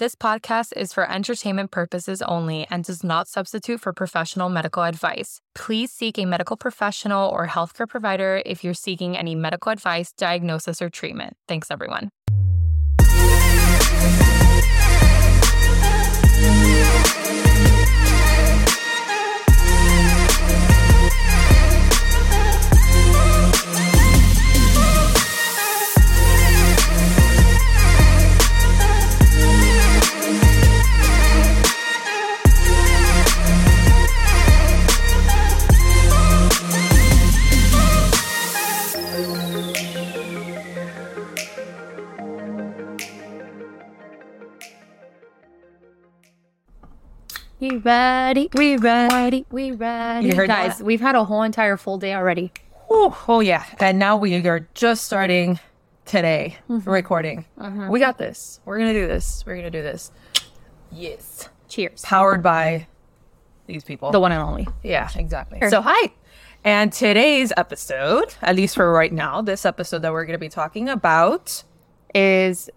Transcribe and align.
This 0.00 0.16
podcast 0.16 0.76
is 0.76 0.92
for 0.92 1.08
entertainment 1.08 1.70
purposes 1.70 2.20
only 2.20 2.66
and 2.68 2.82
does 2.82 3.04
not 3.04 3.28
substitute 3.28 3.80
for 3.80 3.92
professional 3.92 4.48
medical 4.48 4.82
advice. 4.82 5.40
Please 5.54 5.92
seek 5.92 6.18
a 6.18 6.24
medical 6.24 6.56
professional 6.56 7.30
or 7.30 7.46
healthcare 7.46 7.88
provider 7.88 8.42
if 8.44 8.64
you're 8.64 8.74
seeking 8.74 9.16
any 9.16 9.36
medical 9.36 9.70
advice, 9.70 10.12
diagnosis, 10.12 10.82
or 10.82 10.90
treatment. 10.90 11.36
Thanks, 11.46 11.70
everyone. 11.70 12.10
We 47.64 47.78
ready, 47.78 48.50
we 48.52 48.76
ready, 48.76 49.46
we 49.50 49.70
ready. 49.70 50.26
You 50.26 50.34
heard 50.34 50.48
Guys, 50.48 50.76
that? 50.76 50.84
we've 50.84 51.00
had 51.00 51.14
a 51.14 51.24
whole 51.24 51.40
entire 51.40 51.78
full 51.78 51.96
day 51.96 52.12
already. 52.12 52.52
Oh, 52.90 53.18
oh 53.26 53.40
yeah. 53.40 53.64
And 53.80 53.98
now 53.98 54.18
we 54.18 54.34
are 54.46 54.68
just 54.74 55.06
starting 55.06 55.58
today 56.04 56.58
Mm-hmm. 56.68 56.90
recording. 56.90 57.46
We 57.88 58.00
got 58.00 58.18
this. 58.18 58.60
We're 58.66 58.76
going 58.76 58.92
to 58.92 59.00
do 59.00 59.06
this. 59.06 59.44
We're 59.46 59.54
going 59.54 59.64
to 59.64 59.70
do 59.70 59.82
this. 59.82 60.12
Yes. 60.92 61.48
Cheers. 61.68 62.02
Powered 62.02 62.42
by 62.42 62.86
these 63.66 63.82
people. 63.82 64.10
The 64.10 64.20
one 64.20 64.32
and 64.32 64.42
only. 64.42 64.68
Yeah, 64.82 65.08
exactly. 65.16 65.66
So, 65.70 65.80
hi. 65.80 66.12
And 66.64 66.92
today's 66.92 67.50
episode, 67.56 68.34
at 68.42 68.56
least 68.56 68.74
for 68.74 68.92
right 68.92 69.10
now, 69.12 69.40
this 69.40 69.64
episode 69.64 70.02
that 70.02 70.12
we're 70.12 70.26
going 70.26 70.34
to 70.34 70.38
be 70.38 70.50
talking 70.50 70.90
about, 70.90 71.64
Is 72.14 72.68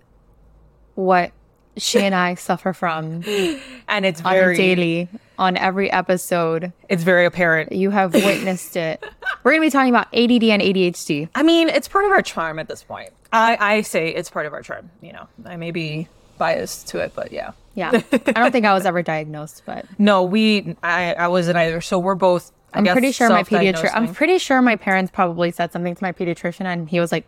what 0.96 1.34
she 1.78 2.00
and 2.00 2.14
I 2.16 2.36
suffer 2.36 2.74
from 2.74 3.24
and 3.88 4.06
it's 4.06 4.22
on 4.22 4.34
very 4.34 4.54
a 4.54 4.58
daily, 4.58 5.10
on 5.38 5.58
every 5.58 5.92
episode. 5.92 6.74
it's 6.90 7.04
very 7.04 7.26
apparent. 7.26 7.72
You 7.72 7.90
have 7.92 8.14
witnessed 8.14 8.76
it. 8.76 9.04
We're 9.44 9.52
going 9.52 9.62
to 9.62 9.68
be 9.68 9.72
talking 9.72 9.94
about 9.94 10.08
ADD 10.14 10.44
and 10.44 10.62
ADHD. 10.62 11.30
I 11.36 11.44
mean, 11.44 11.70
it's 11.70 11.88
part 11.88 12.06
of 12.06 12.12
our 12.12 12.22
charm 12.22 12.60
at 12.60 12.68
this 12.68 12.84
point. 12.84 13.12
I 13.32 13.58
I 13.60 13.82
say 13.82 14.10
it's 14.10 14.30
part 14.30 14.46
of 14.46 14.54
our 14.54 14.62
charm, 14.62 14.90
you 15.02 15.14
know. 15.14 15.28
I 15.46 15.58
may 15.58 15.72
be 15.72 16.08
biased 16.38 16.88
to 16.90 17.00
it, 17.00 17.14
but 17.16 17.32
yeah. 17.32 17.52
Yeah. 17.76 17.92
I 18.12 18.32
don't 18.32 18.52
think 18.52 18.66
I 18.66 18.74
was 18.74 18.86
ever 18.86 19.02
diagnosed, 19.04 19.64
but 19.66 19.86
No, 20.00 20.24
we 20.24 20.76
I 20.82 21.14
I 21.14 21.28
wasn't 21.28 21.58
either. 21.58 21.82
So 21.82 22.00
we're 22.00 22.16
both 22.16 22.52
I 22.74 22.80
I'm 22.80 22.84
guess, 22.84 22.94
pretty 22.94 23.12
sure 23.12 23.30
my 23.30 23.44
pediatrician, 23.44 23.92
I'm 23.94 24.14
pretty 24.14 24.38
sure 24.40 24.62
my 24.62 24.76
parents 24.76 25.12
probably 25.12 25.52
said 25.52 25.72
something 25.72 25.96
to 25.96 26.04
my 26.04 26.12
pediatrician 26.12 26.66
and 26.66 26.90
he 26.90 27.00
was 27.00 27.12
like, 27.12 27.26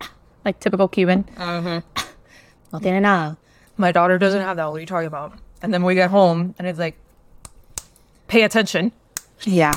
like 0.44 0.60
typical 0.60 0.88
Cuban. 0.88 1.24
Mm-hmm. 1.36 2.04
No 2.72 2.78
tiene 2.80 3.02
nada. 3.02 3.36
My 3.78 3.92
daughter 3.92 4.18
doesn't 4.18 4.40
have 4.40 4.56
that. 4.56 4.66
What 4.66 4.76
are 4.76 4.80
you 4.80 4.86
talking 4.86 5.06
about? 5.06 5.32
And 5.62 5.72
then 5.72 5.82
we 5.84 5.94
get 5.94 6.10
home 6.10 6.54
and 6.58 6.66
it's 6.66 6.78
like, 6.78 6.96
pay 8.26 8.42
attention. 8.42 8.92
Yeah. 9.42 9.74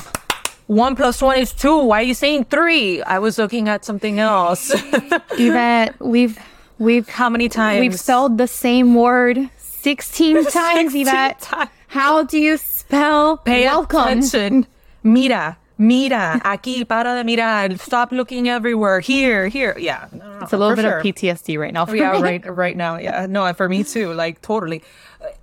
One 0.66 0.96
plus 0.96 1.20
one 1.22 1.38
is 1.38 1.52
two. 1.52 1.78
Why 1.78 2.00
are 2.00 2.04
you 2.04 2.14
saying 2.14 2.44
three? 2.46 3.02
I 3.02 3.18
was 3.18 3.38
looking 3.38 3.68
at 3.68 3.84
something 3.84 4.18
else. 4.18 4.72
Yvette, 5.32 6.00
we've 6.00 6.38
we've 6.78 7.08
How 7.08 7.28
many 7.28 7.48
times? 7.48 7.80
we've 7.80 7.98
spelled 7.98 8.38
the 8.38 8.46
same 8.46 8.94
word 8.94 9.50
16 9.58 10.44
times, 10.50 10.92
16 10.92 11.02
Yvette. 11.08 11.40
times. 11.40 11.70
How 11.88 12.22
do 12.22 12.38
you 12.38 12.56
spell 12.56 13.36
Pay 13.38 13.64
welcome? 13.64 14.00
attention. 14.00 14.66
Mira, 15.02 15.58
mira, 15.82 16.40
aquí, 16.44 16.86
para 16.86 17.14
de 17.16 17.24
mirar. 17.24 17.78
Stop 17.78 18.12
looking 18.12 18.48
everywhere. 18.48 19.00
Here, 19.00 19.48
here. 19.48 19.74
Yeah. 19.78 20.06
No, 20.12 20.18
no, 20.18 20.32
no, 20.38 20.42
It's 20.44 20.52
a 20.52 20.56
little 20.56 20.76
bit 20.76 20.82
sure. 20.82 20.98
of 20.98 21.04
PTSD 21.04 21.58
right 21.58 21.72
now. 21.72 21.84
for 21.86 21.96
yeah 21.96 22.12
me. 22.12 22.22
right 22.22 22.56
right 22.56 22.76
now 22.76 22.96
yeah 22.98 23.26
no 23.28 23.52
for 23.54 23.68
me 23.68 23.82
too 23.84 24.12
like 24.12 24.40
totally 24.42 24.82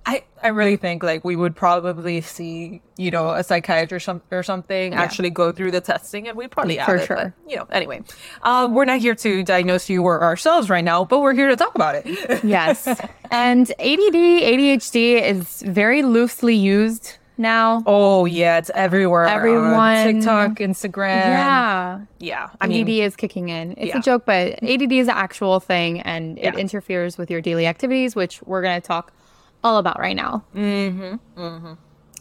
i 0.06 0.22
i 0.42 0.48
really 0.48 0.76
think 0.76 1.02
like 1.02 1.24
we 1.24 1.36
would 1.36 1.54
probably 1.56 2.20
see 2.20 2.80
you 2.96 3.10
know 3.10 3.30
a 3.30 3.42
psychiatrist 3.42 4.08
or 4.30 4.42
something 4.42 4.94
actually 4.94 5.30
go 5.30 5.52
through 5.52 5.70
the 5.70 5.80
testing 5.80 6.28
and 6.28 6.36
we'd 6.36 6.50
probably 6.50 6.76
For 6.78 6.96
it, 6.96 6.98
but, 7.00 7.06
sure. 7.06 7.34
you 7.48 7.56
know 7.56 7.66
anyway 7.72 8.02
um 8.42 8.74
we're 8.74 8.84
not 8.84 9.00
here 9.00 9.14
to 9.14 9.42
diagnose 9.42 9.88
you 9.88 10.02
or 10.02 10.22
ourselves 10.22 10.68
right 10.68 10.84
now 10.84 11.04
but 11.04 11.20
we're 11.20 11.34
here 11.34 11.48
to 11.48 11.56
talk 11.56 11.74
about 11.74 11.94
it 11.96 12.04
Yes. 12.44 12.86
And 13.32 13.70
ADD, 13.78 14.18
ADHD 14.52 15.22
is 15.22 15.62
very 15.62 16.02
loosely 16.02 16.56
used 16.56 17.16
now. 17.40 17.82
oh 17.86 18.24
yeah 18.26 18.58
it's 18.58 18.70
everywhere 18.74 19.24
on 19.26 19.30
Everyone- 19.32 20.04
tiktok 20.04 20.50
instagram 20.58 21.16
yeah. 21.24 22.00
yeah 22.18 22.50
i 22.60 22.66
ADD 22.66 22.70
mean 22.70 22.88
is 23.02 23.16
kicking 23.16 23.48
in. 23.48 23.72
It's 23.76 23.88
Yeah. 23.88 23.98
a 23.98 24.02
joke, 24.02 24.24
but 24.26 24.62
ADD 24.62 24.92
is 24.92 25.08
an 25.08 25.14
actual 25.16 25.58
thing 25.58 26.00
and 26.02 26.38
it 26.38 26.44
Yeah. 26.44 26.56
interferes 26.56 27.16
with 27.18 27.30
your 27.30 27.40
daily 27.40 27.66
activities, 27.66 28.14
which 28.14 28.42
we're 28.42 28.62
going 28.62 28.80
to 28.80 28.86
talk 28.86 29.12
all 29.64 29.78
about 29.78 29.98
right 29.98 30.16
now. 30.16 30.44
Mm-hmm. 30.54 31.40
Mm-hmm. 31.40 31.72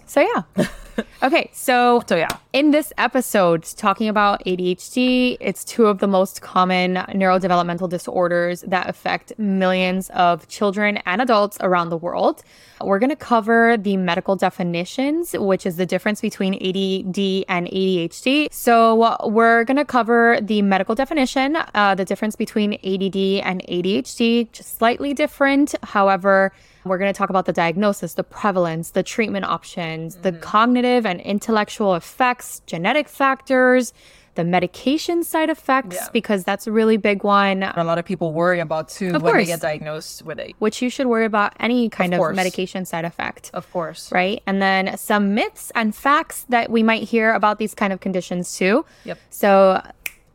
So, 0.06 0.22
yeah. 0.22 0.66
okay. 1.24 1.50
So, 1.54 2.04
so 2.08 2.16
yeah 2.16 2.30
in 2.52 2.72
this 2.72 2.92
episode, 2.98 3.64
talking 3.78 4.08
about 4.08 4.44
ADHD, 4.44 5.38
it's 5.40 5.64
two 5.64 5.86
of 5.86 6.00
the 6.00 6.08
most 6.08 6.42
common 6.42 6.96
neurodevelopmental 6.96 7.88
disorders 7.88 8.62
that 8.62 8.90
affect 8.90 9.38
millions 9.38 10.10
of 10.12 10.48
children 10.48 10.98
and 11.06 11.22
adults 11.22 11.60
around 11.62 11.90
the 11.90 11.98
world. 11.98 12.42
We're 12.82 12.98
going 12.98 13.12
to 13.12 13.16
cover 13.16 13.78
the 13.78 13.98
medical 13.98 14.36
definitions, 14.36 15.34
which 15.34 15.68
is 15.68 15.76
the 15.76 15.86
difference 15.86 16.22
between 16.22 16.56
ADD 16.56 17.46
and 17.48 17.68
ADHD. 17.68 18.52
So, 18.52 19.28
we're 19.28 19.64
going 19.64 19.78
to 19.78 19.86
cover 19.86 20.40
the 20.42 20.64
medical 20.64 20.96
definition, 20.96 21.56
uh, 21.76 21.94
the 21.94 22.06
difference 22.06 22.36
between 22.36 22.74
ADD 22.74 23.46
and 23.46 23.62
ADHD, 23.68 24.52
just 24.52 24.78
slightly 24.78 25.14
different. 25.14 25.76
However, 25.84 26.52
we're 26.86 26.98
going 26.98 27.12
to 27.14 27.18
talk 27.18 27.30
about 27.30 27.46
the 27.46 27.54
diagnosis, 27.54 28.14
the 28.14 28.24
prevalence, 28.24 28.92
the 28.92 29.04
treatment 29.04 29.46
options, 29.46 30.16
the 30.16 30.32
cognitive 30.32 30.89
and 31.06 31.20
intellectual 31.22 31.96
effects, 31.96 32.62
genetic 32.66 33.08
factors, 33.08 33.94
the 34.36 34.44
medication 34.46 35.24
side 35.24 35.50
effects, 35.50 35.96
Yeah. 35.96 36.08
because 36.14 36.44
that's 36.44 36.66
a 36.68 36.72
really 36.72 36.98
big 36.98 37.24
one, 37.24 37.64
a 37.64 37.84
lot 37.84 37.98
of 37.98 38.06
people 38.06 38.32
worry 38.32 38.60
about 38.62 38.88
too 38.88 39.12
Of 39.16 39.22
when 39.22 39.36
they 39.36 39.46
get 39.46 39.60
diagnosed 39.62 40.24
with 40.24 40.40
it 40.40 40.54
which 40.60 40.82
you 40.82 40.90
should 40.90 41.08
worry 41.08 41.26
about 41.26 41.52
any 41.60 41.90
kind 41.90 42.14
of, 42.14 42.20
course. 42.20 42.36
medication 42.36 42.86
side 42.86 43.06
effect. 43.12 43.44
of 43.54 43.70
course 43.74 44.12
Right. 44.12 44.42
And 44.48 44.62
then 44.62 44.96
some 44.98 45.34
myths 45.34 45.72
and 45.76 45.94
facts 45.94 46.46
that 46.50 46.70
we 46.76 46.84
might 46.84 47.04
hear 47.14 47.34
about 47.34 47.56
these 47.60 47.74
kind 47.76 47.92
of 47.92 48.00
conditions 48.00 48.56
too. 48.60 48.86
Yep. 49.04 49.18
So 49.30 49.82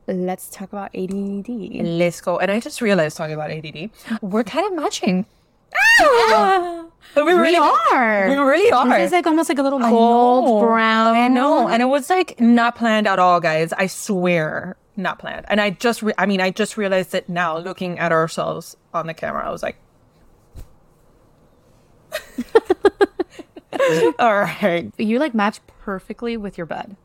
let's 0.07 0.47
talk 0.51 0.69
about 0.77 0.91
ADD. 0.95 1.49
Let's 2.03 2.21
go. 2.21 2.39
And 2.39 2.51
I 2.51 2.61
just 2.61 2.83
realized 2.83 3.17
talking 3.17 3.35
about 3.41 3.51
ADD, 3.51 3.91
we're 4.21 4.45
kind 4.45 4.67
of 4.67 4.73
matching. 4.83 5.25
Ah! 5.77 6.85
we 7.17 7.33
really 7.33 7.57
are. 7.57 8.29
We 8.29 8.37
really 8.37 8.71
are. 8.73 8.99
It's 8.99 9.12
like 9.12 9.27
almost 9.27 9.49
like 9.49 9.59
a 9.59 9.62
little 9.62 9.83
I 9.83 9.91
gold 9.91 10.62
brown. 10.62 11.15
I 11.15 11.29
know. 11.29 11.69
And 11.69 11.83
it 11.83 11.87
was 11.87 12.11
like 12.11 12.41
not 12.41 12.77
planned 12.77 13.07
at 13.07 13.19
all, 13.19 13.41
guys. 13.41 13.73
I 13.73 13.87
swear, 13.87 14.77
not 14.97 15.19
planned. 15.19 15.47
And 15.49 15.61
I 15.61 15.71
just, 15.71 16.03
re- 16.03 16.15
I 16.19 16.27
mean, 16.27 16.41
I 16.41 16.51
just 16.51 16.77
realized 16.77 17.15
it 17.15 17.29
now 17.29 17.57
looking 17.59 17.99
at 17.99 18.12
ourselves 18.12 18.77
on 18.93 19.07
the 19.07 19.15
camera. 19.15 19.47
I 19.47 19.51
was 19.51 19.62
like, 19.62 19.77
all 24.19 24.35
right. 24.35 24.93
You 24.99 25.19
like 25.19 25.35
match 25.35 25.61
perfectly 25.67 26.37
with 26.37 26.59
your 26.59 26.67
bed. 26.67 26.97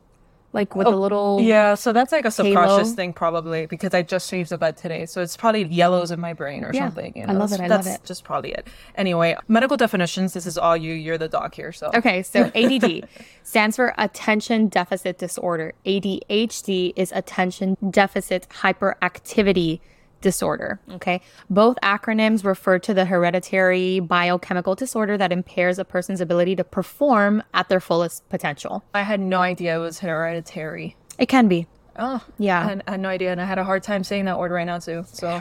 Like 0.51 0.75
with 0.75 0.87
a 0.87 0.89
oh, 0.89 0.99
little 0.99 1.37
Oh, 1.39 1.43
Yeah, 1.43 1.75
so 1.75 1.93
that's 1.93 2.11
like 2.11 2.25
a 2.25 2.31
subconscious 2.31 2.87
Halo. 2.87 2.95
thing, 2.95 3.13
probably 3.13 3.67
because 3.67 3.93
I 3.93 4.01
just 4.01 4.29
changed 4.29 4.49
the 4.51 4.57
bed 4.57 4.77
today. 4.77 5.05
So 5.05 5.21
it's 5.21 5.37
probably 5.37 5.63
yellows 5.65 6.09
in 6.11 6.19
my 6.19 6.33
brain 6.33 6.63
or 6.63 6.71
Yeah, 6.73 6.87
something. 6.87 7.13
You 7.15 7.23
I 7.27 7.33
know? 7.33 7.39
love 7.39 7.51
it, 7.53 7.59
I 7.61 7.67
love 7.67 7.83
that's 7.85 7.97
it. 7.97 8.05
just 8.05 8.23
probably 8.23 8.53
it. 8.53 8.67
Anyway, 8.95 9.35
medical 9.47 9.77
definitions. 9.77 10.33
This 10.33 10.47
is 10.47 10.57
all 10.57 10.75
you. 10.75 10.93
You're 10.93 11.19
the 11.19 11.27
doc 11.29 11.53
here. 11.55 11.71
So 11.71 11.91
Okay, 11.93 12.23
so 12.23 12.51
ADD 12.55 13.07
stands 13.43 13.75
for 13.75 13.93
attention 13.97 14.69
deficit 14.69 15.19
disorder. 15.19 15.73
ADHD 15.85 16.93
is 16.95 17.11
attention 17.11 17.77
deficit 17.89 18.47
hyperactivity 18.49 19.79
disorder. 20.21 20.79
Okay. 20.91 21.21
Both 21.49 21.77
acronyms 21.81 22.43
refer 22.43 22.79
to 22.79 22.93
the 22.93 23.05
hereditary 23.05 23.99
biochemical 23.99 24.75
disorder 24.75 25.17
that 25.17 25.31
impairs 25.31 25.79
a 25.79 25.85
person's 25.85 26.21
ability 26.21 26.55
to 26.57 26.63
perform 26.63 27.43
at 27.53 27.69
their 27.69 27.79
fullest 27.79 28.27
potential. 28.29 28.83
I 28.93 29.03
had 29.03 29.19
no 29.19 29.39
idea 29.41 29.75
it 29.77 29.79
was 29.79 29.99
hereditary. 29.99 30.95
It 31.17 31.27
can 31.27 31.47
be. 31.47 31.67
Oh, 31.97 32.23
Yeah. 32.37 32.61
I 32.61 32.63
had, 32.63 32.83
I 32.87 32.91
had 32.91 32.99
no 33.01 33.09
idea, 33.09 33.31
and 33.31 33.41
I 33.41 33.45
had 33.45 33.57
a 33.57 33.63
hard 33.63 33.83
time 33.83 34.03
saying 34.03 34.25
that 34.25 34.39
word 34.39 34.51
right 34.51 34.65
now 34.65 34.79
too. 34.79 35.05
So 35.11 35.35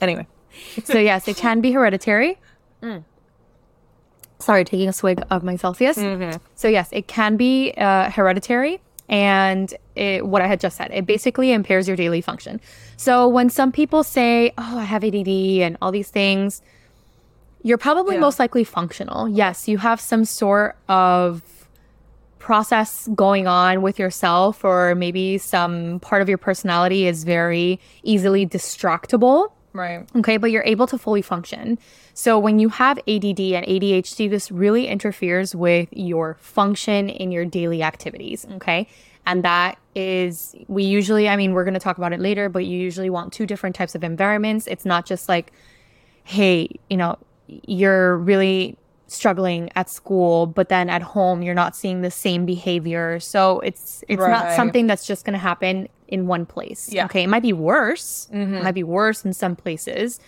anyway, 0.00 0.26
so 0.82 0.98
yes, 0.98 1.28
it 1.28 1.36
can 1.36 1.60
be 1.60 1.70
hereditary. 1.72 2.38
Mm. 2.82 3.04
Sorry, 4.40 4.64
taking 4.64 4.88
a 4.88 4.92
swig 4.92 5.22
of 5.30 5.44
my 5.44 5.56
Celsius. 5.56 5.96
Mm-hmm. 5.96 6.36
So 6.56 6.68
yes, 6.68 6.88
it 6.92 7.06
can 7.06 7.36
be 7.36 7.72
uh, 7.76 8.10
hereditary. 8.10 8.80
And 9.08 9.74
it, 9.94 10.26
what 10.26 10.42
I 10.42 10.46
had 10.46 10.60
just 10.60 10.76
said. 10.76 10.90
It 10.92 11.06
basically 11.06 11.52
impairs 11.52 11.86
your 11.86 11.96
daily 11.96 12.20
function. 12.20 12.60
So 12.96 13.28
when 13.28 13.50
some 13.50 13.70
people 13.72 14.02
say, 14.02 14.52
"Oh, 14.58 14.78
I 14.78 14.84
have 14.84 15.04
ADD" 15.04 15.28
and 15.62 15.76
all 15.82 15.92
these 15.92 16.08
things, 16.10 16.62
you're 17.62 17.78
probably 17.78 18.16
Yeah. 18.16 18.20
most 18.20 18.38
likely 18.38 18.64
functional. 18.64 19.28
Yes, 19.28 19.68
you 19.68 19.78
have 19.78 20.00
some 20.00 20.24
sort 20.24 20.76
of 20.88 21.42
process 22.38 23.08
going 23.14 23.46
on 23.46 23.80
with 23.82 23.98
yourself, 23.98 24.64
or 24.64 24.94
maybe 24.94 25.38
some 25.38 25.98
part 26.00 26.20
of 26.20 26.28
your 26.28 26.36
personality 26.38 27.06
is 27.06 27.24
very 27.24 27.80
easily 28.02 28.46
distractible. 28.46 29.48
Right. 29.72 30.06
Okay, 30.16 30.36
but 30.36 30.50
you're 30.50 30.64
able 30.66 30.86
to 30.88 30.98
fully 30.98 31.22
function. 31.22 31.78
So 32.14 32.38
when 32.38 32.58
you 32.58 32.68
have 32.70 32.98
ADD 32.98 33.40
and 33.40 33.66
ADHD, 33.66 34.30
this 34.30 34.50
really 34.50 34.86
interferes 34.86 35.54
with 35.54 35.88
your 35.92 36.36
function 36.40 37.08
in 37.08 37.32
your 37.32 37.44
daily 37.44 37.82
activities. 37.82 38.46
Okay. 38.52 38.88
And 39.26 39.42
that 39.42 39.78
is, 39.94 40.54
we 40.68 40.84
usually, 40.84 41.28
I 41.28 41.36
mean, 41.36 41.52
we're 41.54 41.64
going 41.64 41.74
to 41.74 41.80
talk 41.80 41.98
about 41.98 42.12
it 42.12 42.20
later, 42.20 42.48
but 42.48 42.66
you 42.66 42.78
usually 42.78 43.10
want 43.10 43.32
two 43.32 43.46
different 43.46 43.74
types 43.74 43.94
of 43.94 44.04
environments. 44.04 44.66
It's 44.66 44.84
not 44.84 45.06
just 45.06 45.28
like, 45.28 45.52
hey, 46.24 46.68
you 46.88 46.96
know, 46.96 47.18
you're 47.46 48.16
really 48.16 48.76
struggling 49.06 49.70
at 49.76 49.90
school, 49.90 50.46
but 50.46 50.68
then 50.68 50.88
at 50.88 51.02
home 51.02 51.42
you're 51.42 51.54
not 51.54 51.76
seeing 51.76 52.02
the 52.02 52.10
same 52.10 52.46
behavior. 52.46 53.20
So 53.20 53.60
it's 53.60 54.02
it's 54.08 54.20
not 54.20 54.54
something 54.54 54.86
that's 54.86 55.06
just 55.06 55.24
going 55.24 55.34
to 55.34 55.38
happen 55.38 55.88
in 56.08 56.26
one 56.26 56.46
place. 56.46 56.92
Yeah. 56.92 57.06
Okay, 57.06 57.22
it 57.22 57.28
might 57.28 57.42
be 57.42 57.52
worse. 57.52 58.28
Mm-hmm. 58.32 58.54
It 58.54 58.62
might 58.62 58.74
be 58.74 58.82
worse 58.82 59.24
in 59.24 59.32
some 59.32 59.56
places, 59.56 60.20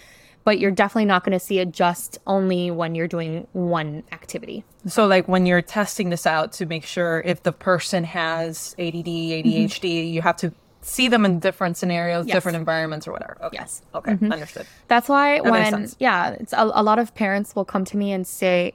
but 0.47 0.61
you're 0.61 0.71
definitely 0.71 1.05
not 1.05 1.25
going 1.25 1.33
to 1.37 1.45
see 1.45 1.59
it 1.59 1.73
just 1.73 2.19
only 2.25 2.71
when 2.71 2.95
you're 2.95 3.09
doing 3.09 3.49
one 3.53 4.05
activity. 4.13 4.63
So, 4.87 5.05
like 5.05 5.27
when 5.27 5.45
you're 5.45 5.61
testing 5.61 6.11
this 6.11 6.25
out 6.25 6.53
to 6.53 6.67
make 6.67 6.85
sure 6.85 7.21
if 7.27 7.43
the 7.43 7.51
person 7.51 8.05
has 8.05 8.77
ADD, 8.79 8.95
ADHD, 8.95 9.81
mm-hmm. 9.81 10.15
you 10.15 10.23
have 10.23 10.37
to 10.37 10.53
see 10.83 11.09
them 11.09 11.25
in 11.25 11.41
different 11.41 11.77
scenarios, 11.77 12.29
Yes. 12.29 12.37
different 12.37 12.55
environments, 12.55 13.09
or 13.09 13.13
whatever. 13.13 13.37
Okay. 13.43 13.57
Yes. 13.59 13.83
Okay. 13.93 14.13
Mm-hmm. 14.13 14.31
Understood. 14.31 14.67
That's 14.87 15.09
why 15.09 15.41
makes 15.41 15.51
when 15.51 15.91
yeah, 15.99 16.31
it's 16.39 16.53
a, 16.53 16.71
a 16.75 16.83
lot 16.85 17.01
of 17.01 17.13
parents 17.17 17.57
will 17.57 17.65
come 17.65 17.85
to 17.85 17.97
me 17.97 18.13
and 18.13 18.25
say 18.25 18.73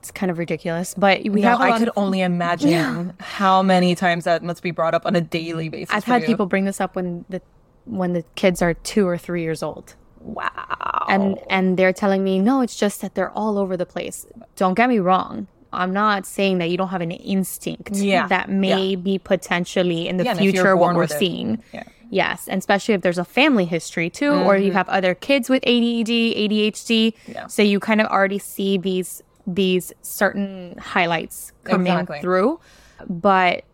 it's 0.00 0.10
kind 0.10 0.28
of 0.32 0.38
ridiculous, 0.38 0.92
but 0.94 1.22
we 1.22 1.42
No, 1.42 1.50
have 1.50 1.60
I 1.60 1.78
could 1.78 1.86
of- 1.86 1.98
only 1.98 2.20
imagine 2.20 3.12
how 3.20 3.62
many 3.62 3.94
times 3.94 4.24
that 4.24 4.42
must 4.42 4.60
be 4.60 4.72
brought 4.72 4.94
up 4.94 5.06
on 5.06 5.14
a 5.14 5.20
daily 5.20 5.68
basis. 5.68 5.94
I've 5.94 6.02
had 6.02 6.22
you. 6.22 6.26
people 6.26 6.46
bring 6.46 6.64
this 6.64 6.80
up 6.80 6.96
when 6.96 7.24
the 7.28 7.40
when 7.84 8.12
the 8.12 8.24
kids 8.34 8.60
are 8.60 8.74
2 8.74 9.06
or 9.06 9.16
3 9.16 9.42
years 9.42 9.62
old. 9.62 9.94
Wow. 10.24 11.06
and 11.08 11.38
and 11.50 11.76
they're 11.76 11.92
telling 11.92 12.22
me 12.22 12.38
no 12.38 12.60
it's 12.60 12.76
just 12.76 13.00
that 13.00 13.14
they're 13.14 13.30
all 13.30 13.58
over 13.58 13.76
the 13.76 13.86
place 13.86 14.26
don't 14.56 14.74
get 14.74 14.88
me 14.88 14.98
wrong 14.98 15.48
i'm 15.72 15.92
not 15.92 16.26
saying 16.26 16.58
that 16.58 16.70
you 16.70 16.76
don't 16.76 16.88
have 16.88 17.00
an 17.00 17.10
instinct 17.10 17.96
Yeah, 17.96 18.28
that 18.28 18.48
may 18.48 18.94
be 18.94 19.18
potentially 19.18 20.06
in 20.08 20.16
the 20.18 20.24
Yeah, 20.24 20.30
and 20.32 20.38
if 20.40 20.44
you're 20.44 20.52
future 20.52 20.76
what 20.76 20.94
we're 20.94 21.06
seeing 21.08 21.62
Yeah. 21.72 21.82
yes 22.10 22.46
and 22.46 22.58
especially 22.58 22.94
if 22.94 23.00
there's 23.02 23.18
a 23.18 23.24
family 23.24 23.64
history 23.64 24.10
too 24.10 24.30
or 24.30 24.56
you 24.56 24.68
mm-hmm. 24.68 24.76
have 24.76 24.88
other 24.88 25.14
kids 25.14 25.48
with 25.50 25.62
add 25.64 25.70
adhd 25.72 27.14
Yeah. 27.26 27.46
so 27.48 27.62
you 27.62 27.80
kind 27.80 28.00
of 28.00 28.06
already 28.06 28.38
see 28.38 28.78
these 28.78 29.22
these 29.46 29.92
certain 30.02 30.76
highlights 30.78 31.52
coming 31.64 31.92
Exactly. 31.92 32.20
through 32.20 32.60
but 33.08 33.64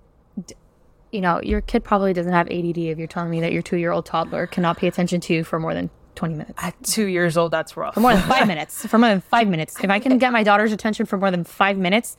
you 1.12 1.20
know 1.20 1.40
your 1.42 1.60
kid 1.60 1.84
probably 1.84 2.12
doesn't 2.12 2.32
have 2.32 2.48
add 2.48 2.52
if 2.78 2.98
you're 2.98 3.06
telling 3.06 3.30
me 3.30 3.40
that 3.40 3.52
your 3.52 3.62
two-year-old 3.62 4.06
toddler 4.06 4.46
cannot 4.46 4.78
pay 4.78 4.86
attention 4.86 5.20
to 5.20 5.34
you 5.34 5.44
for 5.44 5.58
more 5.58 5.74
than 5.74 5.90
20 6.18 6.34
minutes 6.34 6.54
At 6.62 6.74
two 6.82 7.06
years 7.06 7.36
old, 7.36 7.50
that's 7.52 7.76
rough. 7.76 7.94
for 7.94 8.00
more 8.00 8.12
than 8.14 8.22
five 8.28 8.46
minutes. 8.52 8.84
For 8.86 8.98
more 8.98 9.08
than 9.10 9.20
five 9.22 9.46
minutes. 9.48 9.76
If 9.82 9.88
I 9.90 9.98
can 10.00 10.18
get 10.18 10.32
my 10.32 10.42
daughter's 10.42 10.72
attention 10.72 11.06
for 11.06 11.16
more 11.16 11.30
than 11.30 11.44
five 11.44 11.76
minutes, 11.78 12.16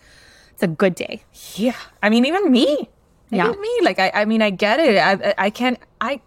it's 0.53 0.63
a 0.63 0.67
good 0.67 0.95
day. 0.95 1.23
Yeah. 1.55 1.75
I 2.01 2.09
mean, 2.09 2.25
even 2.25 2.51
me. 2.51 2.89
Yeah. 3.29 3.47
Even 3.49 3.61
me. 3.61 3.79
Like, 3.83 3.99
I, 3.99 4.11
I 4.21 4.25
mean, 4.25 4.41
I 4.41 4.49
get 4.49 4.79
it. 4.79 4.97
I, 4.97 5.11
I- 5.29 5.35
I 5.45 5.49
can't, 5.49 5.77
I, 6.01 6.21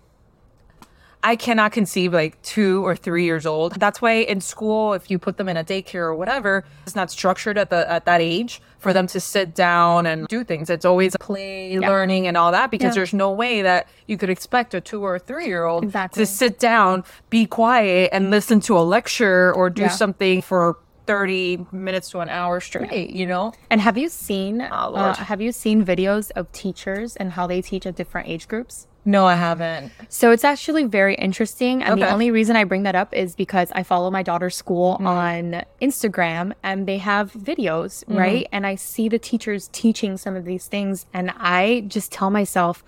I 1.24 1.36
cannot 1.36 1.70
conceive 1.72 2.12
like 2.12 2.40
two 2.42 2.84
or 2.84 2.96
three 2.96 3.24
years 3.24 3.46
old. 3.46 3.74
That's 3.78 4.02
why 4.02 4.12
in 4.14 4.40
school, 4.40 4.92
if 4.92 5.10
you 5.10 5.18
put 5.18 5.36
them 5.36 5.48
in 5.48 5.56
a 5.56 5.62
daycare 5.64 5.94
or 6.10 6.14
whatever, 6.16 6.64
it's 6.84 6.96
not 6.96 7.10
structured 7.12 7.56
at 7.56 7.70
the 7.70 7.88
at 7.90 8.04
that 8.06 8.20
age 8.20 8.60
for 8.80 8.92
them 8.92 9.06
to 9.06 9.20
sit 9.20 9.54
down 9.54 10.04
and 10.06 10.26
do 10.26 10.42
things. 10.42 10.68
It's 10.68 10.84
always 10.84 11.16
play, 11.20 11.78
learning, 11.78 12.26
and 12.26 12.36
all 12.36 12.50
that 12.50 12.72
because 12.72 12.86
Yeah. 12.88 12.94
there's 13.00 13.14
no 13.14 13.30
way 13.30 13.62
that 13.62 13.86
you 14.08 14.16
could 14.18 14.30
expect 14.30 14.74
a 14.74 14.80
two 14.80 15.04
or 15.04 15.18
three 15.20 15.46
year 15.46 15.64
old 15.64 15.84
Exactly. 15.84 16.22
to 16.22 16.26
sit 16.26 16.58
down, 16.58 17.04
be 17.30 17.46
quiet, 17.46 18.10
and 18.12 18.30
listen 18.30 18.58
to 18.60 18.76
a 18.76 18.80
lecture 18.82 19.52
or 19.54 19.70
do 19.70 19.82
Yeah. 19.82 19.88
something 19.88 20.42
for. 20.42 20.78
30 21.04 21.66
minutes 21.72 22.10
to 22.10 22.20
an 22.20 22.28
hour 22.28 22.60
straight, 22.60 23.10
you 23.10 23.26
know? 23.26 23.52
And 23.70 23.80
have 23.80 23.98
you 23.98 24.08
seen 24.08 24.62
Oh, 24.70 24.94
uh, 24.94 25.14
have 25.14 25.40
you 25.40 25.50
seen 25.50 25.84
videos 25.84 26.30
of 26.36 26.50
teachers 26.52 27.16
and 27.16 27.32
how 27.32 27.48
they 27.48 27.60
teach 27.60 27.84
at 27.86 27.96
different 27.96 28.28
age 28.28 28.46
groups? 28.46 28.86
No, 29.04 29.26
I 29.26 29.34
haven't. 29.34 29.90
So 30.08 30.30
it's 30.30 30.44
actually 30.44 30.84
very 30.84 31.16
interesting. 31.16 31.82
And 31.82 32.00
the 32.00 32.08
only 32.08 32.30
reason 32.30 32.54
I 32.54 32.62
bring 32.64 32.84
that 32.84 32.94
up 32.94 33.12
is 33.12 33.34
because 33.34 33.72
I 33.72 33.82
follow 33.82 34.10
my 34.10 34.22
daughter's 34.22 34.54
school 34.56 34.94
Mm-hmm. 34.94 35.06
on 35.06 35.64
Instagram 35.80 36.52
and 36.62 36.86
they 36.86 36.98
have 36.98 37.32
videos, 37.32 38.04
right? 38.06 38.46
And 38.52 38.64
I 38.66 38.76
see 38.76 39.08
the 39.08 39.18
teachers 39.18 39.68
teaching 39.72 40.16
some 40.16 40.36
of 40.36 40.44
these 40.44 40.66
things. 40.66 41.06
And 41.12 41.32
I 41.36 41.84
just 41.88 42.12
tell 42.12 42.30
myself, 42.30 42.84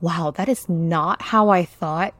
wow, 0.00 0.32
that 0.36 0.48
is 0.48 0.68
not 0.68 1.20
how 1.20 1.50
I 1.50 1.64
thought 1.64 2.14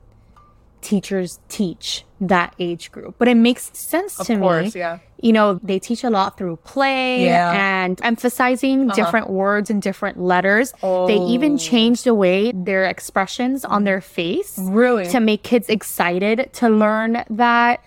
teachers 0.81 1.41
teach 1.49 2.05
that 2.21 2.55
age 2.59 2.91
group. 2.91 3.15
But 3.19 3.29
it 3.29 3.37
makes 3.37 3.71
sense 3.79 4.17
to 4.17 4.39
course, 4.39 4.75
me. 4.75 4.81
yeah. 4.81 4.99
You 5.21 5.33
know, 5.33 5.55
they 5.63 5.79
teach 5.79 6.05
a 6.05 6.11
lot 6.11 6.37
through 6.39 6.57
play 6.65 7.25
Yeah. 7.25 7.53
and 7.83 7.99
emphasizing 8.03 8.91
uh-huh. 8.91 8.95
different 8.95 9.31
words 9.31 9.71
and 9.71 9.83
different 9.83 10.21
letters. 10.21 10.73
They 10.83 11.19
even 11.19 11.55
oh. 11.55 11.59
change 11.59 12.03
the 12.05 12.15
way 12.15 12.53
their 12.53 12.85
expressions 12.85 13.65
on 13.65 13.85
their 13.85 14.01
face 14.01 14.59
Really? 14.59 15.09
to 15.11 15.21
make 15.21 15.43
kids 15.43 15.69
excited 15.69 16.51
to 16.55 16.69
learn 16.69 17.25
that. 17.31 17.83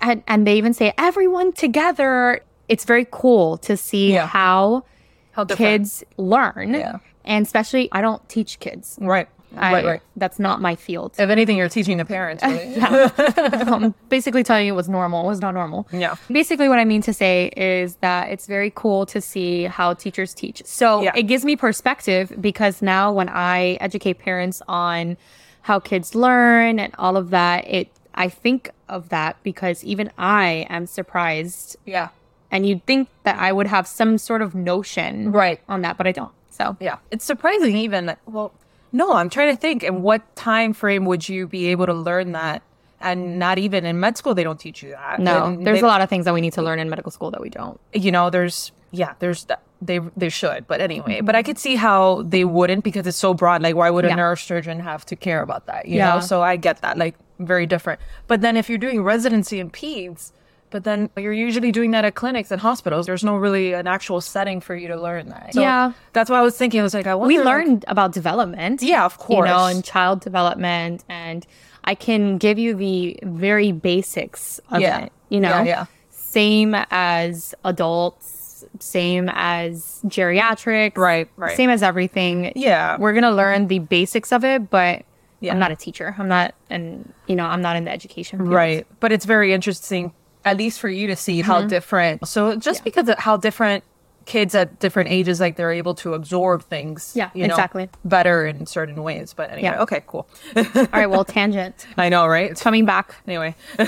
And, 0.00 0.22
and 0.26 0.46
they 0.46 0.56
even 0.56 0.74
say, 0.74 0.92
everyone 0.98 1.52
together. 1.52 2.40
It's 2.68 2.84
very 2.84 3.06
cool 3.10 3.56
to 3.58 3.76
see 3.76 4.12
Yeah. 4.12 4.26
how 4.26 4.84
How 5.32 5.44
different. 5.44 5.82
kids 5.82 6.04
learn. 6.16 6.74
Yeah. 6.74 6.98
And 7.24 7.44
especially, 7.44 7.88
I 7.92 8.00
don't 8.00 8.26
teach 8.28 8.58
kids. 8.60 8.98
Right. 9.00 9.28
I, 9.56 9.72
right, 9.72 9.84
right. 9.84 10.00
That's 10.16 10.38
not 10.38 10.60
my 10.60 10.74
field. 10.76 11.14
If 11.18 11.30
anything, 11.30 11.56
you're 11.56 11.68
teaching 11.68 11.96
the 11.96 12.04
parents. 12.04 12.42
Really. 12.46 12.80
I'm 12.80 13.84
um, 13.84 13.94
basically 14.08 14.42
telling 14.44 14.66
you 14.66 14.74
what's 14.74 14.88
normal, 14.88 15.24
what's 15.24 15.40
not 15.40 15.54
normal. 15.54 15.86
Yeah. 15.92 16.16
Basically, 16.30 16.68
what 16.68 16.78
I 16.78 16.84
mean 16.84 17.02
to 17.02 17.12
say 17.12 17.46
is 17.56 17.96
that 17.96 18.30
it's 18.30 18.46
very 18.46 18.70
cool 18.74 19.06
to 19.06 19.20
see 19.20 19.64
how 19.64 19.94
teachers 19.94 20.34
teach. 20.34 20.62
So 20.66 21.02
Yeah. 21.02 21.12
it 21.14 21.24
gives 21.24 21.44
me 21.44 21.56
perspective 21.56 22.32
because 22.40 22.82
now 22.82 23.12
when 23.12 23.28
I 23.28 23.78
educate 23.80 24.18
parents 24.18 24.60
on 24.68 25.16
how 25.62 25.80
kids 25.80 26.14
learn 26.14 26.78
and 26.78 26.94
all 26.98 27.16
of 27.16 27.30
that, 27.30 27.66
it 27.68 27.88
I 28.14 28.28
think 28.28 28.70
of 28.88 29.08
that 29.10 29.36
because 29.42 29.84
even 29.84 30.10
I 30.18 30.66
am 30.68 30.86
surprised 30.86 31.76
yeah. 31.86 32.08
and 32.50 32.66
you'd 32.66 32.84
think 32.84 33.08
that 33.22 33.38
I 33.38 33.52
would 33.52 33.66
have 33.68 33.86
some 33.86 34.18
sort 34.18 34.42
of 34.42 34.54
notion 34.54 35.30
Right. 35.32 35.60
on 35.68 35.82
that, 35.82 35.96
but 35.96 36.06
I 36.06 36.12
don't. 36.12 36.32
So 36.50 36.76
Yeah. 36.80 36.96
It's 37.10 37.24
surprising 37.24 37.76
even. 37.76 38.06
that- 38.06 38.18
Well, 38.26 38.52
no, 38.92 39.12
I'm 39.14 39.30
trying 39.30 39.54
to 39.54 39.60
think. 39.60 39.82
In 39.82 40.02
what 40.02 40.22
time 40.36 40.72
frame 40.72 41.04
would 41.04 41.28
you 41.28 41.46
be 41.46 41.66
able 41.68 41.86
to 41.86 41.94
learn 41.94 42.32
that? 42.32 42.62
And 43.00 43.38
not 43.38 43.58
even 43.58 43.86
in 43.86 44.00
med 44.00 44.16
school, 44.18 44.34
they 44.34 44.42
don't 44.42 44.58
teach 44.58 44.82
you 44.82 44.90
that. 44.90 45.20
no, 45.20 45.44
And 45.44 45.66
there's 45.66 45.80
they- 45.80 45.86
a 45.86 45.90
lot 45.90 46.00
of 46.00 46.08
things 46.08 46.24
that 46.24 46.34
we 46.34 46.40
need 46.40 46.54
to 46.54 46.62
learn 46.62 46.78
in 46.80 46.88
medical 46.90 47.12
school 47.12 47.30
that 47.30 47.40
we 47.40 47.48
don't. 47.50 47.78
you 47.92 48.10
know 48.10 48.28
there's 48.30 48.72
yeah 48.90 49.12
there's 49.18 49.46
they 49.82 49.98
they 50.16 50.30
should 50.30 50.66
but 50.66 50.80
anyway 50.80 51.20
but 51.20 51.34
i 51.36 51.42
could 51.42 51.58
see 51.58 51.76
how 51.76 52.22
they 52.22 52.42
wouldn't 52.42 52.82
because 52.82 53.06
it's 53.06 53.18
so 53.18 53.34
broad 53.34 53.60
like 53.60 53.76
why 53.76 53.90
would 53.90 54.06
a 54.06 54.08
Yeah. 54.08 54.16
neurosurgeon 54.16 54.80
have 54.80 55.04
to 55.06 55.14
care 55.14 55.42
about 55.42 55.66
that 55.66 55.86
you 55.86 55.96
Yeah. 55.98 56.14
know 56.14 56.20
so 56.20 56.42
i 56.42 56.56
get 56.56 56.80
that 56.80 56.96
like 56.96 57.14
very 57.38 57.66
different 57.66 58.00
but 58.28 58.40
then 58.40 58.56
if 58.56 58.70
you're 58.70 58.78
doing 58.78 59.02
residency 59.02 59.60
in 59.60 59.68
peds 59.70 60.32
but 60.70 60.84
then 60.84 61.08
you're 61.16 61.32
usually 61.32 61.72
doing 61.72 61.90
that 61.92 62.04
at 62.04 62.14
clinics 62.14 62.50
and 62.50 62.60
hospitals 62.60 63.06
there's 63.06 63.24
no 63.24 63.36
really 63.36 63.72
an 63.72 63.86
actual 63.86 64.20
setting 64.20 64.60
for 64.60 64.74
you 64.76 64.88
to 64.88 64.96
learn 65.00 65.28
that 65.28 65.54
So 65.54 65.60
Yeah. 65.60 65.92
that's 66.12 66.28
why 66.30 66.38
i 66.38 66.42
was 66.42 66.56
thinking 66.56 66.80
i 66.80 66.82
was 66.82 66.94
like 66.94 67.06
i 67.06 67.14
wonder 67.14 67.28
we 67.28 67.38
like- 67.38 67.46
learned 67.46 67.84
about 67.88 68.12
development. 68.12 68.82
Yeah, 68.82 69.04
of 69.04 69.18
course. 69.18 69.48
You 69.48 69.54
know, 69.54 69.66
and 69.66 69.84
child 69.84 70.20
development. 70.20 71.04
And 71.08 71.46
I 71.84 71.94
can 71.94 72.38
give 72.38 72.58
you 72.58 72.74
the 72.74 73.18
very 73.22 73.72
basics 73.72 74.60
of 74.70 74.80
Yeah. 74.80 75.04
it. 75.04 75.12
You 75.30 75.40
know, 75.40 75.50
Yeah, 75.50 75.64
yeah. 75.64 75.84
same 76.10 76.74
as 76.90 77.54
adults, 77.64 78.64
same 78.80 79.30
as 79.34 80.00
geriatric. 80.06 80.96
Right, 80.96 81.28
right. 81.36 81.56
Same 81.56 81.70
as 81.70 81.82
everything. 81.82 82.52
Yeah. 82.56 82.96
We're 82.98 83.12
going 83.12 83.22
to 83.24 83.30
learn 83.30 83.68
the 83.68 83.78
basics 83.78 84.32
of 84.32 84.44
it, 84.44 84.68
but 84.70 85.02
Yeah. 85.40 85.52
I'm 85.52 85.58
not 85.60 85.70
a 85.70 85.76
teacher. 85.76 86.14
I'm 86.18 86.28
not, 86.28 86.54
and, 86.68 87.12
you 87.28 87.36
know, 87.36 87.44
I'm 87.46 87.62
not 87.62 87.76
in 87.76 87.84
the 87.84 87.92
education 87.92 88.38
field. 88.40 88.50
Right. 88.52 88.86
But 89.00 89.12
it's 89.12 89.24
very 89.24 89.52
interesting, 89.52 90.12
at 90.48 90.56
least 90.56 90.80
for 90.80 90.88
you 90.88 91.06
to 91.08 91.16
see 91.16 91.40
how 91.42 91.58
Mm-hmm. 91.60 91.68
different. 91.68 92.28
So 92.28 92.56
just 92.56 92.84
because 92.84 93.08
of 93.08 93.18
how 93.18 93.36
different 93.36 93.84
kids 94.26 94.54
at 94.54 94.78
different 94.78 95.10
ages, 95.10 95.40
like 95.40 95.56
they're 95.56 95.72
able 95.72 95.94
to 95.94 96.12
absorb 96.14 96.62
things. 96.64 97.12
Yeah, 97.16 97.30
you 97.34 97.46
know, 97.46 97.54
exactly. 97.54 97.88
Better 98.04 98.46
in 98.46 98.66
certain 98.66 99.02
ways. 99.02 99.32
But 99.32 99.50
anyway, 99.50 99.62
Yeah. 99.70 99.82
okay, 99.82 100.02
cool. 100.06 100.28
All 100.56 100.64
right. 100.92 101.06
Well, 101.08 101.24
tangent. 101.24 101.86
I 101.96 102.08
know, 102.10 102.26
right? 102.26 102.50
It's 102.50 102.60
coming 102.62 102.84
back. 102.84 103.14
Anyway, 103.26 103.54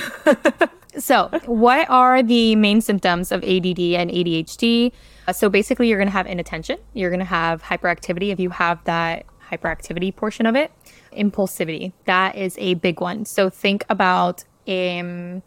So, 0.99 1.29
what 1.47 1.89
are 1.89 2.21
the 2.21 2.57
main 2.57 2.81
symptoms 2.81 3.31
of 3.31 3.45
ADD 3.45 3.79
and 3.95 4.11
ADHD? 4.11 4.91
Uh, 5.29 5.33
so, 5.33 5.49
basically, 5.49 5.89
you're 5.89 5.99
going 5.99 6.09
to 6.09 6.13
have 6.13 6.27
inattention, 6.27 6.79
you're 6.95 7.11
going 7.11 7.21
to 7.21 7.25
have 7.27 7.63
hyperactivity 7.63 8.33
if 8.33 8.41
you 8.41 8.51
have 8.51 8.83
that 8.85 9.25
hyperactivity 9.53 10.15
portion 10.15 10.47
of 10.47 10.57
it, 10.57 10.73
impulsivity. 11.17 11.93
That 12.07 12.35
is 12.35 12.57
a 12.59 12.75
big 12.75 13.01
one. 13.01 13.25
So, 13.25 13.51
think 13.51 13.85
about 13.89 14.43
um, 14.67 15.43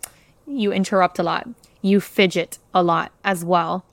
you 0.48 0.72
interrupt 0.72 1.20
a 1.20 1.24
lot, 1.24 1.48
you 1.82 2.00
fidget 2.00 2.60
a 2.74 2.84
lot 2.84 3.12
as 3.24 3.44
well. 3.46 3.86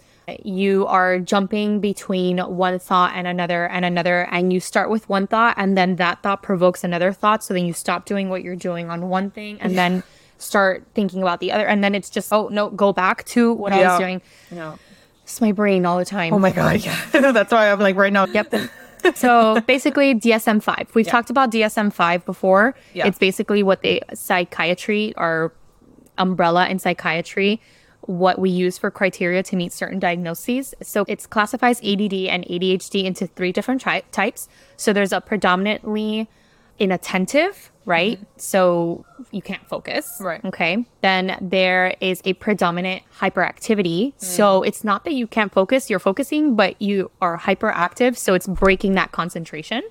You 0.44 0.86
are 0.86 1.18
jumping 1.18 1.80
between 1.80 2.38
one 2.38 2.78
thought 2.78 3.12
and 3.16 3.26
another 3.26 3.66
and 3.66 3.84
another, 3.84 4.28
and 4.30 4.52
you 4.52 4.60
start 4.60 4.88
with 4.88 5.08
one 5.08 5.26
thought, 5.26 5.54
and 5.56 5.76
then 5.76 5.96
that 5.96 6.22
thought 6.22 6.42
provokes 6.42 6.84
another 6.84 7.12
thought. 7.12 7.42
So 7.42 7.52
then 7.52 7.66
you 7.66 7.72
stop 7.72 8.04
doing 8.04 8.28
what 8.28 8.44
you're 8.44 8.54
doing 8.54 8.90
on 8.90 9.08
one 9.08 9.30
thing, 9.30 9.58
and 9.60 9.76
then 9.76 10.04
start 10.38 10.84
thinking 10.94 11.22
about 11.22 11.40
the 11.40 11.50
other, 11.50 11.66
and 11.66 11.82
then 11.82 11.96
it's 11.96 12.10
just 12.10 12.32
oh 12.32 12.48
no, 12.48 12.70
go 12.70 12.92
back 12.92 13.24
to 13.26 13.52
what 13.52 13.72
I 13.72 13.88
was 13.88 13.98
doing. 13.98 14.22
Yeah. 14.52 14.76
It's 15.24 15.40
my 15.40 15.52
brain 15.52 15.86
all 15.86 15.98
the 15.98 16.04
time. 16.04 16.32
Oh 16.32 16.38
my 16.38 16.50
god, 16.50 16.84
yeah. 16.84 16.96
That's 17.32 17.52
why 17.52 17.70
I'm 17.70 17.80
like 17.80 17.96
right 17.96 18.12
now. 18.12 18.26
Yep. 18.26 18.54
so 19.14 19.60
basically, 19.60 20.14
DSM 20.14 20.62
5. 20.62 20.90
We've 20.94 21.06
talked 21.06 21.30
about 21.30 21.52
DSM 21.52 21.92
5 21.92 22.24
before. 22.24 22.74
Yeah. 22.94 23.06
It's 23.06 23.18
basically 23.18 23.62
what 23.62 23.82
they 23.82 24.00
psychiatry 24.12 25.14
or 25.16 25.52
umbrella 26.20 26.68
in 26.68 26.78
psychiatry, 26.78 27.60
what 28.02 28.38
we 28.38 28.50
use 28.50 28.78
for 28.78 28.90
criteria 28.90 29.42
to 29.42 29.56
meet 29.56 29.72
certain 29.72 29.98
diagnoses. 29.98 30.74
So 30.82 31.04
it 31.08 31.28
classifies 31.30 31.78
ADD 31.80 32.14
and 32.14 32.44
ADHD 32.44 33.04
into 33.04 33.26
three 33.26 33.52
different 33.52 33.80
tri- 33.80 34.02
types. 34.12 34.48
So 34.76 34.92
there's 34.92 35.12
a 35.12 35.20
predominantly 35.20 36.28
inattentive, 36.78 37.70
right? 37.84 38.16
Mm-hmm. 38.16 38.38
So 38.38 39.04
you 39.30 39.42
can't 39.42 39.66
focus. 39.68 40.16
Right. 40.20 40.42
Okay. 40.44 40.86
Then 41.02 41.36
there 41.40 41.94
is 42.00 42.22
a 42.24 42.32
predominant 42.34 43.02
hyperactivity. 43.18 44.14
Mm. 44.14 44.22
So 44.22 44.62
it's 44.62 44.82
not 44.82 45.04
that 45.04 45.12
you 45.12 45.26
can't 45.26 45.52
focus, 45.52 45.90
you're 45.90 45.98
focusing, 45.98 46.56
but 46.56 46.80
you 46.80 47.10
are 47.20 47.38
hyperactive. 47.38 48.16
So 48.16 48.34
it's 48.34 48.46
breaking 48.46 48.94
that 48.94 49.12
concentration. 49.12 49.82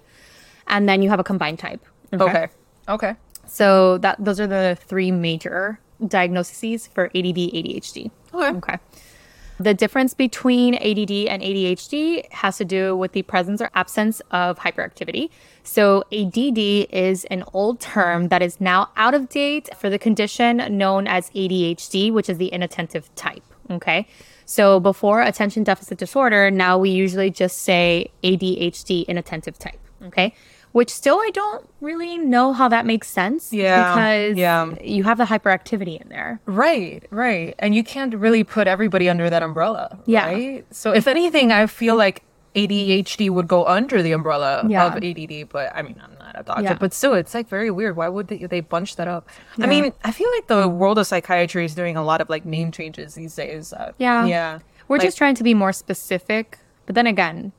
And 0.67 0.89
then 0.89 1.01
you 1.01 1.09
have 1.09 1.19
a 1.19 1.23
combined 1.23 1.59
type. 1.59 1.85
Okay. 2.13 2.47
Okay. 2.87 3.15
So 3.45 3.97
that 3.99 4.23
those 4.23 4.39
are 4.39 4.47
the 4.47 4.77
three 4.79 5.11
major 5.11 5.79
diagnoses 6.07 6.87
for 6.87 7.05
ADD, 7.05 7.37
ADHD. 7.53 8.11
Okay. 8.33 8.57
Okay. 8.57 8.77
The 9.59 9.73
difference 9.73 10.13
between 10.13 10.75
ADD 10.75 11.11
and 11.27 11.43
ADHD 11.43 12.31
has 12.31 12.57
to 12.57 12.65
do 12.65 12.95
with 12.95 13.11
the 13.11 13.23
presence 13.23 13.61
or 13.61 13.69
absence 13.75 14.21
of 14.31 14.57
hyperactivity. 14.57 15.29
So, 15.63 16.05
ADD 16.13 16.87
is 16.89 17.25
an 17.25 17.43
old 17.53 17.81
term 17.81 18.29
that 18.29 18.41
is 18.41 18.61
now 18.61 18.89
out 18.95 19.13
of 19.13 19.27
date 19.27 19.67
for 19.77 19.89
the 19.89 19.99
condition 19.99 20.63
known 20.77 21.07
as 21.07 21.29
ADHD, 21.31 22.13
which 22.13 22.29
is 22.29 22.37
the 22.37 22.47
inattentive 22.47 23.13
type. 23.15 23.43
Okay. 23.69 24.07
So, 24.45 24.79
before 24.79 25.21
attention 25.21 25.65
deficit 25.65 25.97
disorder, 25.97 26.49
now 26.49 26.77
we 26.77 26.91
usually 26.91 27.29
just 27.29 27.57
say 27.57 28.11
ADHD 28.23 29.05
inattentive 29.07 29.59
type. 29.59 29.79
Okay. 30.05 30.33
Which 30.71 30.91
still 30.91 31.15
I 31.17 31.31
don't 31.33 31.67
really 31.81 32.17
know 32.19 32.53
how 32.53 32.67
that 32.69 32.85
makes 32.85 33.07
sense. 33.09 33.51
Yeah, 33.51 33.93
Because 33.93 34.37
yeah. 34.37 34.71
you 34.83 35.03
have 35.03 35.17
the 35.17 35.23
hyperactivity 35.25 35.99
in 35.99 36.09
there. 36.09 36.39
Right, 36.45 37.03
right. 37.09 37.55
And 37.57 37.73
you 37.73 37.83
can't 37.83 38.13
really 38.13 38.43
put 38.43 38.67
everybody 38.67 39.09
under 39.09 39.29
that 39.31 39.41
umbrella. 39.41 39.97
Yeah. 40.05 40.25
Right? 40.27 40.65
So 40.69 40.91
if 40.93 41.07
anything, 41.07 41.51
I 41.51 41.65
feel 41.65 41.95
like 41.95 42.21
ADHD 42.55 43.29
would 43.29 43.47
go 43.47 43.65
under 43.65 44.01
the 44.03 44.11
umbrella 44.11 44.63
Yeah. 44.67 44.85
of 44.87 45.03
ADD, 45.03 45.49
but 45.49 45.71
I 45.75 45.81
mean, 45.81 45.99
I'm 46.03 46.13
not 46.19 46.39
a 46.39 46.43
doctor, 46.43 46.63
Yeah. 46.63 46.73
but 46.75 46.93
still, 46.93 47.13
it's 47.13 47.33
like 47.33 47.47
very 47.47 47.71
weird. 47.71 47.95
Why 47.95 48.07
would 48.07 48.27
they, 48.27 48.37
they 48.45 48.59
bunch 48.59 48.95
that 48.97 49.07
up? 49.07 49.27
I 49.59 49.65
mean, 49.65 49.91
I 50.03 50.11
feel 50.11 50.29
like 50.35 50.47
the 50.47 50.67
world 50.67 50.99
of 50.99 51.07
psychiatry 51.07 51.65
is 51.65 51.73
doing 51.73 51.95
a 51.97 52.03
lot 52.03 52.21
of 52.21 52.29
like 52.29 52.45
name 52.45 52.71
changes 52.71 53.15
these 53.15 53.33
days. 53.35 53.73
Uh, 53.73 53.91
Yeah. 53.97 54.25
Yeah. 54.25 54.59
We're 54.87 54.97
Like- 54.97 55.07
just 55.07 55.17
trying 55.17 55.35
to 55.35 55.43
be 55.43 55.53
more 55.53 55.71
specific. 55.73 56.57
But 56.85 56.95
then 56.95 57.05
again, 57.07 57.51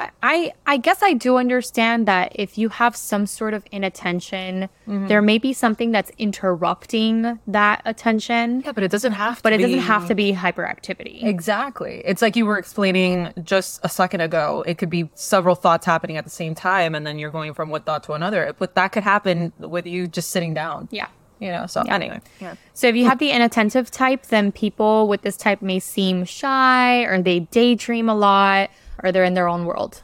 I- 0.00 0.10
I 0.22 0.52
I 0.66 0.76
guess 0.76 1.02
I 1.02 1.12
do 1.14 1.36
understand 1.36 2.06
that 2.06 2.32
if 2.34 2.56
you 2.58 2.68
have 2.70 2.94
some 2.96 3.26
sort 3.26 3.54
of 3.54 3.64
inattention, 3.72 4.68
Mm-hmm. 4.88 5.06
there 5.06 5.22
may 5.22 5.38
be 5.38 5.52
something 5.52 5.92
that's 5.92 6.10
interrupting 6.18 7.38
that 7.46 7.82
attention, 7.84 8.62
Yeah, 8.64 8.72
but 8.72 8.82
it 8.84 8.90
doesn't 8.90 9.12
have 9.12 9.36
to 9.36 9.42
but 9.42 9.52
it 9.52 9.58
doesn't 9.58 9.76
be- 9.78 9.78
have 9.78 10.08
to 10.08 10.14
be 10.14 10.32
hyperactivity. 10.32 11.22
Exactly. 11.24 12.02
It's 12.04 12.22
like 12.22 12.36
you 12.36 12.44
were 12.46 12.58
explaining 12.58 13.32
just 13.44 13.80
a 13.82 13.88
second 13.88 14.20
ago. 14.20 14.64
It 14.66 14.78
could 14.78 14.90
be 14.90 15.08
several 15.14 15.54
thoughts 15.54 15.86
happening 15.86 16.16
at 16.16 16.24
the 16.24 16.30
same 16.30 16.54
time, 16.54 16.94
and 16.94 17.06
then 17.06 17.18
you're 17.18 17.30
going 17.30 17.54
from 17.54 17.70
one 17.70 17.82
thought 17.82 18.02
to 18.04 18.12
another. 18.14 18.54
But 18.58 18.74
that 18.74 18.88
could 18.92 19.02
happen 19.04 19.52
with 19.58 19.86
you 19.86 20.06
just 20.08 20.30
sitting 20.30 20.54
down. 20.54 20.88
Yeah. 20.90 21.06
You 21.38 21.50
know, 21.52 21.66
so 21.66 21.80
anyway. 21.82 22.20
Yeah. 22.40 22.54
So 22.74 22.86
if 22.88 22.96
you 22.96 23.06
have 23.06 23.18
the 23.18 23.30
inattentive 23.30 23.90
type, 23.90 24.26
then 24.26 24.52
people 24.52 25.08
with 25.08 25.22
this 25.22 25.38
type 25.38 25.62
may 25.62 25.78
seem 25.78 26.24
shy 26.26 27.02
or 27.04 27.22
they 27.22 27.40
daydream 27.40 28.10
a 28.10 28.14
lot 28.14 28.68
or 29.02 29.12
they're 29.12 29.24
in 29.24 29.34
their 29.34 29.48
own 29.48 29.64
world. 29.64 30.02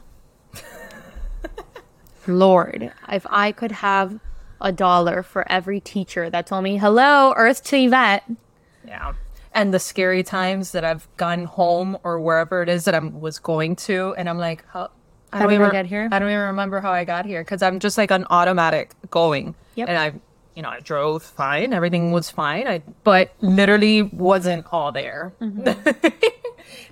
Lord, 2.27 2.91
if 3.09 3.25
I 3.29 3.51
could 3.53 3.71
have 3.71 4.19
a 4.59 4.71
dollar 4.71 5.23
for 5.23 5.49
every 5.49 5.79
teacher 5.79 6.29
that 6.29 6.47
told 6.47 6.63
me, 6.63 6.77
hello, 6.77 7.33
Earth 7.37 7.63
to 7.65 7.77
Yvette. 7.77 8.23
Yeah. 8.85 9.13
And 9.53 9.73
the 9.73 9.79
scary 9.79 10.23
times 10.23 10.71
that 10.71 10.83
I've 10.83 11.07
gone 11.15 11.45
home 11.45 11.97
or 12.03 12.19
wherever 12.19 12.61
it 12.61 12.69
is 12.69 12.83
that 12.85 12.93
I 12.93 12.99
was 12.99 13.39
going 13.39 13.75
to, 13.77 14.13
and 14.17 14.27
I'm 14.27 14.37
like, 14.37 14.65
how, 14.67 14.89
I 15.31 15.37
How 15.37 15.43
don't 15.43 15.53
even 15.53 15.71
get 15.71 15.85
here? 15.85 16.09
I 16.11 16.19
don't 16.19 16.29
even 16.29 16.41
remember 16.47 16.81
how 16.81 16.91
I 16.91 17.05
got 17.05 17.25
here 17.25 17.41
because 17.43 17.61
I'm 17.61 17.79
just 17.79 17.97
like 17.97 18.11
an 18.11 18.25
automatic 18.29 18.91
going. 19.09 19.55
Yep. 19.75 19.87
And 19.89 19.97
I, 19.97 20.13
you 20.55 20.61
know, 20.63 20.69
I 20.69 20.79
drove 20.81 21.23
fine, 21.23 21.71
everything 21.71 22.11
was 22.11 22.29
fine. 22.29 22.67
I, 22.67 22.81
but 23.03 23.31
literally 23.39 24.01
wasn't 24.01 24.65
all 24.71 24.91
there. 24.91 25.33
Mm-hmm. 25.41 25.67
it's 26.03 26.35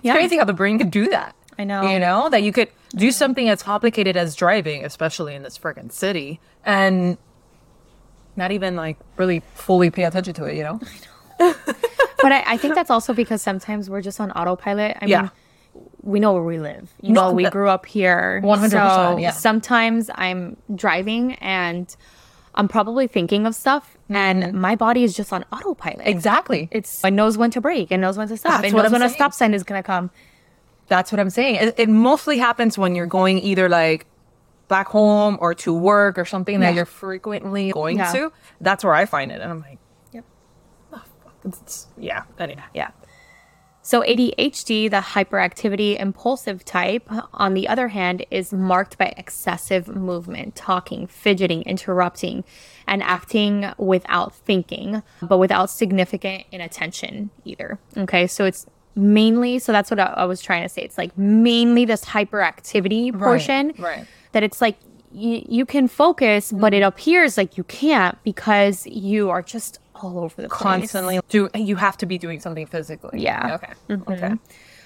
Yeah. 0.02 0.14
crazy 0.14 0.38
how 0.38 0.46
the 0.46 0.54
brain 0.54 0.78
could 0.78 0.92
do 0.92 1.10
that. 1.10 1.36
I 1.58 1.64
know. 1.64 1.84
You 1.90 2.00
know 2.00 2.30
that 2.30 2.44
you 2.44 2.52
could 2.52 2.70
do 2.96 3.12
something 3.12 3.48
as 3.50 3.64
complicated 3.64 4.18
as 4.18 4.36
driving, 4.36 4.84
especially 4.86 5.36
in 5.36 5.44
this 5.44 5.58
friggin' 5.58 5.92
city, 5.92 6.40
and 6.66 7.18
not 8.36 8.52
even 8.52 8.76
like 8.76 8.98
really 9.18 9.42
fully 9.54 9.90
pay 9.90 10.04
attention 10.04 10.34
to 10.36 10.46
it. 10.46 10.56
You 10.58 10.64
know. 10.64 10.80
But 12.22 12.32
I, 12.32 12.44
I 12.54 12.58
think 12.58 12.76
that's 12.76 12.90
also 12.90 13.14
because 13.14 13.42
sometimes 13.42 13.90
we're 13.90 14.02
just 14.02 14.20
on 14.20 14.32
autopilot. 14.32 14.98
I 15.02 15.06
Yeah. 15.06 15.22
mean, 15.24 15.32
we 16.02 16.20
know 16.20 16.34
where 16.34 16.44
we 16.44 16.58
live. 16.60 16.90
You 17.02 17.14
No, 17.14 17.28
know, 17.30 17.34
we 17.34 17.50
grew 17.50 17.70
up 17.70 17.86
here. 17.86 18.42
100%, 18.44 18.70
So 18.72 19.18
yeah. 19.18 19.32
sometimes 19.32 20.10
I'm 20.16 20.58
driving 20.74 21.34
and 21.36 21.94
I'm 22.56 22.68
probably 22.68 23.08
thinking 23.08 23.46
of 23.46 23.54
stuff 23.54 23.98
and 24.10 24.44
Mm-hmm. 24.44 24.60
my 24.60 24.76
body 24.76 25.04
is 25.04 25.14
just 25.16 25.34
on 25.34 25.44
autopilot. 25.52 26.08
Exactly. 26.08 26.70
It's 26.72 27.04
it 27.04 27.12
knows 27.12 27.38
when 27.38 27.52
to 27.52 27.62
brake. 27.62 27.92
It 27.92 27.98
knows 27.98 28.18
when 28.18 28.28
to 28.30 28.38
stop. 28.38 28.62
That's 28.62 28.74
it 28.74 28.78
knows 28.78 28.92
when 28.92 29.02
a 29.02 29.10
stop 29.10 29.34
sign 29.34 29.54
is 29.54 29.64
gonna 29.64 29.84
come. 29.84 30.10
That's 30.88 31.12
what 31.12 31.20
I'm 31.20 31.30
saying. 31.30 31.56
It, 31.56 31.76
it 31.80 31.90
mostly 31.90 32.38
happens 32.38 32.78
when 32.78 32.96
you're 32.96 33.06
going 33.08 33.40
either 33.40 33.68
like 33.70 34.06
back 34.68 34.88
home 34.88 35.38
or 35.42 35.54
to 35.56 35.74
work 35.74 36.18
or 36.18 36.26
something 36.26 36.60
that 36.62 36.74
you're 36.76 36.86
frequently 36.86 37.72
going 37.72 37.98
Yeah. 37.98 38.12
to. 38.14 38.32
That's 38.62 38.84
where 38.84 38.94
I 38.94 39.06
find 39.06 39.32
it, 39.32 39.42
and 39.42 39.52
I'm 39.52 39.62
like, 39.62 39.78
Yep. 40.12 40.26
oh, 40.94 41.02
fuck, 41.24 41.34
it's, 41.46 41.88
yeah, 41.98 42.24
anyway, 42.40 42.64
yeah. 42.74 42.90
So 43.84 44.02
ADHD, 44.02 44.90
the 44.90 44.98
hyperactivity 44.98 46.00
impulsive 46.00 46.66
type, 46.66 47.08
on 47.32 47.54
the 47.54 47.68
other 47.68 47.90
hand, 47.90 48.26
is 48.32 48.52
marked 48.52 48.98
by 48.98 49.14
excessive 49.16 49.88
movement, 49.88 50.56
talking, 50.56 51.06
fidgeting, 51.06 51.62
interrupting, 51.62 52.44
and 52.88 53.04
acting 53.04 53.72
without 53.78 54.34
thinking, 54.34 55.04
but 55.22 55.38
without 55.38 55.70
significant 55.70 56.46
inattention 56.52 57.30
either. 57.44 57.78
Okay, 57.96 58.26
so 58.26 58.46
it's 58.46 58.66
mainly, 58.96 59.60
so 59.60 59.72
that's 59.72 59.92
what 59.92 60.00
I, 60.00 60.06
I 60.06 60.26
was 60.26 60.42
trying 60.42 60.64
to 60.64 60.70
say. 60.70 60.82
It's 60.82 60.98
like 60.98 61.18
mainly 61.18 61.86
this 61.86 62.06
hyperactivity 62.06 63.18
portion 63.18 63.74
right. 63.78 64.06
that 64.32 64.44
it's 64.44 64.62
like 64.62 64.78
you, 65.12 65.46
you 65.48 65.66
can 65.66 65.88
focus, 65.88 66.52
but 66.52 66.74
it 66.74 66.82
appears 66.82 67.38
like 67.38 67.58
you 67.58 67.64
can't 67.64 68.22
because 68.24 68.86
you 68.88 69.30
are 69.30 69.42
just 69.42 69.80
all 69.96 70.20
over 70.20 70.42
the 70.42 70.50
place. 70.50 70.62
Constantly 70.62 71.20
do 71.30 71.50
you 71.56 71.76
have 71.78 71.98
to 71.98 72.06
be 72.06 72.18
doing 72.18 72.40
something 72.40 72.66
physically? 72.66 73.22
Yeah. 73.22 73.56
Okay. 73.56 73.74
Okay. 73.90 74.14
Mm-hmm. 74.14 74.36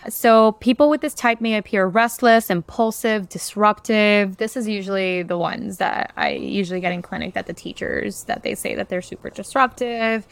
So, 0.08 0.54
people 0.54 0.90
with 0.90 1.02
this 1.02 1.14
type 1.14 1.42
may 1.42 1.58
appear 1.58 1.86
restless, 1.86 2.50
impulsive, 2.50 3.28
disruptive. 3.28 4.38
This 4.38 4.56
is 4.56 4.66
usually 4.66 5.24
the 5.24 5.38
ones 5.38 5.78
that 5.78 6.14
I 6.16 6.32
usually 6.32 6.80
get 6.80 6.94
in 6.94 7.02
clinic 7.02 7.34
that 7.34 7.48
the 7.48 7.54
teachers 7.54 8.24
that 8.24 8.44
they 8.44 8.56
say 8.56 8.76
that 8.76 8.88
they're 8.88 9.02
super 9.02 9.30
disruptive 9.30 10.26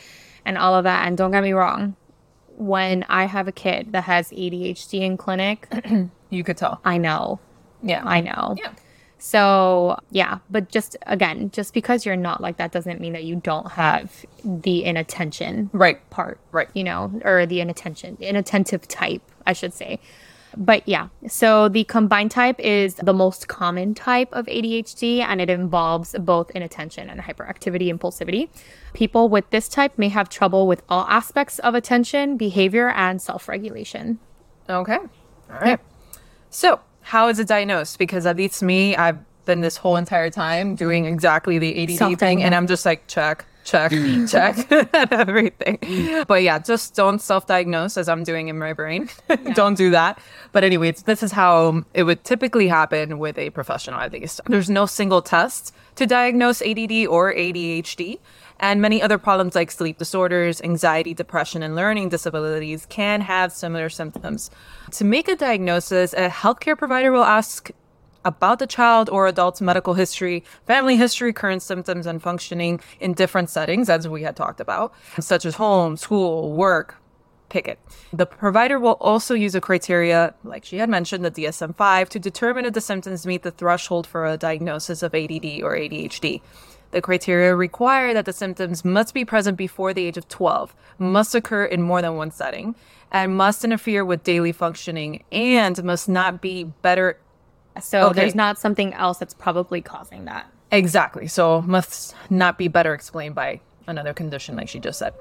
and 0.46 0.57
all 0.57 0.74
of 0.74 0.86
that. 0.86 1.05
And 1.05 1.17
don't 1.17 1.31
get 1.31 1.43
me 1.43 1.51
wrong, 1.51 1.98
when 2.58 3.06
I 3.08 3.26
have 3.26 3.48
a 3.48 3.52
kid 3.52 3.92
that 3.94 4.04
has 4.04 4.30
ADHD 4.32 5.02
in 5.02 5.16
clinic, 5.18 5.68
You 6.30 6.44
could 6.44 6.58
tell. 6.58 6.82
I 6.84 6.98
know. 6.98 7.40
Yeah. 7.82 8.02
I 8.04 8.20
know. 8.20 8.56
Yeah. 8.58 8.74
So, 9.20 9.98
yeah, 10.12 10.40
but 10.50 10.70
just 10.70 10.96
again, 11.08 11.50
just 11.52 11.74
because 11.74 12.06
you're 12.06 12.16
not 12.16 12.42
like 12.42 12.58
that 12.58 12.72
doesn't 12.72 13.00
mean 13.00 13.14
that 13.14 13.24
you 13.24 13.38
don't 13.38 13.72
have 13.72 14.26
the 14.44 14.84
inattention 14.84 15.70
Right. 15.74 16.08
part, 16.10 16.40
Right. 16.52 16.68
You 16.74 16.84
know, 16.84 17.20
or 17.24 17.46
the 17.46 17.62
inattention, 17.62 18.18
inattentive 18.20 18.88
type, 18.88 19.22
I 19.46 19.54
should 19.54 19.74
say. 19.74 20.00
But 20.56 20.88
yeah, 20.88 21.10
so 21.27 21.68
the 21.68 21.84
combined 21.84 22.32
type 22.32 22.60
is 22.60 22.96
the 22.96 23.13
most 23.13 23.48
common 23.48 23.94
type 23.94 24.30
of 24.32 24.46
ADHD 24.46 25.20
and 25.20 25.42
it 25.42 25.50
involves 25.50 26.16
both 26.20 26.50
inattention 26.51 27.10
and 27.10 27.20
hyperactivity 27.22 27.94
impulsivity. 27.94 28.50
People 28.94 29.30
with 29.30 29.50
this 29.50 29.68
type 29.68 29.98
may 29.98 30.10
have 30.10 30.30
trouble 30.30 30.68
with 30.68 30.84
all 30.89 31.06
aspects 31.10 31.60
of 31.60 31.75
attention, 31.75 32.38
behavior, 32.38 32.89
and 32.89 33.22
self 33.22 33.48
regulation. 33.48 34.20
Okay. 34.70 34.98
All 34.98 35.60
right. 35.62 35.80
So, 36.50 36.80
how 37.01 37.27
is 37.27 37.39
it 37.39 37.48
diagnosed? 37.48 38.00
Because 38.00 38.25
at 38.25 38.38
least 38.38 38.62
me, 38.63 38.96
I've 38.96 39.20
been 39.46 39.62
this 39.62 39.77
whole 39.77 39.96
entire 39.96 40.30
time 40.30 40.75
doing 40.75 41.06
exactly 41.06 41.58
the 41.58 41.84
ADD 41.84 42.20
thing, 42.20 42.44
and 42.44 42.54
I'm 42.54 42.68
just 42.68 42.86
like, 42.86 43.08
check, 43.08 43.46
check, 43.67 43.91
check, 44.27 44.71
everything. 45.12 45.77
But 46.25 46.43
yeah, 46.43 46.57
just 46.59 46.95
don't 46.95 47.19
self-diagnose 47.19 47.97
as 47.97 48.07
I'm 48.07 48.24
doing 48.24 48.47
in 48.47 48.57
my 48.57 48.74
brain. 48.74 49.09
don't 49.53 49.75
do 49.75 49.91
that. 49.91 50.19
But 50.53 50.63
anyways, 50.63 51.03
this 51.03 51.21
is 51.21 51.33
how 51.33 51.83
it 51.93 52.03
would 52.03 52.24
typically 52.24 52.67
happen 52.69 53.19
with 53.19 53.38
a 53.38 53.50
professional 53.50 54.00
at 54.00 54.13
least. 54.13 54.39
There's 54.47 54.69
no 54.69 54.86
single 54.86 55.21
test 55.21 55.74
to 55.95 56.05
diagnose 56.05 56.62
ADD 56.62 57.07
or 57.07 57.33
ADHD. 57.33 58.19
And 58.59 58.81
many 58.81 59.01
other 59.01 59.19
problems 59.19 59.53
like 59.53 59.69
sleep 59.69 60.00
disorders, 60.00 60.62
anxiety, 60.62 61.13
depression, 61.13 61.62
and 61.62 61.75
learning 61.75 62.09
disabilities 62.09 62.88
can 62.88 63.21
have 63.21 63.51
similar 63.51 63.89
symptoms. 63.89 64.50
To 64.93 65.05
make 65.05 65.27
a 65.27 65.36
diagnosis, 65.36 66.13
a 66.13 66.29
healthcare 66.29 66.75
provider 66.75 67.12
will 67.12 67.24
ask 67.24 67.69
about 68.27 68.60
the 68.60 68.67
child 68.67 69.10
or 69.10 69.25
adult's 69.25 69.62
medical 69.62 69.93
history, 69.93 70.43
family 70.65 70.98
history, 70.98 71.31
current 71.31 71.63
symptoms, 71.63 72.05
and 72.05 72.22
functioning 72.22 72.79
in 73.00 73.13
different 73.13 73.50
settings, 73.50 73.89
as 73.89 74.07
we 74.07 74.22
had 74.22 74.36
talked 74.36 74.60
about, 74.60 74.93
such 75.19 75.46
as 75.46 75.55
home, 75.55 75.96
school, 75.96 76.51
work, 76.51 76.98
pick 77.50 77.67
it. 77.67 77.79
The 78.12 78.25
provider 78.25 78.79
will 78.79 78.98
also 79.00 79.34
use 79.34 79.55
a 79.55 79.62
criteria, 79.62 80.34
like 80.43 80.65
she 80.65 80.77
had 80.77 80.89
mentioned, 80.89 81.24
the 81.24 81.31
DSM 81.31 81.75
5, 81.75 82.10
to 82.10 82.19
determine 82.19 82.65
if 82.65 82.74
the 82.74 82.81
symptoms 82.81 83.25
meet 83.25 83.43
the 83.43 83.51
threshold 83.51 84.05
for 84.05 84.25
a 84.25 84.38
diagnosis 84.38 85.01
of 85.01 85.15
ADD 85.15 85.62
or 85.63 85.75
ADHD. 85.75 86.41
The 86.91 87.01
criteria 87.01 87.55
require 87.55 88.13
that 88.13 88.25
the 88.25 88.34
symptoms 88.34 88.86
must 88.86 89.13
be 89.13 89.25
present 89.25 89.57
before 89.57 89.93
the 89.93 90.05
age 90.05 90.17
of 90.17 90.27
12, 90.27 90.75
must 91.00 91.36
occur 91.36 91.65
in 91.65 91.81
more 91.81 92.01
than 92.01 92.15
one 92.15 92.31
setting, 92.31 92.75
and 93.12 93.36
must 93.38 93.63
interfere 93.63 94.03
with 94.03 94.24
daily 94.24 94.51
functioning, 94.51 95.24
and 95.31 95.81
must 95.84 96.10
not 96.10 96.41
be 96.41 96.65
better. 96.81 97.19
So 97.79 98.07
Okay. 98.07 98.22
there's 98.22 98.36
not 98.36 98.57
something 98.57 98.93
else 98.93 99.17
that's 99.17 99.34
probably 99.34 99.81
causing 99.81 100.25
that. 100.25 100.46
Exactly. 100.72 101.27
So, 101.27 101.62
must 101.62 102.15
not 102.29 102.57
be 102.57 102.67
better 102.67 102.93
explained 102.93 103.36
by 103.36 103.62
another 103.88 104.13
condition, 104.13 104.55
like 104.57 104.67
she 104.67 104.79
just 104.79 105.00
said. 105.00 105.13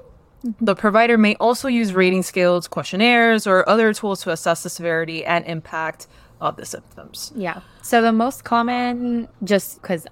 The 0.61 0.75
provider 0.75 1.17
may 1.17 1.35
also 1.35 1.67
use 1.67 1.93
rating 1.93 2.21
scales, 2.23 2.67
questionnaires, 2.67 3.47
or 3.47 3.67
other 3.67 3.93
tools 3.93 4.21
to 4.23 4.31
assess 4.31 4.63
the 4.63 4.69
severity 4.69 5.25
and 5.25 5.45
impact 5.45 6.07
of 6.41 6.57
the 6.57 6.65
symptoms. 6.65 7.31
Yeah. 7.35 7.61
So 7.81 8.01
the 8.01 8.11
most 8.11 8.43
common, 8.43 9.27
just 9.43 9.81
because 9.81 10.05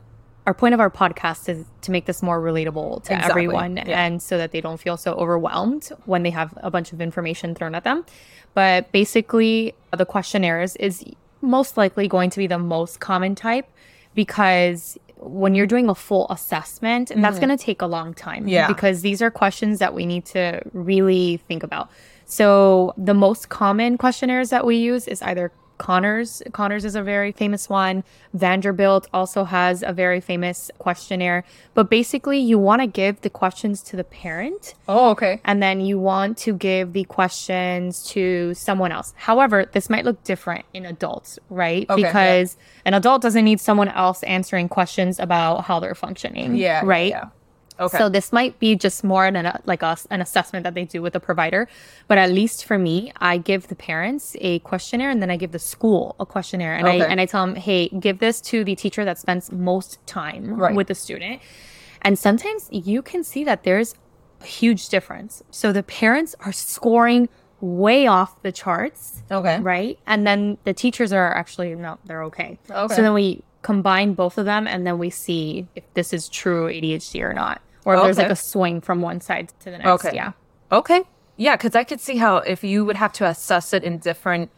our 0.48 0.54
point 0.54 0.74
of 0.74 0.80
our 0.80 0.90
podcast 0.90 1.50
is 1.50 1.66
to 1.82 1.92
make 1.92 2.06
this 2.06 2.24
more 2.24 2.40
relatable 2.40 3.04
to 3.04 3.14
Exactly. 3.14 3.44
everyone 3.46 3.78
Yeah. 3.78 4.04
and 4.06 4.22
so 4.22 4.38
that 4.38 4.52
they 4.52 4.62
don't 4.62 4.78
feel 4.80 4.96
so 4.98 5.14
overwhelmed 5.14 5.90
when 6.06 6.24
they 6.24 6.30
have 6.32 6.54
a 6.58 6.72
bunch 6.72 6.94
of 6.94 7.02
information 7.02 7.54
thrown 7.56 7.76
at 7.76 7.84
them. 7.84 8.06
But 8.54 8.92
basically, 8.92 9.76
the 9.96 10.06
questionnaires 10.06 10.76
is 10.78 11.04
most 11.46 11.78
likely 11.78 12.08
going 12.08 12.30
to 12.32 12.40
be 12.40 12.48
the 12.48 12.60
most 12.60 13.00
common 13.00 13.36
type 13.36 13.70
because 14.14 14.98
when 15.18 15.56
you're 15.56 15.68
doing 15.68 15.90
a 15.90 15.96
full 15.96 16.28
assessment, 16.30 17.10
and 17.12 17.24
that's 17.24 17.40
going 17.40 17.50
to 17.50 17.58
take 17.58 17.82
a 17.82 17.88
long 17.88 18.14
time. 18.14 18.42
Mm-hmm. 18.42 18.50
Yeah. 18.50 18.68
Because 18.68 19.02
these 19.02 19.22
are 19.22 19.32
questions 19.32 19.80
that 19.80 19.94
we 19.94 20.06
need 20.06 20.26
to 20.26 20.62
really 20.74 21.38
think 21.48 21.64
about. 21.64 21.90
So 22.26 22.94
the 22.98 23.14
most 23.14 23.50
common 23.50 23.98
questionnaires 23.98 24.50
that 24.50 24.66
we 24.66 24.76
use 24.78 25.08
is 25.08 25.22
either 25.22 25.52
Conners. 25.78 26.42
Conners 26.54 26.86
is 26.86 26.96
a 26.96 27.02
very 27.04 27.32
famous 27.32 27.70
one. 27.70 28.04
Vanderbilt 28.34 29.08
also 29.14 29.44
has 29.46 29.84
a 29.84 29.92
very 29.94 30.20
famous 30.22 30.70
questionnaire. 30.78 31.44
But 31.74 31.90
basically, 31.90 32.40
you 32.40 32.58
want 32.60 32.82
to 32.82 32.88
give 32.88 33.22
the 33.22 33.30
questions 33.30 33.82
to 33.84 33.96
the 33.96 34.04
parent 34.04 34.76
Oh, 34.88 35.10
okay. 35.12 35.42
and 35.46 35.62
then 35.62 35.82
you 35.82 36.00
want 36.00 36.38
to 36.40 36.54
give 36.54 36.94
the 36.94 37.04
questions 37.06 38.04
to 38.10 38.54
someone 38.54 38.92
else. 38.92 39.14
However, 39.16 39.66
this 39.72 39.90
might 39.90 40.06
look 40.06 40.24
different 40.24 40.66
in 40.74 40.86
adults, 40.86 41.40
right? 41.50 41.90
Okay, 41.90 42.02
yeah. 42.02 42.08
because 42.08 42.58
an 42.86 42.94
adult 42.94 43.22
doesn't 43.22 43.46
need 43.46 43.60
someone 43.60 43.90
else 43.90 44.24
answering 44.24 44.70
questions 44.70 45.20
about 45.20 45.66
how 45.66 45.80
they're 45.80 45.96
functioning, 45.96 46.56
Yeah. 46.56 46.82
right? 46.84 47.10
Yeah. 47.10 47.26
Okay. 47.80 47.98
So 47.98 48.10
this 48.10 48.32
might 48.32 48.58
be 48.60 48.76
just 48.76 49.04
more 49.04 49.26
an 49.26 49.60
like 49.66 49.82
a, 49.82 49.98
an 50.10 50.22
assessment 50.22 50.64
that 50.64 50.74
they 50.74 50.86
do 50.86 51.02
with 51.02 51.16
a 51.16 51.20
provider, 51.20 51.68
but 52.08 52.18
at 52.18 52.32
least 52.32 52.66
for 52.66 52.78
me, 52.78 53.12
I 53.18 53.38
give 53.38 53.68
the 53.68 53.76
parents 53.76 54.36
a 54.40 54.60
questionnaire 54.60 55.10
and 55.10 55.22
then 55.22 55.30
I 55.30 55.38
give 55.38 55.52
the 55.52 55.60
school 55.60 56.16
a 56.20 56.26
questionnaire 56.26 56.76
and 56.76 56.88
I 56.88 56.96
and 56.96 57.20
I 57.20 57.26
tell 57.26 57.46
them, 57.46 57.56
hey, 57.56 57.90
give 57.90 58.20
this 58.20 58.40
to 58.42 58.64
the 58.64 58.76
teacher 58.76 59.04
that 59.06 59.18
spends 59.18 59.52
most 59.52 60.00
time 60.06 60.56
Right. 60.56 60.76
with 60.76 60.88
the 60.88 60.96
student, 60.96 61.42
and 62.02 62.18
sometimes 62.18 62.70
you 62.72 63.02
can 63.02 63.24
see 63.24 63.44
that 63.44 63.64
there's 63.64 63.96
a 64.42 64.46
huge 64.46 64.90
difference. 64.90 65.44
So 65.52 65.72
the 65.72 65.84
parents 65.84 66.36
are 66.40 66.52
scoring 66.54 67.30
way 67.62 68.06
off 68.06 68.42
the 68.42 68.52
charts, 68.52 69.24
okay. 69.32 69.60
right? 69.60 69.98
And 70.06 70.26
then 70.28 70.58
the 70.66 70.74
teachers 70.74 71.12
are 71.12 71.34
actually 71.34 71.76
no, 71.76 71.98
they're 72.06 72.24
okay. 72.24 72.58
Okay. 72.70 72.96
So 72.96 73.02
then 73.02 73.14
we 73.14 73.44
combine 73.66 74.14
both 74.14 74.38
of 74.38 74.46
them 74.46 74.68
and 74.68 74.86
then 74.86 75.00
we 75.00 75.10
see 75.10 75.68
if 75.76 75.84
this 75.96 76.14
is 76.14 76.30
true 76.30 76.68
ADHD 76.68 77.24
or 77.24 77.34
not. 77.34 77.64
Or 77.84 77.96
if 77.96 78.04
there's 78.04 78.18
like 78.20 78.30
a 78.30 78.36
swing 78.36 78.80
from 78.80 79.02
one 79.02 79.22
side 79.22 79.52
to 79.62 79.72
the 79.72 79.80
next. 79.80 79.88
Okay. 79.88 80.12
Yeah. 80.14 80.34
Okay. 80.72 81.02
Yeah, 81.38 81.56
because 81.56 81.76
I 81.76 81.84
could 81.84 82.00
see 82.00 82.18
how 82.18 82.38
if 82.38 82.64
you 82.64 82.86
would 82.86 82.96
have 82.96 83.12
to 83.14 83.26
assess 83.26 83.74
it 83.74 83.84
in 83.84 83.98
different 83.98 84.52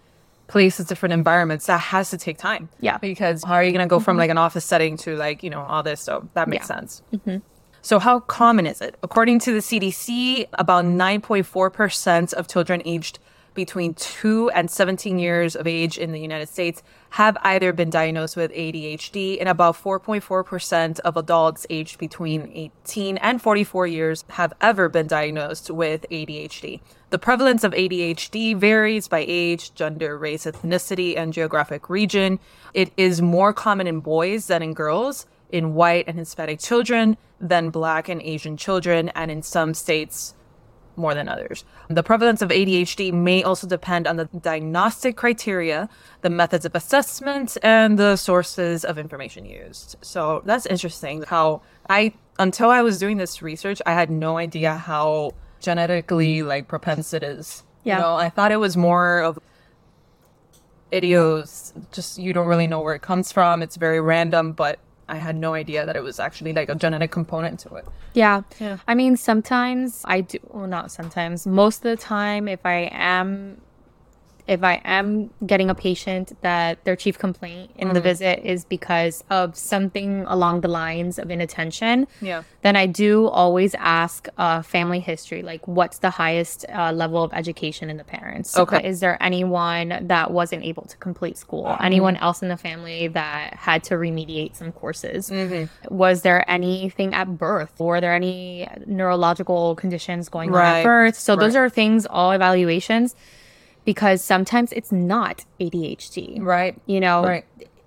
places, 0.47 0.87
different 0.87 1.13
environments, 1.13 1.67
that 1.67 1.79
has 1.79 2.09
to 2.09 2.17
take 2.17 2.37
time. 2.37 2.67
Yeah. 2.81 2.97
Because 2.97 3.45
how 3.45 3.53
are 3.53 3.63
you 3.63 3.71
going 3.71 3.87
to 3.87 3.89
go 3.89 4.01
from 4.01 4.13
mm-hmm. 4.13 4.19
like 4.19 4.29
an 4.29 4.37
office 4.37 4.65
setting 4.65 4.97
to 4.97 5.15
like, 5.15 5.41
you 5.41 5.49
know, 5.49 5.61
all 5.61 5.83
this? 5.83 6.01
So 6.01 6.27
that 6.33 6.49
makes 6.49 6.69
Yeah. 6.69 6.75
sense. 6.75 7.01
Mm-hmm. 7.13 7.37
So, 7.81 7.99
how 7.99 8.19
common 8.19 8.65
is 8.65 8.81
it? 8.81 8.95
According 9.01 9.39
to 9.39 9.53
the 9.53 9.59
CDC, 9.59 10.47
about 10.53 10.83
9.4% 10.83 12.33
of 12.33 12.49
children 12.49 12.81
aged 12.83 13.19
between 13.57 13.95
2 13.95 14.51
and 14.51 14.69
17 14.69 15.17
years 15.17 15.55
of 15.55 15.65
age 15.65 15.97
in 15.97 16.11
the 16.11 16.19
United 16.19 16.47
States 16.47 16.83
have 17.09 17.35
either 17.41 17.73
been 17.73 17.89
diagnosed 17.89 18.37
with 18.37 18.51
ADHD, 18.51 19.37
and 19.39 19.49
about 19.49 19.75
4.4% 19.75 20.99
of 20.99 21.17
adults 21.17 21.65
aged 21.69 21.97
between 21.97 22.51
18 22.53 23.17
and 23.17 23.41
44 23.41 23.87
years 23.87 24.23
have 24.29 24.53
ever 24.61 24.87
been 24.87 25.07
diagnosed 25.07 25.71
with 25.71 26.05
ADHD. 26.11 26.81
The 27.09 27.17
prevalence 27.17 27.63
of 27.63 27.73
ADHD 27.73 28.55
varies 28.55 29.07
by 29.07 29.25
age, 29.27 29.73
gender, 29.73 30.17
race, 30.17 30.45
ethnicity, 30.45 31.17
and 31.17 31.33
geographic 31.33 31.89
region. 31.89 32.39
It 32.75 32.91
is 32.95 33.23
more 33.23 33.53
common 33.53 33.87
in 33.87 34.01
boys 34.01 34.47
than 34.47 34.61
in 34.61 34.73
girls, 34.73 35.25
in 35.49 35.73
white 35.73 36.05
and 36.07 36.19
Hispanic 36.19 36.59
children 36.59 37.17
than 37.41 37.71
black 37.71 38.07
and 38.07 38.21
Asian 38.21 38.55
children, 38.55 39.09
and 39.09 39.31
in 39.31 39.41
some 39.41 39.73
states 39.73 40.35
more 40.97 41.13
than 41.13 41.29
others. 41.29 41.63
The 41.89 42.03
prevalence 42.03 42.41
of 42.41 42.49
ADHD 42.49 43.13
may 43.13 43.43
also 43.43 43.67
depend 43.67 44.07
on 44.07 44.17
the 44.17 44.25
diagnostic 44.25 45.15
criteria, 45.15 45.87
the 46.21 46.29
methods 46.29 46.65
of 46.65 46.75
assessment, 46.75 47.57
and 47.63 47.97
the 47.97 48.15
sources 48.15 48.83
of 48.83 48.97
information 48.97 49.45
used. 49.45 49.95
So 50.01 50.41
that's 50.45 50.65
interesting 50.65 51.23
how 51.23 51.61
I, 51.89 52.13
until 52.39 52.69
I 52.69 52.81
was 52.81 52.99
doing 52.99 53.17
this 53.17 53.41
research, 53.41 53.81
I 53.85 53.93
had 53.93 54.09
no 54.09 54.37
idea 54.37 54.75
how 54.75 55.31
genetically 55.59 56.43
like 56.43 56.67
propense 56.67 57.13
it 57.13 57.23
is. 57.23 57.63
Yeah. 57.83 57.97
You 57.97 58.01
know, 58.01 58.15
I 58.15 58.29
thought 58.29 58.51
it 58.51 58.57
was 58.57 58.75
more 58.75 59.21
of 59.21 59.39
idios, 60.91 61.73
just 61.91 62.17
you 62.17 62.33
don't 62.33 62.47
really 62.47 62.67
know 62.67 62.81
where 62.81 62.95
it 62.95 63.01
comes 63.01 63.31
from. 63.31 63.61
It's 63.61 63.75
very 63.75 64.01
random, 64.01 64.53
but 64.53 64.79
I 65.09 65.17
had 65.17 65.35
no 65.35 65.53
idea 65.53 65.85
that 65.85 65.95
it 65.95 66.03
was 66.03 66.19
actually 66.19 66.53
like 66.53 66.69
a 66.69 66.75
genetic 66.75 67.11
component 67.11 67.59
to 67.61 67.75
it. 67.75 67.85
Yeah. 68.13 68.41
Yeah. 68.59 68.77
I 68.87 68.95
mean, 68.95 69.17
sometimes 69.17 70.01
I 70.05 70.21
do, 70.21 70.39
well, 70.49 70.67
not 70.67 70.91
sometimes, 70.91 71.47
most 71.47 71.77
of 71.77 71.83
the 71.83 71.97
time, 71.97 72.47
if 72.47 72.65
I 72.65 72.89
am. 72.91 73.61
If 74.47 74.63
I 74.63 74.81
am 74.85 75.29
getting 75.45 75.69
a 75.69 75.75
patient 75.75 76.37
that 76.41 76.83
their 76.85 76.95
chief 76.95 77.19
complaint 77.19 77.71
in 77.75 77.89
Mm. 77.89 77.93
the 77.93 78.01
visit 78.01 78.39
is 78.43 78.63
because 78.63 79.23
of 79.29 79.55
something 79.57 80.23
along 80.27 80.61
the 80.61 80.69
lines 80.69 81.19
of 81.19 81.29
inattention, 81.29 82.07
Yeah. 82.21 82.43
then 82.61 82.75
I 82.77 82.85
do 82.85 83.27
always 83.27 83.75
ask 83.75 84.27
uh, 84.37 84.61
family 84.61 84.99
history, 85.01 85.41
like 85.41 85.67
what's 85.67 85.99
the 85.99 86.09
highest 86.11 86.65
uh, 86.73 86.91
level 86.93 87.23
of 87.23 87.33
education 87.33 87.89
in 87.89 87.97
the 87.97 88.03
parents? 88.03 88.57
Okay. 88.57 88.81
Is 88.87 88.99
there 89.01 89.17
anyone 89.21 89.99
that 90.07 90.31
wasn't 90.31 90.63
able 90.63 90.83
to 90.83 90.97
complete 90.97 91.37
school? 91.37 91.65
Mm-hmm. 91.65 91.83
Anyone 91.83 92.15
else 92.17 92.41
in 92.41 92.47
the 92.47 92.57
family 92.57 93.07
that 93.09 93.53
had 93.55 93.83
to 93.85 93.95
remediate 93.95 94.55
some 94.55 94.71
courses? 94.71 95.29
Mm-hmm. 95.29 95.93
Was 95.93 96.21
there 96.21 96.49
anything 96.49 97.13
at 97.13 97.37
birth? 97.37 97.73
Were 97.79 97.99
there 97.99 98.13
any 98.13 98.67
neurological 98.85 99.75
conditions 99.75 100.29
going 100.29 100.53
on 100.55 100.61
at 100.61 100.83
birth? 100.83 101.15
So 101.15 101.35
those 101.35 101.55
are 101.55 101.69
things, 101.69 102.05
all 102.05 102.31
evaluations, 102.31 103.15
because 103.87 104.21
sometimes 104.21 104.71
it's 104.73 104.91
not 104.91 105.45
ADHD. 105.61 106.39
Right. 106.41 106.75
You 106.85 106.99
know, 106.99 107.23
Right. 107.23 107.45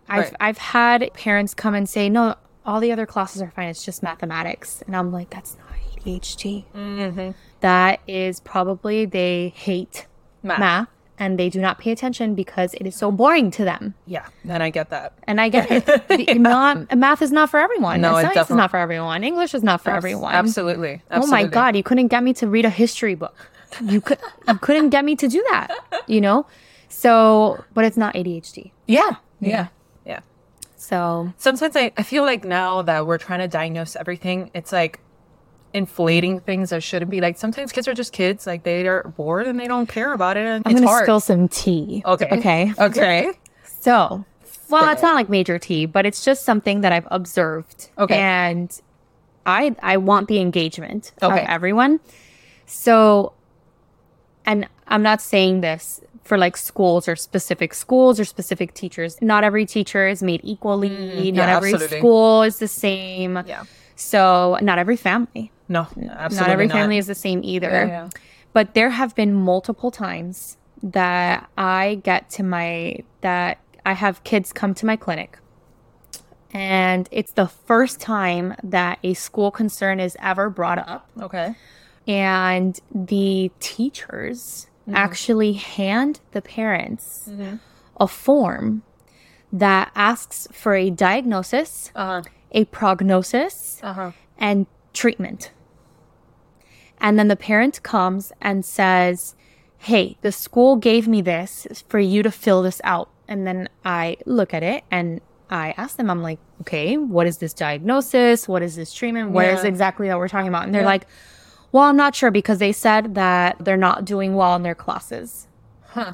I've 0.09 0.19
Right. 0.25 0.35
I've 0.41 0.59
had 0.59 1.09
parents 1.15 1.53
come 1.55 1.75
and 1.75 1.87
say, 1.89 2.09
"No, 2.09 2.35
all 2.67 2.81
the 2.81 2.91
other 2.91 3.07
classes 3.07 3.41
are 3.43 3.51
fine. 3.55 3.69
It's 3.69 3.85
just 3.85 4.03
mathematics," 4.03 4.83
and 4.87 4.97
I'm 4.97 5.13
like, 5.13 5.29
"That's 5.31 5.57
not 5.59 5.69
ADHD. 6.05 6.65
Mm-hmm. 6.75 7.31
That 7.61 8.01
is 8.09 8.41
probably 8.41 9.05
they 9.05 9.53
hate 9.55 10.07
Math. 10.43 10.59
math, 10.59 10.89
and 11.19 11.39
they 11.39 11.49
do 11.51 11.61
not 11.61 11.79
pay 11.79 11.93
attention 11.93 12.35
because 12.35 12.73
it 12.75 12.87
is 12.87 12.97
so 12.97 13.13
boring 13.13 13.51
to 13.53 13.65
them. 13.65 13.95
Yeah, 14.07 14.25
and 14.49 14.63
I 14.63 14.71
get 14.71 14.89
that. 14.91 15.13
And 15.25 15.41
I 15.41 15.49
get 15.51 15.71
it. 15.71 15.85
The- 16.09 16.35
not, 16.39 16.97
math 16.97 17.21
is 17.23 17.31
not 17.31 17.51
for 17.51 17.61
everyone. 17.61 18.01
No, 18.01 18.13
science 18.15 18.31
is 18.31 18.35
definitely- 18.35 18.57
not 18.63 18.71
for 18.73 18.79
everyone. 18.79 19.23
English 19.23 19.55
is 19.55 19.63
not 19.63 19.81
for 19.83 19.91
everyone. 19.91 20.33
Absolutely. 20.35 21.03
Oh 21.11 21.27
my 21.27 21.45
god, 21.45 21.77
you 21.77 21.83
couldn't 21.85 22.09
get 22.09 22.23
me 22.25 22.33
to 22.35 22.49
read 22.49 22.65
a 22.65 22.71
history 22.71 23.15
book. 23.15 23.37
You 23.85 24.01
could 24.01 24.19
you 24.49 24.55
couldn't 24.59 24.91
get 24.91 25.05
me 25.05 25.17
to 25.17 25.29
do 25.29 25.45
that, 25.51 25.71
you 26.07 26.21
know? 26.21 26.47
So, 26.89 27.63
but 27.75 27.85
it's 27.85 27.97
not 27.97 28.15
ADHD. 28.15 28.73
Yeah, 28.87 29.17
yeah, 29.41 29.69
yeah. 30.05 30.21
So, 30.77 31.33
Sometimes 31.39 31.77
I, 31.77 31.93
I 31.97 32.03
feel 32.03 32.25
like 32.25 32.45
now 32.45 32.83
that 32.83 33.07
we're 33.07 33.19
trying 33.19 33.41
to 33.41 33.49
diagnose 33.49 33.95
everything, 33.97 34.51
it's 34.55 34.73
like 34.73 34.99
inflating 35.73 36.41
things 36.41 36.71
that 36.71 36.83
shouldn't 36.83 37.11
be. 37.11 37.21
Like 37.21 37.39
sometimes 37.39 37.71
kids 37.71 37.87
are 37.87 37.95
just 37.95 38.13
kids. 38.13 38.47
Like 38.47 38.65
they 38.65 38.87
are 38.89 39.05
bored 39.17 39.47
and 39.47 39.59
they 39.61 39.69
don't 39.69 39.87
care 39.89 40.13
about 40.13 40.37
it. 40.37 40.47
And 40.47 40.63
I'm 40.67 40.73
it's 40.73 40.81
to 40.81 40.87
hard. 40.87 41.05
spill 41.05 41.21
some 41.21 41.47
tea. 41.49 42.03
okay. 42.05 42.29
Okay. 42.33 42.73
Okay. 42.79 43.31
So, 43.81 44.25
well, 44.69 44.89
it's 44.93 45.03
not 45.03 45.15
like 45.15 45.29
major 45.29 45.59
tea, 45.59 45.87
but 45.87 46.07
it's 46.07 46.25
just 46.25 46.45
something 46.45 46.81
that 46.81 46.93
I've 46.93 47.07
observed. 47.11 47.91
Okay. 47.99 48.17
And 48.19 48.79
I 49.47 49.77
I 49.83 49.97
want 49.97 50.27
the 50.29 50.41
engagement 50.41 51.13
Okay. 51.23 51.43
of 51.43 51.49
everyone. 51.49 52.01
So, 52.67 53.33
and 54.47 54.69
I'm 54.89 55.03
not 55.03 55.21
saying 55.21 55.61
this 55.61 56.01
for 56.25 56.39
like 56.39 56.57
schools 56.57 57.09
or 57.09 57.17
specific 57.17 57.75
schools 57.75 58.21
or 58.21 58.25
specific 58.25 58.75
teachers. 58.75 59.21
Not 59.21 59.45
every 59.45 59.67
teacher 59.67 60.07
is 60.07 60.23
made 60.23 60.41
equally. 60.45 60.89
not 60.91 60.99
Mm-hmm. 60.99 61.35
yeah, 61.37 61.57
every 61.57 61.73
absolutely. 61.75 61.99
school 61.99 62.43
is 62.43 62.59
the 62.59 62.69
same. 62.69 63.43
Yeah. 63.47 63.65
So, 63.97 64.59
not 64.63 64.79
every 64.79 64.97
family. 64.97 65.53
No, 65.69 65.87
absolutely 65.97 66.37
not 66.37 66.49
every 66.49 66.69
family 66.69 66.99
is 66.99 67.07
the 67.07 67.15
same 67.15 67.43
either. 67.45 67.71
Yeah, 67.71 67.87
yeah. 67.87 68.09
But 68.53 68.75
there 68.75 68.91
have 68.91 69.15
been 69.15 69.35
multiple 69.35 69.91
times 69.91 70.57
that 70.83 71.49
I 71.57 72.01
get 72.03 72.31
to 72.31 72.43
my 72.43 72.99
that 73.21 73.59
I 73.85 73.93
have 73.93 74.25
kids 74.25 74.53
come 74.53 74.75
to 74.75 74.87
my 74.87 74.97
clinic. 74.97 75.39
And 76.53 77.09
it's 77.13 77.33
the 77.33 77.47
first 77.47 78.01
time 78.01 78.57
that 78.65 78.99
a 79.05 79.15
school 79.15 79.51
concern 79.51 80.01
is 80.01 80.17
ever 80.21 80.51
brought 80.51 80.79
up. 80.79 81.09
Okay. 81.21 81.55
And 82.11 82.79
the 82.93 83.53
teachers 83.61 84.67
actually 84.93 85.53
hand 85.53 86.19
the 86.33 86.43
parents 86.43 87.31
a 88.01 88.09
form 88.09 88.83
that 89.53 89.93
asks 89.95 90.49
for 90.51 90.75
a 90.75 90.91
diagnosis, 90.91 91.93
Uh 91.95 92.23
huh. 92.23 92.31
a 92.51 92.65
prognosis, 92.65 93.79
Uh 93.83 93.93
huh. 93.93 94.11
and 94.39 94.67
treatment. 94.93 95.53
And 97.01 97.17
then 97.19 97.29
the 97.29 97.37
parent 97.37 97.83
comes 97.85 98.33
and 98.41 98.65
says, 98.65 99.37
Hey, 99.79 100.17
the 100.23 100.33
school 100.33 100.77
gave 100.77 101.07
me 101.07 101.23
this 101.23 101.67
for 101.89 102.01
you 102.01 102.23
to 102.25 102.31
fill 102.33 102.63
this 102.63 102.81
out. 102.85 103.09
And 103.29 103.47
then 103.47 103.69
I 103.85 104.17
look 104.27 104.53
at 104.53 104.63
it 104.65 104.83
and 104.91 105.21
I 105.49 105.75
ask 105.77 105.97
them, 105.97 106.11
I'm 106.11 106.23
like, 106.23 106.39
okay, 106.63 106.97
what 106.97 107.27
is 107.27 107.39
this 107.39 107.55
diagnosis? 107.55 108.47
What 108.49 108.63
is 108.63 108.75
this 108.77 108.93
treatment? 108.93 109.31
What 109.31 109.47
is 109.47 109.63
Yeah. 109.63 109.69
exactly 109.69 110.09
that 110.09 110.19
we're 110.19 110.29
talking 110.29 110.49
about? 110.49 110.65
And 110.65 110.75
they're 110.75 110.85
like, 110.85 111.07
well, 111.73 111.85
I'm 111.85 111.97
not 111.97 112.15
sure 112.15 112.31
because 112.31 112.59
they 112.59 112.73
said 112.73 113.15
that 113.15 113.57
they're 113.65 113.77
not 113.77 114.05
doing 114.05 114.35
well 114.35 114.57
in 114.57 114.63
their 114.63 114.75
classes. 114.75 115.47
Huh. 115.83 116.13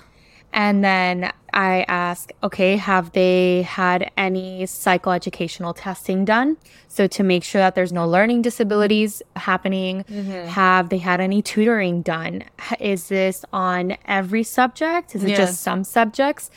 And 0.52 0.82
then 0.82 1.32
I 1.52 1.84
ask, 1.86 2.30
okay, 2.42 2.76
have 2.76 3.12
they 3.12 3.62
had 3.62 4.10
any 4.16 4.62
psychoeducational 4.64 5.74
testing 5.76 6.24
done? 6.24 6.56
So 6.88 7.06
to 7.08 7.22
make 7.22 7.44
sure 7.44 7.60
that 7.60 7.74
there's 7.74 7.92
no 7.92 8.08
learning 8.08 8.42
disabilities 8.42 9.22
happening, 9.36 10.04
mm-hmm. 10.04 10.48
have 10.48 10.88
they 10.88 10.98
had 10.98 11.20
any 11.20 11.42
tutoring 11.42 12.00
done? 12.00 12.44
Is 12.80 13.08
this 13.08 13.44
on 13.52 13.98
every 14.06 14.42
subject? 14.42 15.14
Is 15.14 15.24
it 15.24 15.36
just 15.36 15.60
some 15.60 15.84
subjects? 15.84 16.50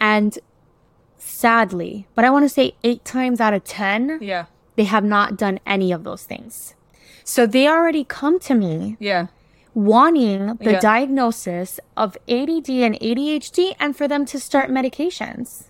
And 0.00 0.38
sadly, 1.18 2.06
but 2.14 2.24
I 2.24 2.30
want 2.30 2.44
to 2.44 2.48
say 2.48 2.74
eight 2.82 3.04
times 3.04 3.40
out 3.40 3.52
of 3.52 3.64
10, 3.64 4.20
Yeah. 4.22 4.46
they 4.76 4.84
have 4.84 5.04
not 5.04 5.36
done 5.36 5.60
any 5.66 5.92
of 5.92 6.04
those 6.04 6.24
things. 6.24 6.74
So 7.24 7.46
they 7.46 7.66
already 7.66 8.04
come 8.04 8.38
to 8.40 8.54
me 8.54 8.96
Yeah. 9.00 9.26
wanting 9.74 10.54
the 10.60 10.72
Yeah. 10.72 10.80
diagnosis 10.80 11.80
of 11.96 12.16
ADD 12.28 12.84
and 12.84 12.96
ADHD 13.00 13.74
and 13.80 13.96
for 13.96 14.06
them 14.06 14.24
to 14.26 14.38
start 14.38 14.70
medications. 14.70 15.64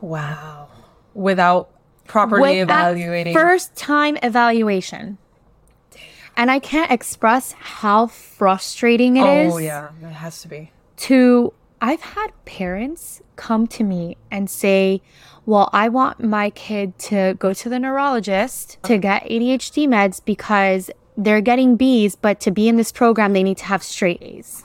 Wow. 0.00 0.68
Without 1.14 1.70
properly 2.06 2.58
evaluating. 2.58 3.32
First 3.32 3.76
time 3.76 4.18
evaluation. 4.22 5.18
And 6.36 6.50
I 6.50 6.58
can't 6.58 6.90
express 6.90 7.52
how 7.52 8.06
frustrating 8.06 9.16
it 9.16 9.22
oh, 9.24 9.46
is 9.46 9.54
oh 9.54 9.58
yeah, 9.58 9.88
it 10.02 10.06
has 10.06 10.42
to 10.42 10.48
be. 10.48 10.72
to 11.08 11.52
I've 11.82 12.00
had 12.02 12.28
parents 12.44 13.22
come 13.36 13.66
to 13.68 13.84
me 13.84 14.16
and 14.30 14.50
say, 14.50 15.00
"Well, 15.50 15.68
I 15.72 15.88
want 15.88 16.22
my 16.22 16.50
kid 16.50 16.98
to 17.10 17.34
go 17.38 17.52
to 17.52 17.68
the 17.68 17.78
neurologist 17.78 18.78
to 18.84 18.96
get 18.98 19.24
ADHD 19.24 19.86
meds 19.88 20.20
because 20.24 20.90
they're 21.16 21.40
getting 21.50 21.76
Bs, 21.76 22.16
but 22.22 22.38
to 22.40 22.50
be 22.50 22.68
in 22.68 22.76
this 22.76 22.92
program 22.92 23.32
they 23.32 23.42
need 23.42 23.58
to 23.58 23.64
have 23.72 23.82
straight 23.82 24.22
A's." 24.22 24.64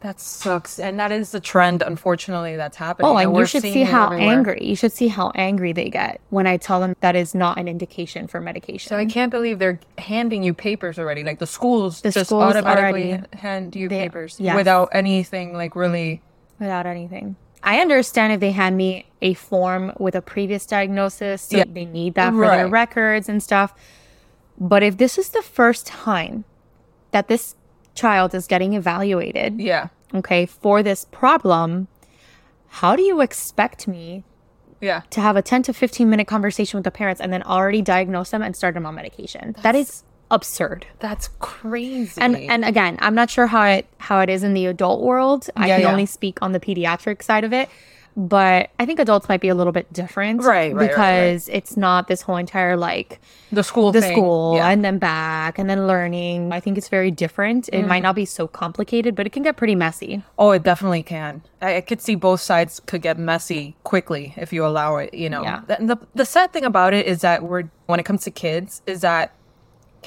That 0.00 0.20
sucks, 0.20 0.78
and 0.78 0.98
that 1.00 1.10
is 1.10 1.32
the 1.32 1.40
trend. 1.40 1.82
Unfortunately, 1.82 2.54
that's 2.54 2.76
happening. 2.76 3.10
Oh, 3.10 3.16
and 3.16 3.34
you 3.36 3.44
should 3.46 3.62
see 3.62 3.82
how 3.82 4.06
everywhere. 4.06 4.32
angry. 4.36 4.58
You 4.62 4.76
should 4.76 4.92
see 4.92 5.08
how 5.08 5.32
angry 5.34 5.72
they 5.72 5.88
get 5.90 6.20
when 6.30 6.46
I 6.46 6.56
tell 6.56 6.78
them 6.80 6.94
that 7.00 7.16
is 7.16 7.34
not 7.34 7.58
an 7.58 7.66
indication 7.66 8.28
for 8.28 8.40
medication. 8.40 8.88
So 8.88 8.96
I 8.96 9.06
can't 9.06 9.32
believe 9.32 9.58
they're 9.58 9.80
handing 9.98 10.44
you 10.44 10.54
papers 10.54 11.00
already. 11.00 11.24
Like 11.24 11.40
the 11.40 11.48
schools 11.48 12.00
The 12.00 12.12
just 12.12 12.26
schools 12.30 12.44
automatically 12.44 13.10
already- 13.14 13.36
hand 13.38 13.74
you 13.74 13.88
they- 13.88 13.98
papers 14.04 14.36
yes. 14.38 14.54
without 14.54 14.88
anything 14.92 15.52
like 15.52 15.74
really. 15.74 16.22
without 16.60 16.86
anything. 16.86 17.34
I 17.62 17.80
understand 17.80 18.32
if 18.32 18.40
they 18.40 18.52
hand 18.52 18.76
me 18.76 19.06
a 19.20 19.34
form 19.34 19.92
with 19.98 20.14
a 20.14 20.22
previous 20.22 20.64
diagnosis, 20.66 21.42
so 21.42 21.58
Yeah. 21.58 21.64
they 21.68 21.84
need 21.84 22.14
that 22.14 22.32
for 22.32 22.46
their 22.46 22.68
records 22.68 23.28
and 23.28 23.42
stuff. 23.42 23.74
But 24.58 24.82
if 24.82 24.96
this 24.96 25.18
is 25.18 25.30
the 25.30 25.42
first 25.42 25.86
time 25.86 26.44
that 27.10 27.28
this 27.28 27.54
child 27.94 28.34
is 28.34 28.46
getting 28.46 28.74
evaluated, 28.74 29.60
Yeah, 29.60 29.88
okay, 30.14 30.46
for 30.46 30.82
this 30.82 31.04
problem, 31.04 31.88
how 32.68 32.94
do 32.96 33.02
you 33.02 33.20
expect 33.20 33.88
me 33.88 34.24
yeah. 34.80 35.02
to 35.10 35.20
have 35.20 35.36
a 35.36 35.42
10 35.42 35.62
to 35.64 35.72
15 35.72 36.08
minute 36.08 36.26
conversation 36.26 36.78
with 36.78 36.84
the 36.84 36.90
parents 36.90 37.20
and 37.20 37.32
then 37.32 37.42
already 37.42 37.82
diagnose 37.82 38.30
them 38.30 38.42
and 38.42 38.54
start 38.54 38.74
them 38.74 38.86
on 38.86 38.94
medication? 38.94 39.56
that 39.62 39.74
is 39.74 40.04
absurd. 40.30 40.86
That's 40.98 41.28
crazy. 41.38 42.20
And 42.20 42.36
and 42.36 42.64
again, 42.64 42.98
I'm 43.00 43.14
not 43.14 43.30
sure 43.30 43.46
how 43.46 43.64
it 43.64 43.86
how 43.98 44.20
it 44.20 44.28
is 44.30 44.42
in 44.42 44.54
the 44.54 44.66
adult 44.66 45.02
world. 45.02 45.48
I 45.56 45.68
can 45.68 45.80
yeah. 45.82 45.90
only 45.90 46.06
speak 46.06 46.38
on 46.42 46.52
the 46.52 46.60
pediatric 46.60 47.22
side 47.22 47.44
of 47.44 47.52
it. 47.52 47.68
But 48.16 48.70
I 48.80 48.84
think 48.84 48.98
adults 48.98 49.28
might 49.28 49.40
be 49.40 49.46
a 49.46 49.54
little 49.54 49.72
bit 49.72 49.92
different. 49.92 50.42
Right, 50.42 50.74
right, 50.74 50.74
right, 50.74 50.80
right. 50.80 50.88
Because 50.88 51.48
it's 51.50 51.76
not 51.76 52.08
this 52.08 52.20
whole 52.22 52.36
entire 52.36 52.76
like 52.76 53.20
the 53.52 53.62
school, 53.62 53.92
the 53.92 54.00
thing, 54.00 54.10
school 54.12 54.56
yeah. 54.56 54.70
and 54.70 54.84
then 54.84 54.98
back 54.98 55.56
and 55.56 55.70
then 55.70 55.86
learning. 55.86 56.52
I 56.52 56.58
think 56.58 56.76
it's 56.78 56.88
very 56.88 57.12
different. 57.12 57.68
It 57.68 57.74
Mm-hmm. 57.76 57.88
might 57.88 58.02
not 58.02 58.16
be 58.16 58.24
so 58.24 58.48
complicated, 58.48 59.14
but 59.14 59.26
it 59.26 59.30
can 59.30 59.44
get 59.44 59.56
pretty 59.56 59.76
messy. 59.76 60.24
Oh, 60.36 60.50
it 60.50 60.64
definitely 60.64 61.04
can. 61.04 61.42
I, 61.62 61.76
I 61.76 61.80
could 61.80 62.00
see 62.00 62.16
both 62.16 62.40
sides 62.40 62.80
could 62.86 63.02
get 63.02 63.18
messy 63.18 63.76
quickly 63.84 64.34
if 64.36 64.52
you 64.52 64.66
allow 64.66 64.96
it. 64.96 65.14
You 65.14 65.30
know, 65.30 65.44
Yeah. 65.44 65.60
The, 65.68 65.76
the 65.86 65.96
the 66.16 66.24
sad 66.24 66.52
thing 66.52 66.64
about 66.64 66.94
it 66.94 67.06
is 67.06 67.20
that 67.20 67.44
we're 67.44 67.70
when 67.86 68.00
it 68.00 68.02
comes 68.04 68.24
to 68.24 68.32
kids 68.32 68.82
is 68.86 69.02
that 69.02 69.30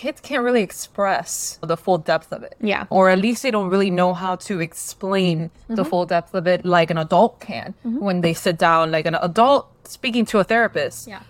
kids 0.02 0.20
can't 0.20 0.44
really 0.44 0.64
express 0.64 1.60
the 1.62 1.78
full 1.78 2.00
depth 2.00 2.34
of 2.34 2.42
it. 2.42 2.56
Yeah. 2.60 2.86
or 2.90 3.10
at 3.10 3.20
least 3.20 3.44
they 3.44 3.52
don't 3.52 3.70
really 3.70 3.92
know 3.92 4.16
how 4.16 4.36
to 4.48 4.60
explain 4.60 5.52
the 5.68 5.76
mm-hmm. 5.76 5.90
full 5.92 6.06
depth 6.08 6.34
of 6.34 6.48
it 6.48 6.66
like 6.66 6.90
an 6.90 6.98
adult 6.98 7.40
can 7.40 7.76
mm-hmm. 7.86 8.00
when 8.00 8.22
they 8.22 8.34
sit 8.34 8.58
down. 8.58 8.90
Like 8.90 9.06
an 9.06 9.14
adult 9.30 9.68
speaking 9.88 10.26
to 10.32 10.40
a 10.40 10.44
therapist 10.44 11.08
Yeah. 11.08 11.22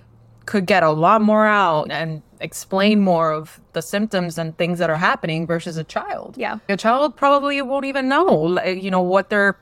could 0.46 0.66
get 0.74 0.84
a 0.84 0.90
lot 0.90 1.20
more 1.22 1.46
out 1.46 1.92
and 1.92 2.22
explain 2.40 3.02
more 3.02 3.34
of 3.34 3.60
the 3.74 3.82
symptoms 3.82 4.38
and 4.38 4.58
things 4.58 4.80
that 4.80 4.90
are 4.90 5.02
happening 5.10 5.46
versus 5.46 5.76
a 5.76 5.84
child. 5.84 6.36
Yeah. 6.38 6.60
A 6.70 6.78
child 6.78 7.18
probably 7.18 7.62
won't 7.62 7.88
even 7.94 8.08
know, 8.08 8.34
like, 8.58 8.82
you 8.82 8.90
know, 8.90 9.02
what 9.02 9.30
they're 9.30 9.58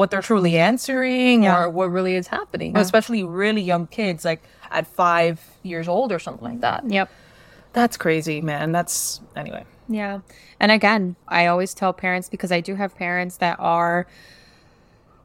what 0.00 0.10
they're 0.10 0.22
truly 0.22 0.56
answering 0.56 1.42
Yeah. 1.42 1.58
or 1.58 1.68
what 1.68 1.90
really 1.90 2.14
is 2.14 2.28
happening. 2.28 2.76
Especially 2.76 3.24
really 3.24 3.60
young 3.72 3.88
kids, 3.88 4.24
like 4.24 4.42
at 4.70 4.86
five 4.86 5.34
years 5.64 5.88
old 5.88 6.12
or 6.12 6.20
something 6.20 6.46
like 6.50 6.60
that. 6.60 6.88
Yep. 6.88 7.10
That's 7.72 7.96
crazy, 7.96 8.40
man. 8.40 8.72
That's 8.72 9.20
anyway. 9.36 9.64
Yeah. 9.88 10.20
And 10.60 10.72
again, 10.72 11.16
I 11.26 11.46
always 11.46 11.74
tell 11.74 11.92
parents 11.92 12.28
because 12.28 12.52
I 12.52 12.60
do 12.60 12.74
have 12.74 12.94
parents 12.96 13.36
that 13.38 13.58
are 13.58 14.06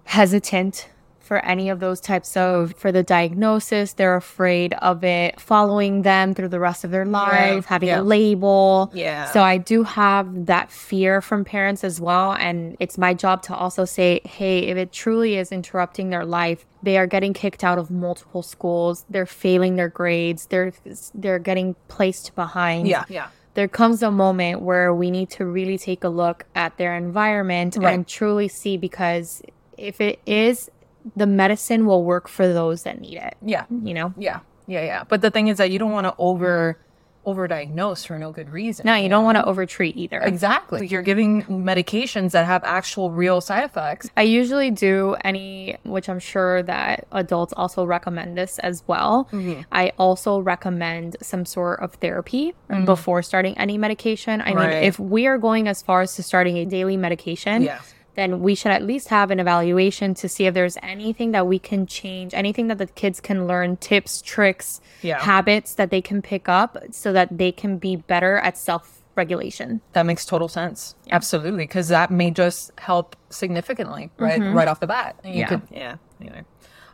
hesitant 0.05 0.89
for 1.23 1.43
any 1.45 1.69
of 1.69 1.79
those 1.79 1.99
types 2.01 2.35
of 2.37 2.73
for 2.77 2.91
the 2.91 3.01
diagnosis. 3.01 3.93
They're 3.93 4.15
afraid 4.15 4.73
of 4.75 5.03
it 5.03 5.39
following 5.39 6.03
them 6.03 6.33
through 6.35 6.49
the 6.49 6.59
rest 6.59 6.83
of 6.83 6.91
their 6.91 7.05
life, 7.05 7.65
having 7.65 7.89
yeah. 7.89 8.01
a 8.01 8.03
label. 8.03 8.91
Yeah. 8.93 9.31
So 9.31 9.41
I 9.41 9.57
do 9.57 9.83
have 9.83 10.45
that 10.47 10.69
fear 10.71 11.21
from 11.21 11.45
parents 11.45 11.83
as 11.83 11.99
well. 12.01 12.33
And 12.33 12.75
it's 12.79 12.97
my 12.97 13.13
job 13.13 13.41
to 13.43 13.55
also 13.55 13.85
say, 13.85 14.21
hey, 14.25 14.59
if 14.67 14.77
it 14.77 14.91
truly 14.91 15.37
is 15.37 15.51
interrupting 15.51 16.09
their 16.09 16.25
life, 16.25 16.65
they 16.83 16.97
are 16.97 17.07
getting 17.07 17.33
kicked 17.33 17.63
out 17.63 17.77
of 17.79 17.89
multiple 17.89 18.43
schools. 18.43 19.05
They're 19.09 19.25
failing 19.25 19.77
their 19.77 19.89
grades. 19.89 20.47
They're 20.47 20.73
they're 21.15 21.39
getting 21.39 21.75
placed 21.87 22.35
behind 22.35 22.87
Yeah. 22.87 23.05
Yeah. 23.07 23.27
there 23.53 23.69
comes 23.69 24.03
a 24.03 24.11
moment 24.11 24.61
where 24.61 24.93
we 24.93 25.09
need 25.09 25.29
to 25.29 25.45
really 25.45 25.77
take 25.77 26.03
a 26.03 26.09
look 26.09 26.45
at 26.55 26.77
their 26.77 26.95
environment 26.97 27.77
Right. 27.77 27.93
and 27.93 28.05
truly 28.05 28.49
see 28.49 28.75
because 28.75 29.41
if 29.77 30.01
it 30.01 30.19
is, 30.25 30.69
the 31.15 31.27
medicine 31.27 31.85
will 31.85 32.03
work 32.03 32.27
for 32.27 32.51
those 32.51 32.83
that 32.83 32.99
need 33.01 33.17
it. 33.17 33.35
Yeah. 33.41 33.65
You 33.69 33.93
know? 33.93 34.13
Yeah. 34.17 34.39
Yeah. 34.67 34.83
Yeah. 34.83 35.03
But 35.07 35.21
the 35.21 35.31
thing 35.31 35.47
is 35.47 35.57
that 35.57 35.71
you 35.71 35.79
don't 35.79 35.91
want 35.91 36.05
to 36.07 36.15
over 36.17 36.77
overdiagnose 37.25 38.05
for 38.05 38.19
no 38.19 38.31
good 38.31 38.49
reason. 38.49 38.85
No, 38.85 38.95
you 38.95 39.09
don't 39.09 39.23
want 39.23 39.37
to 39.37 39.45
overtreat 39.45 39.95
either. 39.95 40.19
Exactly. 40.19 40.87
You're 40.87 41.01
giving 41.01 41.43
medications 41.43 42.31
that 42.31 42.45
have 42.45 42.63
actual 42.65 43.11
real 43.11 43.39
side 43.41 43.63
effects. 43.63 44.09
I 44.17 44.23
usually 44.23 44.71
do 44.71 45.15
any, 45.23 45.77
which 45.83 46.09
I'm 46.09 46.19
sure 46.19 46.63
that 46.63 47.07
adults 47.11 47.53
also 47.55 47.85
recommend 47.85 48.37
this 48.37 48.59
as 48.59 48.83
well. 48.87 49.29
Mm-hmm. 49.31 49.61
I 49.71 49.93
also 49.97 50.39
recommend 50.39 51.17
some 51.21 51.45
sort 51.45 51.79
of 51.81 51.93
therapy 51.95 52.53
before 52.85 53.21
starting 53.21 53.57
any 53.57 53.77
medication. 53.77 54.41
I. 54.41 54.53
Right. 54.53 54.69
mean, 54.69 54.83
if 54.83 54.99
we 54.99 55.27
are 55.27 55.37
going 55.37 55.67
as 55.67 55.81
far 55.81 56.01
as 56.01 56.15
to 56.15 56.23
starting 56.23 56.57
a 56.57 56.65
daily 56.65 56.97
medication, 56.97 57.61
Yes. 57.63 57.92
Then 58.15 58.41
we 58.41 58.55
should 58.55 58.71
at 58.71 58.83
least 58.83 59.09
have 59.09 59.31
an 59.31 59.39
evaluation 59.39 60.13
to 60.15 60.29
see 60.29 60.45
if 60.45 60.53
there's 60.53 60.77
anything 60.81 61.31
that 61.31 61.47
we 61.47 61.59
can 61.59 61.85
change, 61.85 62.33
anything 62.33 62.67
that 62.67 62.77
the 62.77 62.87
kids 62.87 63.19
can 63.19 63.47
learn, 63.47 63.77
tips, 63.77 64.21
tricks, 64.21 64.81
Yeah. 65.01 65.19
habits 65.21 65.75
that 65.75 65.89
they 65.89 66.01
can 66.01 66.21
pick 66.21 66.47
up 66.47 66.77
so 66.91 67.11
that 67.13 67.37
they 67.37 67.51
can 67.51 67.77
be 67.77 67.95
better 67.95 68.37
at 68.37 68.57
self 68.57 69.01
regulation. 69.15 69.81
That 69.93 70.05
makes 70.05 70.25
total 70.25 70.47
sense. 70.47 70.95
Absolutely. 71.11 71.63
Because 71.65 71.87
that 71.89 72.09
may 72.09 72.31
just 72.31 72.71
help 72.79 73.15
significantly 73.29 74.09
right 74.17 74.41
mm-hmm. 74.41 74.55
right 74.55 74.67
off 74.67 74.79
the 74.79 74.87
bat. 74.87 75.19
You 75.23 75.31
Yeah. 75.33 75.47
Could, 75.47 75.61
yeah. 75.71 75.95
Anyway. 76.19 76.43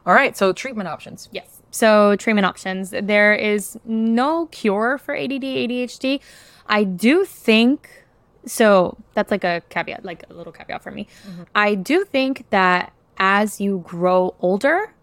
All 0.06 0.14
right. 0.14 0.36
So 0.36 0.52
treatment 0.52 0.90
options. 0.90 1.30
Yes. 1.32 1.60
So, 1.72 2.16
treatment 2.16 2.46
options. 2.46 2.90
There 2.90 3.34
is 3.36 3.78
no 3.86 4.48
cure 4.48 4.98
for 4.98 5.16
ADD, 5.16 5.44
ADHD. 5.44 6.20
I 6.68 6.84
do 6.84 7.26
think 7.26 8.06
so. 8.46 8.98
That's 9.14 9.32
like 9.32 9.44
a 9.44 9.62
caveat, 9.70 10.06
like 10.06 10.24
a 10.30 10.34
little 10.34 10.54
caveat 10.54 10.82
for 10.84 10.92
me. 10.92 11.08
Mm-hmm. 11.28 11.44
I 11.56 11.76
do 11.76 12.06
think 12.06 12.46
that 12.50 12.94
as 13.18 13.60
you 13.60 13.84
grow 13.86 14.34
older, 14.40 14.94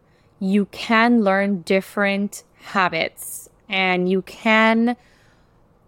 you 0.41 0.67
can 0.67 1.23
learn 1.23 1.63
different 1.63 2.45
habits 2.57 3.49
and 3.69 4.09
you 4.09 4.23
can 4.23 4.97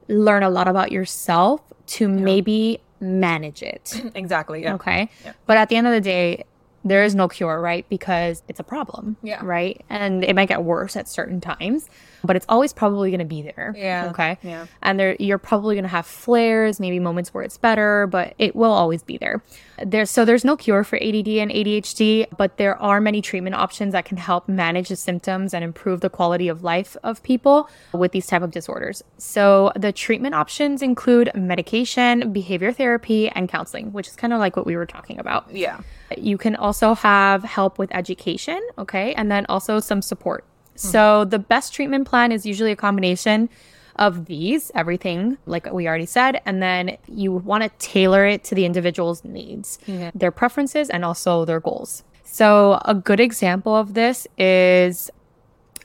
learn 0.08 0.42
a 0.42 0.50
lot 0.50 0.68
about 0.68 0.90
yourself 0.92 1.60
to 1.86 2.08
maybe 2.08 2.80
manage 3.00 3.62
it. 3.62 4.02
Exactly. 4.14 4.62
Yeah. 4.62 4.74
Okay. 4.74 5.10
But 5.46 5.56
at 5.56 5.68
the 5.68 5.76
end 5.76 5.86
of 5.86 5.92
the 5.92 6.00
day, 6.00 6.44
there 6.84 7.04
is 7.04 7.14
no 7.14 7.28
cure, 7.28 7.60
right? 7.60 7.88
Because 7.88 8.42
it's 8.48 8.60
a 8.60 8.64
problem. 8.64 9.16
Yeah. 9.22 9.40
Right. 9.44 9.84
And 9.88 10.24
it 10.24 10.34
might 10.34 10.48
get 10.48 10.62
worse 10.62 10.96
at 10.96 11.08
certain 11.08 11.40
times, 11.40 11.88
but 12.24 12.36
it's 12.36 12.46
always 12.48 12.72
probably 12.72 13.10
going 13.10 13.18
to 13.20 13.24
be 13.24 13.42
there. 13.42 13.74
Yeah. 13.76 14.08
Okay. 14.10 14.38
Yeah. 14.42 14.66
And 14.82 14.98
there, 14.98 15.16
you're 15.18 15.38
probably 15.38 15.74
going 15.74 15.84
to 15.84 15.88
have 15.88 16.06
flares, 16.06 16.80
maybe 16.80 16.98
moments 16.98 17.34
where 17.34 17.44
it's 17.44 17.58
better, 17.58 18.06
but 18.06 18.34
it 18.38 18.54
will 18.54 18.72
always 18.72 19.02
be 19.02 19.18
there. 19.18 19.42
There's 19.84 20.10
so 20.10 20.24
there's 20.24 20.44
no 20.44 20.56
cure 20.56 20.84
for 20.84 20.96
ADD 20.96 21.28
and 21.28 21.50
ADHD, 21.50 22.26
but 22.36 22.56
there 22.56 22.76
are 22.80 23.00
many 23.00 23.20
treatment 23.20 23.54
options 23.56 23.92
that 23.92 24.04
can 24.04 24.16
help 24.16 24.48
manage 24.48 24.88
the 24.88 24.96
symptoms 24.96 25.54
and 25.54 25.62
improve 25.64 26.00
the 26.00 26.10
quality 26.10 26.48
of 26.48 26.64
life 26.64 26.96
of 27.02 27.22
people 27.22 27.68
with 27.92 28.12
these 28.12 28.26
type 28.26 28.42
of 28.42 28.50
disorders. 28.50 29.02
So 29.18 29.72
the 29.76 29.92
treatment 29.92 30.34
options 30.34 30.82
include 30.82 31.30
medication, 31.34 32.32
behavior 32.32 32.72
therapy, 32.72 33.28
and 33.28 33.48
counseling, 33.48 33.92
which 33.92 34.08
is 34.08 34.16
kind 34.16 34.32
of 34.32 34.38
like 34.38 34.56
what 34.56 34.66
we 34.66 34.76
were 34.76 34.86
talking 34.86 35.18
about. 35.18 35.54
Yeah. 35.54 35.80
You 36.16 36.38
can 36.38 36.56
also 36.56 36.94
have 36.94 37.44
help 37.44 37.78
with 37.78 37.94
education, 37.94 38.60
okay, 38.78 39.14
and 39.14 39.30
then 39.30 39.46
also 39.48 39.80
some 39.80 40.02
support. 40.02 40.44
Hmm. 40.72 40.76
So 40.76 41.24
the 41.24 41.38
best 41.38 41.74
treatment 41.74 42.08
plan 42.08 42.32
is 42.32 42.46
usually 42.46 42.72
a 42.72 42.76
combination 42.76 43.48
of 43.96 44.26
these, 44.26 44.70
everything 44.74 45.38
like 45.46 45.70
we 45.72 45.88
already 45.88 46.06
said, 46.06 46.40
and 46.46 46.62
then 46.62 46.96
you 47.08 47.32
want 47.32 47.64
to 47.64 47.70
tailor 47.78 48.24
it 48.24 48.44
to 48.44 48.54
the 48.54 48.64
individual's 48.64 49.24
needs, 49.24 49.78
their 50.14 50.30
preferences, 50.30 50.88
and 50.88 51.04
also 51.04 51.44
their 51.44 51.58
goals. 51.58 52.04
So 52.22 52.80
a 52.84 52.94
good 52.94 53.18
example 53.18 53.74
of 53.74 53.94
this 53.94 54.28
is 54.38 55.10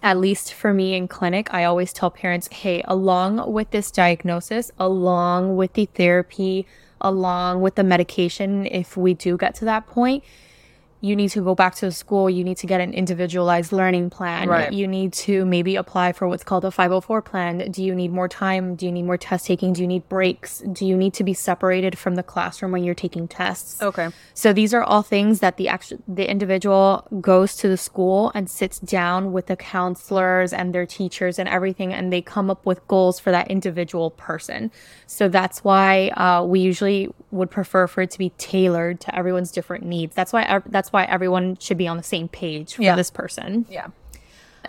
at 0.03 0.17
least 0.17 0.53
for 0.53 0.73
me 0.73 0.95
in 0.95 1.07
clinic, 1.07 1.51
I 1.53 1.63
always 1.63 1.93
tell 1.93 2.11
parents, 2.11 2.49
hey, 2.51 2.83
along 2.85 3.51
with 3.51 3.71
this 3.71 3.89
diagnosis, 3.89 4.69
along 4.77 5.55
with 5.55 5.73
the 5.73 5.85
therapy, 5.85 6.67
along 7.03 7.61
with 7.61 7.75
the 7.75 7.83
medication, 7.83 8.65
if 8.67 8.95
we 8.97 9.13
do 9.13 9.37
get 9.37 9.55
to 9.55 9.65
that 9.65 9.87
point, 9.87 10.23
you 11.03 11.17
need 11.17 11.29
to 11.31 11.41
go 11.41 11.53
back 11.53 11.75
to 11.75 11.91
school. 11.91 12.29
You 12.29 12.45
need 12.45 12.55
to 12.57 12.65
get 12.65 12.79
an 12.79 12.93
individualized 12.93 13.73
learning 13.73 14.09
plan. 14.09 14.47
Right. 14.47 14.71
You 14.71 14.87
need 14.87 15.11
to 15.27 15.43
maybe 15.43 15.75
apply 15.75 16.13
for 16.13 16.29
what's 16.29 16.45
called 16.45 16.63
a 16.63 16.71
504 16.71 17.21
plan. 17.21 17.69
Do 17.71 17.83
you 17.83 17.93
need 17.93 18.13
more 18.13 18.29
time? 18.29 18.75
Do 18.75 18.85
you 18.85 18.91
need 18.91 19.03
more 19.03 19.17
test 19.17 19.45
taking? 19.45 19.73
Do 19.73 19.81
you 19.81 19.87
need 19.87 20.07
breaks? 20.07 20.59
Do 20.59 20.85
you 20.85 20.95
need 20.95 21.13
to 21.15 21.25
be 21.25 21.33
separated 21.33 21.97
from 21.97 22.15
the 22.15 22.23
classroom 22.23 22.71
when 22.71 22.85
you're 22.85 22.95
taking 22.95 23.27
tests? 23.27 23.81
Okay. 23.81 24.11
So 24.33 24.53
these 24.53 24.73
are 24.73 24.81
all 24.81 25.01
things 25.01 25.41
that 25.41 25.57
the 25.57 25.67
actual 25.67 25.97
the 26.07 26.29
individual 26.29 27.05
goes 27.19 27.57
to 27.57 27.67
the 27.67 27.75
school 27.75 28.31
and 28.33 28.49
sits 28.49 28.79
down 28.79 29.33
with 29.33 29.47
the 29.47 29.57
counselors 29.57 30.53
and 30.53 30.73
their 30.73 30.85
teachers 30.85 31.37
and 31.37 31.49
everything, 31.49 31.91
and 31.91 32.13
they 32.13 32.21
come 32.21 32.49
up 32.49 32.65
with 32.65 32.87
goals 32.87 33.19
for 33.19 33.31
that 33.31 33.51
individual 33.51 34.11
person. 34.11 34.71
So 35.07 35.27
that's 35.27 35.65
why 35.65 36.07
uh, 36.15 36.45
we 36.45 36.61
usually 36.61 37.13
would 37.33 37.49
prefer 37.51 37.87
for 37.87 38.01
it 38.01 38.11
to 38.11 38.17
be 38.19 38.29
tailored 38.37 38.99
to 39.01 39.15
everyone's 39.15 39.51
different 39.51 39.83
needs. 39.83 40.15
That's 40.15 40.31
why 40.31 40.43
ev- 40.43 40.63
that's 40.67 40.93
why 40.93 41.03
everyone 41.05 41.57
should 41.57 41.77
be 41.77 41.87
on 41.87 41.97
the 41.97 42.03
same 42.03 42.27
page 42.27 42.75
for 42.75 42.83
Yeah. 42.83 42.95
this 42.95 43.09
person. 43.11 43.65
Yeah. 43.69 43.87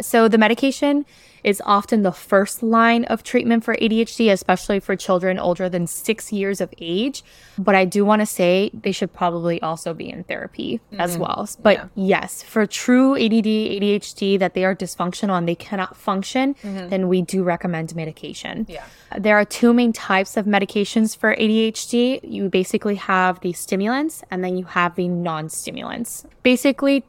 So 0.00 0.27
the 0.29 0.38
medication 0.38 1.07
is 1.45 1.63
often 1.67 2.03
the 2.03 2.11
first 2.11 2.63
line 2.63 3.05
of 3.05 3.23
treatment 3.23 3.63
for 3.63 3.77
ADHD, 3.77 4.33
especially 4.33 4.81
for 4.81 4.97
children 4.97 5.39
older 5.39 5.69
than 5.69 5.87
six 5.87 6.33
years 6.33 6.61
of 6.61 6.73
age. 6.81 7.23
But 7.59 7.75
I 7.75 7.85
do 7.85 8.05
want 8.05 8.21
to 8.21 8.27
say 8.27 8.71
they 8.73 8.93
should 8.93 9.13
probably 9.13 9.61
also 9.61 9.93
be 9.93 10.09
in 10.09 10.25
therapy 10.25 10.81
as 10.99 11.13
mm-hmm. 11.13 11.23
well. 11.23 11.49
But 11.63 11.91
yes, 11.95 12.43
for 12.43 12.67
true 12.67 13.15
ADD, 13.15 13.45
ADHD 13.45 14.39
that 14.39 14.55
they 14.55 14.65
are 14.65 14.75
dysfunctional 14.75 15.37
and 15.37 15.47
they 15.47 15.55
cannot 15.55 15.97
function, 15.97 16.55
mm-hmm. 16.55 16.89
then 16.89 17.09
we 17.09 17.21
do 17.21 17.43
recommend 17.43 17.95
medication. 17.95 18.67
Yeah. 18.69 18.85
There 19.17 19.37
are 19.37 19.45
two 19.45 19.75
main 19.75 19.93
types 19.93 20.37
of 20.37 20.47
medications 20.47 21.17
for 21.17 21.37
ADHD. 21.37 22.21
You 22.25 22.49
basically 22.49 22.97
have 22.97 23.41
the 23.41 23.53
stimulants 23.53 24.25
and 24.31 24.43
then 24.43 24.57
you 24.57 24.65
have 24.65 24.97
the 24.97 25.09
non 25.09 25.51
stimulants. 25.51 26.27
Basically, 26.43 27.05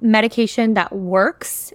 medication 0.00 0.74
that 0.74 0.92
works 0.92 1.72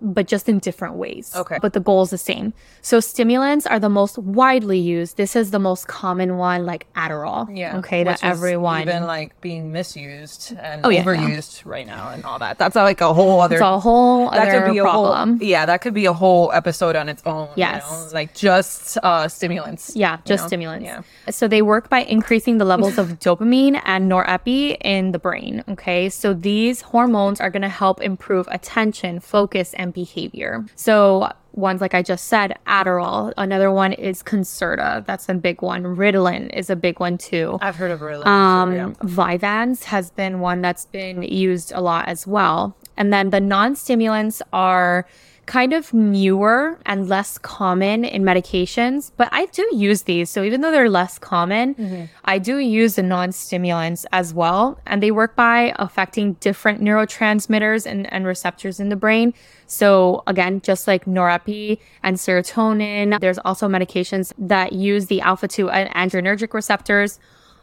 but 0.00 0.26
just 0.28 0.48
in 0.48 0.58
different 0.60 0.94
ways. 0.94 1.32
Okay. 1.34 1.58
But 1.60 1.72
the 1.72 1.80
goal 1.80 2.02
is 2.02 2.10
the 2.10 2.18
same. 2.18 2.52
So 2.82 3.00
stimulants 3.00 3.66
are 3.66 3.78
the 3.80 3.88
most 3.88 4.16
widely 4.18 4.78
used. 4.78 5.16
This 5.16 5.34
is 5.34 5.50
the 5.50 5.58
most 5.58 5.88
common 5.88 6.36
one, 6.36 6.64
like 6.66 6.86
Adderall. 6.94 7.54
Yeah. 7.56 7.78
Okay, 7.78 8.04
Which 8.04 8.14
is 8.16 8.22
everyone. 8.22 8.82
even 8.82 9.04
like 9.04 9.40
being 9.40 9.72
misused 9.72 10.54
and 10.60 10.84
Oh, 10.84 10.88
yeah. 10.88 11.02
overused 11.04 11.64
right 11.66 11.86
now 11.86 12.10
and 12.10 12.24
all 12.24 12.38
that. 12.38 12.58
That's 12.58 12.76
like 12.76 13.00
a 13.00 13.12
whole 13.12 13.40
other 13.40 13.56
it's 13.56 13.62
a 13.62 13.78
whole 13.80 14.30
that 14.30 14.48
other 14.48 14.62
could 14.66 14.72
be 14.72 14.78
a 14.78 14.82
problem. 14.82 15.38
whole 15.38 15.48
yeah, 15.48 15.66
that 15.66 15.80
could 15.80 15.94
be 15.94 16.06
a 16.06 16.12
whole 16.12 16.52
episode 16.52 16.94
on 16.96 17.08
its 17.08 17.22
own. 17.26 17.48
Yes. 17.56 17.84
You 17.84 18.06
know? 18.06 18.10
Like 18.14 18.34
just 18.34 18.98
uh 19.02 19.26
stimulants. 19.28 19.96
Yeah, 19.96 20.18
just 20.24 20.44
know? 20.44 20.46
stimulants. 20.48 20.84
Yeah. 20.84 21.02
So 21.30 21.48
they 21.48 21.62
work 21.62 21.88
by 21.88 22.00
increasing 22.00 22.58
the 22.58 22.64
levels 22.64 22.98
of 22.98 23.18
dopamine 23.24 23.80
and 23.84 24.10
norepi 24.10 24.76
in 24.80 25.12
the 25.12 25.18
brain. 25.18 25.64
Okay. 25.68 26.08
So 26.08 26.34
these 26.34 26.82
hormones 26.82 27.40
are 27.40 27.50
going 27.50 27.62
to 27.62 27.68
help 27.68 28.00
improve 28.00 28.46
attention, 28.50 29.20
focus, 29.20 29.74
and 29.74 29.87
behavior. 29.90 30.64
So 30.74 31.30
ones 31.52 31.80
like 31.80 31.94
I 31.94 32.02
just 32.02 32.26
said, 32.26 32.56
Adderall. 32.66 33.32
Another 33.36 33.70
one 33.70 33.92
is 33.92 34.22
Concerta. 34.22 35.04
That's 35.04 35.28
a 35.28 35.34
big 35.34 35.60
one. 35.60 35.82
Ritalin 35.82 36.54
is 36.54 36.70
a 36.70 36.76
big 36.76 37.00
one 37.00 37.18
too. 37.18 37.58
I've 37.60 37.76
heard 37.76 37.90
of 37.90 38.00
Ritalin. 38.00 38.26
Um, 38.26 38.74
yeah. 38.74 38.88
Vyvanse 39.02 39.84
has 39.84 40.10
been 40.10 40.40
one 40.40 40.62
that's 40.62 40.86
been 40.86 41.22
used 41.22 41.72
a 41.72 41.80
lot 41.80 42.08
as 42.08 42.26
well. 42.26 42.76
And 42.96 43.12
then 43.12 43.30
the 43.30 43.40
non 43.40 43.76
stimulants 43.76 44.40
are 44.52 45.06
kind 45.48 45.72
of 45.72 45.94
newer 45.94 46.78
and 46.84 47.08
less 47.08 47.38
common 47.38 48.04
in 48.04 48.22
medications, 48.22 49.10
but 49.16 49.30
I 49.32 49.46
do 49.46 49.66
use 49.72 50.02
these. 50.02 50.28
So 50.28 50.42
even 50.44 50.60
though 50.60 50.70
they're 50.70 50.90
less 50.90 51.18
common, 51.18 51.74
mm-hmm. 51.74 52.04
I 52.26 52.38
do 52.38 52.58
use 52.58 52.96
the 52.96 53.02
non 53.02 53.32
stimulants 53.32 54.04
as 54.12 54.34
well. 54.34 54.78
And 54.86 55.02
they 55.02 55.10
work 55.10 55.34
by 55.34 55.72
affecting 55.76 56.34
different 56.34 56.82
neurotransmitters 56.82 57.86
and, 57.86 58.12
and 58.12 58.26
receptors 58.26 58.78
in 58.78 58.90
the 58.90 58.96
brain. 58.96 59.32
So 59.66 60.22
again, 60.26 60.60
just 60.60 60.86
like 60.86 61.06
norepi 61.06 61.78
and 62.02 62.18
serotonin, 62.18 63.18
there's 63.18 63.38
also 63.38 63.68
medications 63.68 64.34
that 64.36 64.74
use 64.74 65.06
the 65.06 65.22
alpha 65.22 65.48
2 65.48 65.70
and 65.70 66.12
adrenergic 66.12 66.52
receptors 66.52 67.18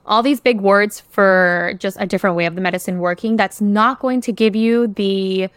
all 0.07 0.21
these 0.21 0.39
big 0.39 0.61
words 0.61 0.99
for 0.99 1.73
just 1.79 1.97
a 1.99 2.05
different 2.05 2.35
way 2.35 2.45
of 2.45 2.53
the 2.53 2.61
medicine 2.61 2.99
working 2.99 3.37
that's 3.37 3.59
not 3.59 3.99
going 3.99 4.21
to 4.21 4.31
give 4.31 4.55
you 4.55 4.85
the 4.85 5.49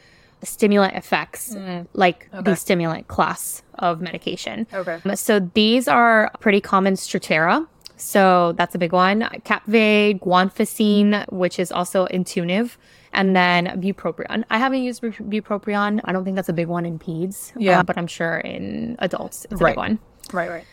stimulant 0.42 0.94
effects 0.94 1.56
like 1.94 2.28
the 2.42 2.54
stimulant 2.54 3.08
class 3.08 3.62
of 3.78 4.00
medication. 4.00 4.66
Okay. 4.72 5.00
So 5.14 5.40
these 5.54 5.88
are 5.88 6.30
pretty 6.40 6.60
common 6.60 6.94
Strattera. 6.94 7.66
So 7.96 8.52
that's 8.52 8.74
a 8.76 8.78
big 8.78 8.92
one. 8.92 9.22
Kapvay, 9.44 10.20
guanfacine, 10.20 11.30
which 11.32 11.58
is 11.58 11.72
also 11.72 12.06
Intuniv, 12.06 12.76
and 13.12 13.34
then 13.34 13.66
bupropion. 13.80 14.44
I 14.50 14.58
haven't 14.58 14.82
used 14.82 15.02
bupropion. 15.02 16.00
I 16.04 16.12
don't 16.12 16.24
think 16.24 16.36
that's 16.36 16.48
a 16.48 16.52
big 16.52 16.68
one 16.68 16.86
in 16.86 16.98
peds. 17.00 17.52
Yeah. 17.56 17.80
uh, 17.80 17.82
but 17.82 17.98
I'm 17.98 18.06
sure 18.06 18.36
in 18.38 18.94
adults 19.00 19.46
it's 19.50 19.60
a 19.60 19.64
Right. 19.64 19.72
big 19.72 19.76
one. 19.78 19.98
Right, 20.32 20.48
right. 20.50 20.64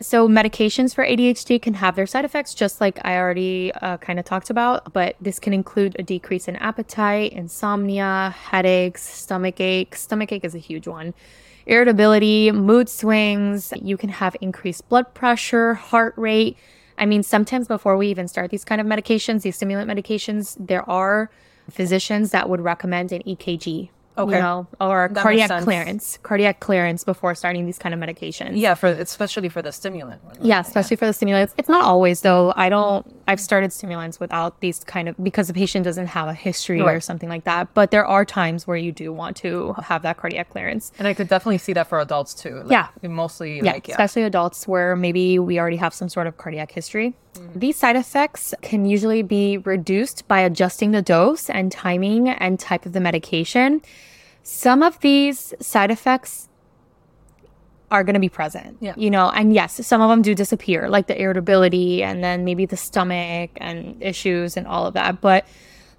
So, 0.00 0.28
medications 0.28 0.92
for 0.92 1.06
ADHD 1.06 1.62
can 1.62 1.74
have 1.74 1.94
their 1.94 2.06
side 2.06 2.24
effects, 2.24 2.52
just 2.52 2.80
like 2.80 2.98
I 3.04 3.16
already 3.16 3.70
uh, 3.74 3.96
kind 3.98 4.18
of 4.18 4.24
talked 4.24 4.50
about, 4.50 4.92
but 4.92 5.14
this 5.20 5.38
can 5.38 5.52
include 5.52 5.94
a 5.98 6.02
decrease 6.02 6.48
in 6.48 6.56
appetite, 6.56 7.32
insomnia, 7.32 8.34
headaches, 8.36 9.02
stomach 9.02 9.60
ache. 9.60 9.94
Stomach 9.94 10.32
ache 10.32 10.44
is 10.44 10.54
a 10.54 10.58
huge 10.58 10.88
one. 10.88 11.14
Irritability, 11.66 12.50
mood 12.50 12.88
swings. 12.88 13.72
You 13.80 13.96
can 13.96 14.08
have 14.08 14.36
increased 14.40 14.88
blood 14.88 15.14
pressure, 15.14 15.74
heart 15.74 16.14
rate. 16.16 16.56
I 16.98 17.06
mean, 17.06 17.22
sometimes 17.22 17.68
before 17.68 17.96
we 17.96 18.08
even 18.08 18.26
start 18.26 18.50
these 18.50 18.64
kind 18.64 18.80
of 18.80 18.86
medications, 18.88 19.42
these 19.42 19.56
stimulant 19.56 19.88
medications, 19.88 20.56
there 20.58 20.88
are 20.90 21.30
physicians 21.70 22.32
that 22.32 22.48
would 22.48 22.60
recommend 22.60 23.12
an 23.12 23.22
EKG 23.22 23.90
Okay. 24.16 24.36
you 24.36 24.42
know, 24.42 24.66
or 24.80 25.10
That 25.12 25.22
cardiac 25.22 25.62
clearance, 25.62 26.18
cardiac 26.22 26.60
clearance 26.60 27.02
before 27.02 27.34
starting 27.34 27.66
these 27.66 27.78
kind 27.78 27.92
of 27.94 28.00
medications. 28.00 28.52
Yeah, 28.54 28.74
for 28.74 28.86
especially 28.88 29.48
for 29.48 29.60
the 29.60 29.72
stimulant 29.72 30.22
one. 30.24 30.34
right? 30.36 30.44
Yeah, 30.44 30.60
especially 30.60 30.96
for 30.96 31.06
the 31.06 31.12
stimulants. 31.12 31.52
It's 31.58 31.68
not 31.68 31.84
always 31.84 32.20
though. 32.20 32.52
I 32.56 32.68
don't. 32.68 33.04
I've 33.26 33.40
started 33.40 33.72
stimulants 33.72 34.20
without 34.20 34.60
these 34.60 34.84
kind 34.84 35.08
of 35.08 35.16
because 35.22 35.48
the 35.48 35.54
patient 35.54 35.84
doesn't 35.84 36.06
have 36.08 36.28
a 36.28 36.34
history 36.34 36.80
or 36.80 37.00
something 37.00 37.28
like 37.28 37.44
that. 37.44 37.74
But 37.74 37.90
there 37.90 38.06
are 38.06 38.24
times 38.24 38.66
where 38.66 38.76
you 38.76 38.92
do 38.92 39.12
want 39.12 39.36
to 39.38 39.72
have 39.82 40.02
that 40.02 40.16
cardiac 40.18 40.50
clearance. 40.50 40.92
And 40.98 41.08
I 41.08 41.14
could 41.14 41.28
definitely 41.28 41.58
see 41.58 41.72
that 41.72 41.88
for 41.88 41.98
adults 42.00 42.34
too. 42.34 42.62
Like, 42.64 42.70
Yeah. 42.70 42.88
Mostly 43.08 43.56
Yeah, 43.58 43.72
like 43.72 43.88
yeah. 43.88 43.94
especially 43.94 44.22
adults 44.22 44.68
where 44.68 44.94
maybe 44.94 45.38
we 45.38 45.58
already 45.58 45.78
have 45.78 45.92
some 45.94 46.08
sort 46.08 46.26
of 46.26 46.36
cardiac 46.36 46.70
history. 46.70 47.14
These 47.54 47.76
side 47.76 47.96
effects 47.96 48.54
can 48.62 48.84
usually 48.84 49.22
be 49.22 49.58
reduced 49.58 50.26
by 50.28 50.40
adjusting 50.40 50.92
the 50.92 51.02
dose 51.02 51.50
and 51.50 51.70
timing 51.70 52.28
and 52.28 52.58
type 52.58 52.86
of 52.86 52.92
the 52.92 53.00
medication. 53.00 53.82
Some 54.42 54.82
of 54.82 55.00
these 55.00 55.54
side 55.60 55.90
effects 55.90 56.48
are 57.90 58.02
going 58.04 58.14
to 58.14 58.20
be 58.20 58.28
present. 58.28 58.76
Yeah. 58.80 58.94
You 58.96 59.10
know, 59.10 59.30
and 59.30 59.54
yes, 59.54 59.86
some 59.86 60.00
of 60.00 60.10
them 60.10 60.22
do 60.22 60.34
disappear, 60.34 60.88
like 60.88 61.06
the 61.06 61.20
irritability 61.20 62.02
and 62.02 62.24
then 62.24 62.44
maybe 62.44 62.66
the 62.66 62.76
stomach 62.76 63.50
and 63.56 64.02
issues 64.02 64.56
and 64.56 64.66
all 64.66 64.86
of 64.86 64.94
that. 64.94 65.20
But 65.20 65.46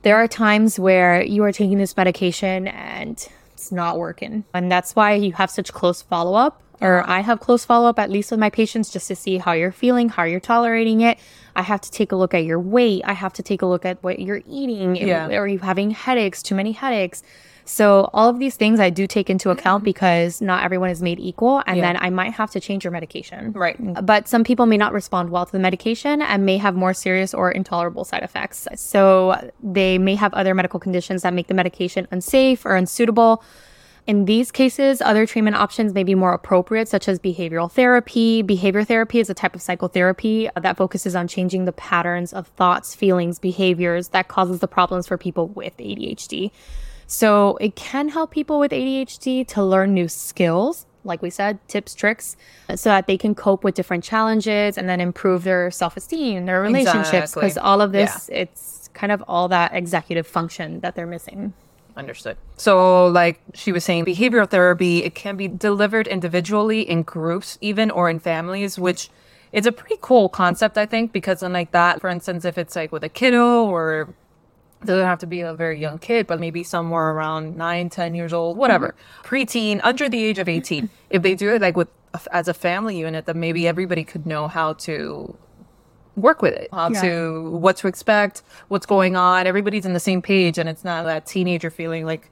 there 0.01 0.17
are 0.17 0.27
times 0.27 0.77
where 0.77 1.21
you 1.21 1.43
are 1.43 1.51
taking 1.51 1.77
this 1.77 1.95
medication 1.95 2.67
and 2.67 3.27
it's 3.53 3.71
not 3.71 3.97
working. 3.97 4.43
And 4.53 4.71
that's 4.71 4.95
why 4.95 5.13
you 5.13 5.33
have 5.33 5.49
such 5.49 5.71
close 5.71 6.01
follow 6.01 6.33
up. 6.35 6.61
Or 6.81 7.07
I 7.09 7.21
have 7.21 7.39
close 7.39 7.65
follow 7.65 7.87
up, 7.87 7.99
at 7.99 8.09
least 8.09 8.31
with 8.31 8.39
my 8.39 8.49
patients, 8.49 8.89
just 8.89 9.07
to 9.07 9.15
see 9.15 9.37
how 9.37 9.53
you're 9.53 9.71
feeling, 9.71 10.09
how 10.09 10.23
you're 10.23 10.39
tolerating 10.39 11.01
it. 11.01 11.17
I 11.55 11.61
have 11.61 11.81
to 11.81 11.91
take 11.91 12.11
a 12.11 12.15
look 12.15 12.33
at 12.33 12.43
your 12.43 12.59
weight. 12.59 13.01
I 13.05 13.13
have 13.13 13.33
to 13.33 13.43
take 13.43 13.61
a 13.61 13.65
look 13.65 13.85
at 13.85 14.03
what 14.03 14.19
you're 14.19 14.41
eating. 14.49 14.95
Yeah. 14.95 15.27
Are 15.27 15.47
you 15.47 15.59
having 15.59 15.91
headaches, 15.91 16.43
too 16.43 16.55
many 16.55 16.73
headaches? 16.73 17.23
So, 17.67 18.11
all 18.13 18.29
of 18.29 18.37
these 18.37 18.55
things 18.55 18.79
I 18.79 18.91
do 18.91 19.07
take 19.07 19.27
into 19.27 19.49
account 19.49 19.79
mm-hmm. 19.79 19.85
because 19.85 20.39
not 20.39 20.63
everyone 20.63 20.91
is 20.91 21.01
made 21.01 21.19
equal. 21.19 21.63
And 21.65 21.77
Yeah. 21.77 21.93
then 21.93 21.97
I 21.97 22.11
might 22.11 22.33
have 22.33 22.51
to 22.51 22.59
change 22.59 22.83
your 22.83 22.91
medication. 22.91 23.53
Right. 23.53 23.75
But 24.05 24.27
some 24.27 24.43
people 24.43 24.67
may 24.67 24.77
not 24.77 24.93
respond 24.93 25.31
well 25.31 25.47
to 25.47 25.51
the 25.51 25.59
medication 25.59 26.21
and 26.21 26.45
may 26.45 26.57
have 26.57 26.75
more 26.75 26.93
serious 26.93 27.33
or 27.33 27.49
intolerable 27.49 28.05
side 28.05 28.21
effects. 28.21 28.67
So 28.75 29.51
they 29.63 29.97
may 29.97 30.13
have 30.15 30.31
other 30.35 30.53
medical 30.53 30.79
conditions 30.79 31.23
that 31.23 31.33
make 31.33 31.47
the 31.47 31.55
medication 31.55 32.07
unsafe 32.11 32.65
or 32.65 32.75
unsuitable. 32.75 33.43
In 34.07 34.25
these 34.25 34.51
cases, 34.51 35.01
other 35.01 35.25
treatment 35.25 35.55
options 35.55 35.93
may 35.93 36.03
be 36.03 36.13
more 36.13 36.31
appropriate, 36.31 36.87
such 36.87 37.07
as 37.07 37.17
behavioral 37.17 37.71
therapy. 37.71 38.43
Behavior 38.43 38.83
therapy 38.83 39.19
is 39.19 39.31
a 39.31 39.33
type 39.33 39.55
of 39.55 39.63
psychotherapy 39.63 40.47
that 40.55 40.77
focuses 40.77 41.15
on 41.15 41.27
changing 41.27 41.65
the 41.65 41.71
patterns 41.71 42.31
of 42.31 42.47
thoughts, 42.49 42.93
feelings, 42.93 43.39
behaviors 43.39 44.09
that 44.09 44.27
causes 44.27 44.59
the 44.59 44.67
problems 44.67 45.07
for 45.07 45.17
people 45.17 45.47
with 45.47 45.75
ADHD. 45.77 46.51
So 47.07 47.57
it 47.57 47.75
can 47.75 48.09
help 48.09 48.29
people 48.29 48.59
with 48.59 48.71
ADHD 48.71 49.47
to 49.49 49.63
learn 49.63 49.95
new 49.95 50.07
skills, 50.07 50.85
like 51.03 51.23
we 51.23 51.31
said, 51.31 51.57
tips, 51.67 51.95
tricks, 51.95 52.37
so 52.75 52.89
that 52.89 53.07
they 53.07 53.17
can 53.17 53.33
cope 53.33 53.63
with 53.63 53.73
different 53.73 54.03
challenges 54.03 54.77
and 54.77 54.87
then 54.87 55.01
improve 55.01 55.43
their 55.43 55.71
self 55.71 55.97
esteem, 55.97 56.45
their 56.45 56.61
relationships, 56.61 57.33
because 57.33 57.53
Exactly. 57.53 57.59
all 57.59 57.81
of 57.81 57.91
this, 57.91 58.29
it's 58.31 58.87
kind 58.93 59.11
of 59.11 59.23
all 59.27 59.47
that 59.47 59.73
executive 59.73 60.27
function 60.27 60.79
that 60.81 60.95
they're 60.95 61.07
missing. 61.07 61.53
Understood. 61.97 62.37
So, 62.57 63.07
like 63.07 63.39
she 63.53 63.71
was 63.71 63.85
saying, 63.85 64.05
behavioral 64.05 64.49
therapy, 64.49 65.03
it 65.03 65.15
can 65.15 65.37
be 65.37 65.47
delivered 65.47 66.07
individually, 66.07 66.81
in 66.81 67.03
groups, 67.03 67.57
even, 67.61 67.89
or 67.89 68.09
in 68.09 68.19
families, 68.19 68.77
which 68.77 69.09
is 69.53 69.65
a 69.65 69.71
pretty 69.71 69.97
cool 70.01 70.27
concept, 70.27 70.77
I 70.77 70.85
think, 70.85 71.13
because 71.13 71.41
unlike 71.41 71.71
that, 71.71 72.01
for 72.01 72.09
instance, 72.09 72.43
if 72.43 72.57
it's 72.57 72.75
like 72.75 72.91
with 72.91 73.03
a 73.05 73.09
kiddo 73.09 73.63
or 73.63 74.13
doesn't 74.83 75.05
have 75.05 75.19
to 75.19 75.25
be 75.25 75.39
a 75.41 75.53
very 75.53 75.79
young 75.79 75.97
kid, 75.97 76.27
but 76.27 76.39
maybe 76.39 76.63
somewhere 76.63 77.11
around 77.11 77.55
nine, 77.55 77.89
10 77.89 78.13
years 78.13 78.33
old, 78.33 78.57
whatever, 78.57 78.93
preteen, 79.23 79.79
under 79.83 80.09
the 80.09 80.23
age 80.23 80.37
of 80.37 80.49
18, 80.49 80.89
if 81.09 81.21
they 81.21 81.33
do 81.33 81.55
it 81.55 81.61
like 81.61 81.77
with 81.77 81.87
as 82.31 82.47
a 82.47 82.53
family 82.53 82.97
unit, 82.97 83.25
then 83.25 83.39
maybe 83.39 83.67
everybody 83.67 84.03
could 84.03 84.25
know 84.25 84.47
how 84.47 84.73
to 84.73 85.35
work 86.15 86.41
with 86.41 86.53
it, 86.53 86.69
how 86.71 86.89
Yeah. 86.89 87.01
to 87.01 87.49
what 87.51 87.77
to 87.77 87.87
expect, 87.87 88.41
what's 88.67 88.85
going 88.85 89.15
on. 89.15 89.47
Everybody's 89.47 89.85
on 89.85 89.93
the 89.93 89.99
same 89.99 90.21
page, 90.21 90.57
and 90.57 90.69
it's 90.69 90.83
not 90.83 91.05
that 91.05 91.25
teenager 91.25 91.69
feeling 91.69 92.05
like 92.05 92.29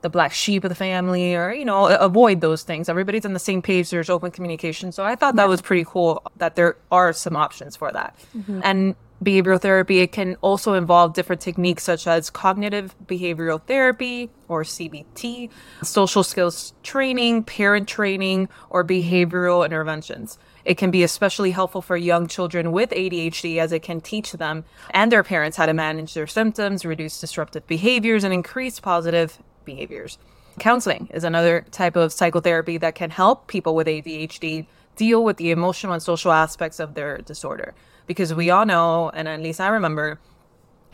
the 0.00 0.08
black 0.08 0.32
sheep 0.32 0.62
of 0.64 0.68
the 0.68 0.76
family, 0.76 1.34
or 1.34 1.52
you 1.52 1.64
know, 1.64 1.86
avoid 1.86 2.40
those 2.40 2.62
things. 2.62 2.88
Everybody's 2.88 3.26
on 3.26 3.32
the 3.32 3.38
same 3.40 3.62
page. 3.62 3.90
There's 3.90 4.08
open 4.08 4.30
communication, 4.30 4.92
so 4.92 5.04
I 5.04 5.14
thought 5.16 5.36
that 5.36 5.48
was 5.48 5.60
pretty 5.60 5.84
cool 5.86 6.22
that 6.36 6.54
there 6.56 6.76
are 6.90 7.12
some 7.12 7.36
options 7.36 7.76
for 7.76 7.90
that. 7.92 8.14
Mm-hmm. 8.36 8.60
And 8.62 8.94
behavioral 9.22 9.60
therapy 9.60 9.98
it 9.98 10.12
can 10.12 10.36
also 10.42 10.74
involve 10.74 11.12
different 11.12 11.42
techniques 11.42 11.82
such 11.82 12.06
as 12.06 12.30
cognitive 12.30 12.94
behavioral 13.06 13.60
therapy 13.60 14.30
or 14.46 14.62
CBT, 14.62 15.50
social 15.82 16.22
skills 16.22 16.72
training, 16.84 17.42
parent 17.42 17.88
training, 17.88 18.48
or 18.70 18.84
behavioral 18.84 19.64
interventions. 19.64 20.38
It 20.68 20.76
can 20.76 20.90
be 20.90 21.02
especially 21.02 21.52
helpful 21.52 21.80
for 21.80 21.96
young 21.96 22.26
children 22.26 22.72
with 22.72 22.90
ADHD 22.90 23.56
as 23.56 23.72
it 23.72 23.82
can 23.82 24.02
teach 24.02 24.32
them 24.32 24.66
and 24.90 25.10
their 25.10 25.22
parents 25.22 25.56
how 25.56 25.64
to 25.64 25.72
manage 25.72 26.12
their 26.12 26.26
symptoms, 26.26 26.84
reduce 26.84 27.18
disruptive 27.18 27.66
behaviors, 27.66 28.22
and 28.22 28.34
increase 28.34 28.78
positive 28.78 29.38
behaviors. 29.64 30.18
Counseling 30.58 31.08
is 31.10 31.24
another 31.24 31.64
type 31.70 31.96
of 31.96 32.12
psychotherapy 32.12 32.76
that 32.76 32.94
can 32.94 33.08
help 33.08 33.46
people 33.46 33.74
with 33.74 33.86
ADHD 33.86 34.66
deal 34.94 35.24
with 35.24 35.38
the 35.38 35.52
emotional 35.52 35.94
and 35.94 36.02
social 36.02 36.32
aspects 36.32 36.78
of 36.78 36.92
their 36.92 37.16
disorder. 37.16 37.72
Because 38.06 38.34
we 38.34 38.50
all 38.50 38.66
know, 38.66 39.08
and 39.14 39.26
at 39.26 39.40
least 39.40 39.62
I 39.62 39.68
remember, 39.68 40.20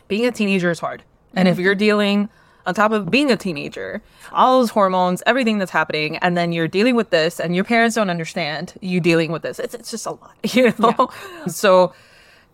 being 0.07 0.25
a 0.25 0.31
teenager 0.31 0.71
is 0.71 0.79
hard. 0.79 1.03
And 1.35 1.49
if 1.49 1.55
mm-hmm. 1.55 1.65
you're 1.65 1.75
dealing 1.75 2.29
on 2.67 2.75
top 2.75 2.93
of 2.93 3.11
being 3.11 3.31
a 3.31 3.37
teenager, 3.37 4.03
all 4.33 4.61
those 4.61 4.71
hormones, 4.71 5.23
everything 5.27 5.59
that's 5.59 5.71
happening, 5.71 6.17
and 6.19 6.37
then 6.37 6.53
you're 6.53 6.69
dealing 6.69 6.97
with 6.97 7.11
this 7.11 7.41
and 7.41 7.55
your 7.55 7.65
parents 7.65 7.97
don't 7.97 8.11
understand 8.11 8.75
you 8.81 9.01
dealing 9.01 9.33
with 9.33 9.43
this, 9.43 9.59
it's, 9.59 9.75
it's 9.75 9.91
just 9.91 10.07
a 10.07 10.11
lot, 10.11 10.37
you 10.55 10.73
know? 10.79 11.11
So 11.47 11.93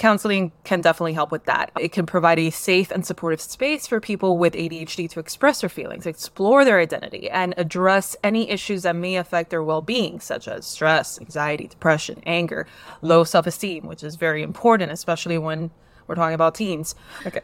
counseling 0.00 0.50
can 0.64 0.80
definitely 0.80 1.12
help 1.12 1.30
with 1.30 1.44
that. 1.44 1.70
It 1.78 1.92
can 1.92 2.06
provide 2.06 2.38
a 2.38 2.50
safe 2.50 2.90
and 2.90 3.06
supportive 3.06 3.40
space 3.40 3.86
for 3.86 4.00
people 4.00 4.38
with 4.38 4.54
ADHD 4.54 5.08
to 5.10 5.20
express 5.20 5.60
their 5.60 5.68
feelings, 5.68 6.06
explore 6.06 6.64
their 6.64 6.80
identity, 6.80 7.30
and 7.30 7.54
address 7.56 8.16
any 8.24 8.50
issues 8.50 8.82
that 8.82 8.96
may 8.96 9.16
affect 9.16 9.50
their 9.50 9.62
well 9.62 9.82
being, 9.82 10.18
such 10.18 10.48
as 10.48 10.66
stress, 10.66 11.20
anxiety, 11.20 11.68
depression, 11.68 12.22
anger, 12.26 12.66
low 13.02 13.22
self 13.22 13.46
esteem, 13.46 13.86
which 13.86 14.02
is 14.02 14.16
very 14.16 14.42
important, 14.42 14.90
especially 14.90 15.38
when 15.38 15.70
we're 16.10 16.16
talking 16.16 16.34
about 16.34 16.56
teens. 16.56 16.96
Okay. 17.24 17.40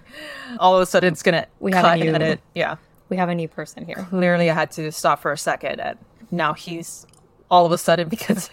All 0.58 0.74
of 0.74 0.82
a 0.82 0.86
sudden, 0.86 1.12
it's 1.12 1.22
to 1.22 1.46
We 1.60 1.70
have 1.72 1.84
a 1.84 1.96
new- 1.96 2.12
it. 2.12 2.40
Yeah. 2.52 2.76
We 3.08 3.16
have 3.16 3.28
a 3.28 3.34
new 3.34 3.46
person 3.46 3.86
here. 3.86 4.04
Clearly, 4.10 4.50
I 4.50 4.54
had 4.54 4.72
to 4.72 4.90
stop 4.90 5.22
for 5.22 5.30
a 5.30 5.38
second. 5.38 5.78
And 5.78 5.96
now 6.32 6.52
he's 6.52 7.06
all 7.48 7.64
of 7.64 7.70
a 7.70 7.78
sudden 7.78 8.08
because 8.16 8.50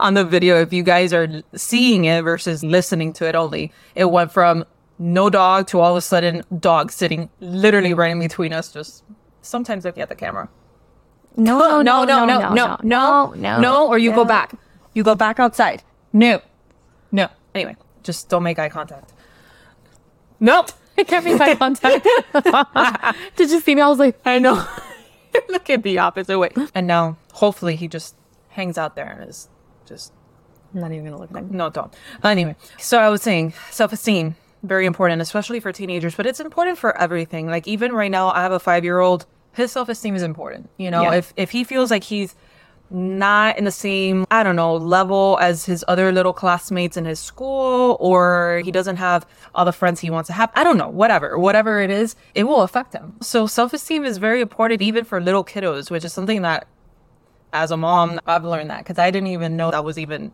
on 0.00 0.14
the 0.14 0.24
video, 0.24 0.60
if 0.60 0.72
you 0.72 0.82
guys 0.82 1.12
are 1.12 1.28
seeing 1.54 2.04
it 2.04 2.22
versus 2.22 2.64
listening 2.64 3.12
to 3.12 3.28
it 3.28 3.36
only, 3.36 3.72
it 3.94 4.06
went 4.06 4.32
from 4.32 4.64
no 4.98 5.30
dog 5.30 5.68
to 5.68 5.78
all 5.78 5.92
of 5.92 5.98
a 5.98 6.00
sudden 6.00 6.42
dog 6.58 6.90
sitting 6.90 7.30
literally 7.38 7.94
right 7.94 8.10
in 8.10 8.18
between 8.18 8.52
us. 8.52 8.72
Just 8.72 9.04
sometimes 9.40 9.84
looking 9.84 10.02
at 10.02 10.08
the 10.08 10.16
camera. 10.16 10.48
No, 11.36 11.58
no, 11.82 12.04
no, 12.04 12.04
no, 12.04 12.26
no, 12.26 12.52
no, 12.52 12.76
no, 12.82 13.32
no, 13.36 13.60
no, 13.60 13.86
or 13.86 13.98
you 13.98 14.12
go 14.12 14.24
back. 14.24 14.52
You 14.94 15.04
go 15.04 15.14
back 15.14 15.38
outside. 15.38 15.84
No, 16.12 16.42
no. 17.12 17.28
Anyway, 17.54 17.76
just 18.02 18.28
don't 18.28 18.42
make 18.42 18.58
eye 18.58 18.68
contact. 18.68 19.13
Nope. 20.40 20.70
I 20.98 21.04
can't 21.04 21.24
make 21.24 21.40
eye 21.40 21.54
contact. 21.56 22.06
Did 23.36 23.50
you 23.50 23.60
see 23.60 23.74
me? 23.74 23.80
I 23.82 23.88
was 23.88 23.98
like, 23.98 24.18
I 24.24 24.38
know. 24.38 24.64
Look 25.48 25.68
at 25.68 25.82
the 25.82 25.98
opposite 25.98 26.38
way. 26.38 26.50
And 26.74 26.86
now, 26.86 27.16
hopefully, 27.32 27.74
he 27.76 27.88
just 27.88 28.14
hangs 28.50 28.78
out 28.78 28.94
there 28.94 29.06
and 29.20 29.28
is 29.28 29.48
just 29.86 30.12
I'm 30.72 30.80
not 30.80 30.92
even 30.92 31.04
gonna 31.04 31.18
look 31.18 31.30
at 31.32 31.36
him. 31.38 31.48
no, 31.50 31.70
don't. 31.70 31.92
Anyway, 32.22 32.54
so 32.78 32.98
I 32.98 33.08
was 33.08 33.22
saying 33.22 33.54
self 33.70 33.92
esteem 33.92 34.36
very 34.62 34.86
important, 34.86 35.20
especially 35.20 35.58
for 35.60 35.72
teenagers, 35.72 36.14
but 36.14 36.26
it's 36.26 36.38
important 36.40 36.78
for 36.78 36.96
everything. 36.96 37.48
Like 37.48 37.66
even 37.66 37.92
right 37.92 38.10
now, 38.10 38.28
I 38.28 38.42
have 38.42 38.52
a 38.52 38.60
five 38.60 38.84
year 38.84 39.00
old. 39.00 39.26
His 39.54 39.72
self 39.72 39.88
esteem 39.88 40.14
is 40.14 40.22
important. 40.22 40.70
You 40.76 40.92
know, 40.92 41.02
Yeah. 41.02 41.14
if 41.14 41.32
if 41.36 41.50
he 41.50 41.64
feels 41.64 41.90
like 41.90 42.04
he's 42.04 42.36
not 42.90 43.58
in 43.58 43.64
the 43.64 43.70
same 43.70 44.26
I 44.30 44.42
don't 44.42 44.56
know 44.56 44.76
level 44.76 45.38
as 45.40 45.64
his 45.64 45.84
other 45.88 46.12
little 46.12 46.32
classmates 46.32 46.96
in 46.96 47.04
his 47.04 47.18
school, 47.18 47.96
or 48.00 48.62
he 48.64 48.70
doesn't 48.70 48.96
have 48.96 49.26
all 49.54 49.64
the 49.64 49.72
friends 49.72 50.00
he 50.00 50.10
wants 50.10 50.28
to 50.28 50.32
have. 50.32 50.50
I 50.54 50.64
don't 50.64 50.76
know, 50.76 50.88
whatever, 50.88 51.38
whatever 51.38 51.80
it 51.80 51.90
is, 51.90 52.14
it 52.34 52.44
will 52.44 52.62
affect 52.62 52.92
him. 52.92 53.16
So 53.20 53.46
self 53.46 53.72
esteem 53.72 54.04
is 54.04 54.18
very 54.18 54.40
important, 54.40 54.82
even 54.82 55.04
for 55.04 55.20
little 55.20 55.44
kiddos, 55.44 55.90
which 55.90 56.04
is 56.04 56.12
something 56.12 56.42
that 56.42 56.66
as 57.52 57.70
a 57.70 57.76
mom, 57.76 58.20
I've 58.26 58.44
learned 58.44 58.70
that 58.70 58.78
because 58.78 58.98
I 58.98 59.10
didn't 59.10 59.28
even 59.28 59.56
know 59.56 59.70
that 59.70 59.84
was 59.84 59.98
even 59.98 60.32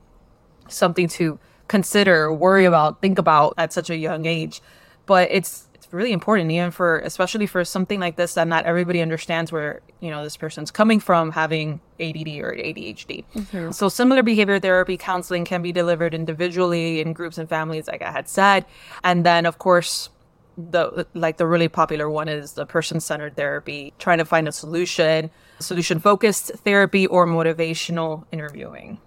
something 0.68 1.06
to 1.08 1.38
consider, 1.68 2.32
worry 2.32 2.64
about, 2.64 3.00
think 3.00 3.18
about 3.18 3.54
at 3.58 3.72
such 3.72 3.90
a 3.90 3.96
young 3.96 4.26
age. 4.26 4.60
But 5.06 5.28
it's 5.30 5.68
it's 5.74 5.92
really 5.92 6.12
important, 6.12 6.50
even 6.50 6.70
for 6.70 6.98
especially 7.00 7.46
for 7.46 7.64
something 7.64 8.00
like 8.00 8.16
this 8.16 8.34
that 8.34 8.48
not 8.48 8.64
everybody 8.64 9.00
understands 9.00 9.52
where 9.52 9.80
you 10.00 10.10
know 10.10 10.22
this 10.22 10.36
person's 10.36 10.70
coming 10.70 11.00
from, 11.00 11.32
having 11.32 11.80
ADD 11.98 12.28
or 12.40 12.54
ADHD. 12.54 13.24
Mm-hmm. 13.34 13.70
So 13.70 13.88
similar 13.88 14.22
behavior 14.22 14.58
therapy 14.58 14.96
counseling 14.96 15.44
can 15.44 15.62
be 15.62 15.72
delivered 15.72 16.14
individually 16.14 17.00
in 17.00 17.12
groups 17.12 17.38
and 17.38 17.48
families, 17.48 17.88
like 17.88 18.02
I 18.02 18.10
had 18.10 18.28
said, 18.28 18.64
and 19.04 19.24
then 19.24 19.46
of 19.46 19.58
course 19.58 20.10
the 20.56 21.06
like 21.14 21.38
the 21.38 21.46
really 21.46 21.68
popular 21.68 22.10
one 22.10 22.28
is 22.28 22.52
the 22.52 22.66
person-centered 22.66 23.34
therapy 23.34 23.94
trying 23.98 24.18
to 24.18 24.26
find 24.26 24.46
a 24.46 24.52
solution 24.52 25.30
solution 25.58 25.98
focused 25.98 26.50
therapy 26.64 27.06
or 27.06 27.26
motivational 27.26 28.26
interviewing 28.30 28.98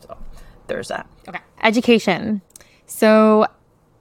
so 0.00 0.16
there's 0.66 0.88
that 0.88 1.06
Okay. 1.28 1.40
Education. 1.62 2.42
So, 2.86 3.46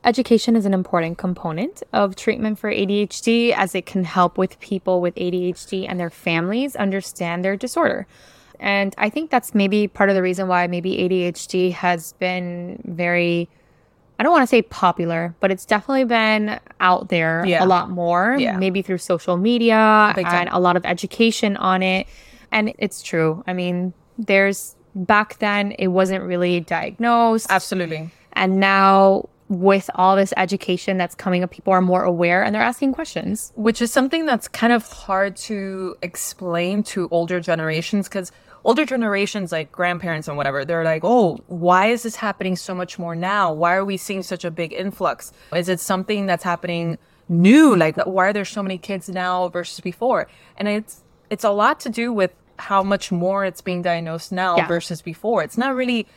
education 0.05 0.55
is 0.55 0.65
an 0.65 0.73
important 0.73 1.17
component 1.17 1.83
of 1.93 2.15
treatment 2.15 2.59
for 2.59 2.69
ADHD 2.71 3.51
as 3.53 3.73
it 3.75 3.85
can 3.85 4.03
help 4.03 4.37
with 4.37 4.59
people 4.59 5.01
with 5.01 5.15
ADHD 5.15 5.85
and 5.87 5.99
their 5.99 6.09
families 6.09 6.75
understand 6.75 7.43
their 7.45 7.55
disorder. 7.55 8.05
And 8.59 8.93
I 8.97 9.09
think 9.09 9.29
that's 9.29 9.53
maybe 9.55 9.87
part 9.87 10.09
of 10.09 10.15
the 10.15 10.21
reason 10.21 10.47
why 10.47 10.67
maybe 10.67 10.91
ADHD 10.97 11.71
has 11.73 12.13
been 12.13 12.81
very, 12.85 13.49
I 14.19 14.23
don't 14.23 14.31
want 14.31 14.43
to 14.43 14.47
say 14.47 14.61
popular, 14.61 15.35
but 15.39 15.51
it's 15.51 15.65
definitely 15.65 16.05
been 16.05 16.59
out 16.79 17.09
there 17.09 17.43
Yeah. 17.45 17.63
a 17.63 17.67
lot 17.67 17.89
more, 17.89 18.35
Yeah. 18.39 18.57
maybe 18.57 18.81
through 18.81 18.99
social 18.99 19.37
media 19.37 20.13
Big 20.15 20.25
time. 20.25 20.47
and 20.47 20.49
a 20.49 20.59
lot 20.59 20.77
of 20.77 20.85
education 20.85 21.57
on 21.57 21.81
it. 21.83 22.07
And 22.51 22.73
it's 22.77 23.01
true. 23.01 23.43
I 23.47 23.53
mean, 23.53 23.93
there's 24.17 24.75
back 24.95 25.39
then 25.39 25.71
it 25.79 25.87
wasn't 25.87 26.23
really 26.23 26.59
diagnosed. 26.59 27.47
absolutely 27.49 28.11
And 28.33 28.59
now 28.59 29.27
with 29.59 29.89
all 29.95 30.15
this 30.15 30.33
education 30.37 30.97
that's 30.97 31.15
coming 31.15 31.43
up, 31.43 31.51
people 31.51 31.73
are 31.73 31.81
more 31.81 32.03
aware 32.03 32.43
and 32.43 32.53
they're 32.53 32.61
asking 32.61 32.93
questions. 32.93 33.51
which 33.55 33.81
is 33.81 33.91
something 33.91 34.25
that's 34.25 34.47
kind 34.47 34.73
of 34.73 34.87
hard 34.91 35.35
to 35.35 35.95
explain 36.01 36.83
to 36.83 37.07
older 37.11 37.39
generations 37.39 38.07
because 38.07 38.31
older 38.65 38.85
generations 38.85 39.51
like 39.51 39.71
grandparents 39.71 40.27
and 40.27 40.37
whatever 40.37 40.63
they're 40.63 40.85
like 40.85 41.03
oh 41.03 41.37
why 41.47 41.87
is 41.87 42.03
this 42.03 42.15
happening 42.15 42.55
so 42.55 42.73
much 42.73 42.97
more 42.97 43.15
now? 43.15 43.51
Why 43.53 43.73
are 43.75 43.83
we 43.85 43.97
seeing 43.97 44.23
such 44.23 44.45
a 44.45 44.51
big 44.51 44.71
influx? 44.73 45.33
Is 45.53 45.67
it 45.69 45.79
something 45.81 46.25
that's 46.27 46.43
happening 46.43 46.97
new? 47.27 47.75
Like 47.75 47.97
why 48.05 48.27
are 48.29 48.33
there 48.33 48.45
so 48.45 48.63
many 48.63 48.77
kids 48.77 49.09
now 49.09 49.49
versus 49.49 49.79
before? 49.81 50.27
And 50.57 50.67
it's 50.67 51.03
it's 51.29 51.43
a 51.43 51.49
lot 51.51 51.79
to 51.81 51.89
do 51.89 52.13
with 52.13 52.31
how 52.57 52.83
much 52.83 53.11
more 53.11 53.43
it's 53.43 53.61
being 53.61 53.81
diagnosed 53.81 54.31
now 54.31 54.55
Yeah. 54.57 54.67
versus 54.67 55.01
before. 55.01 55.43
It's 55.43 55.57
not 55.57 55.75
really 55.75 56.07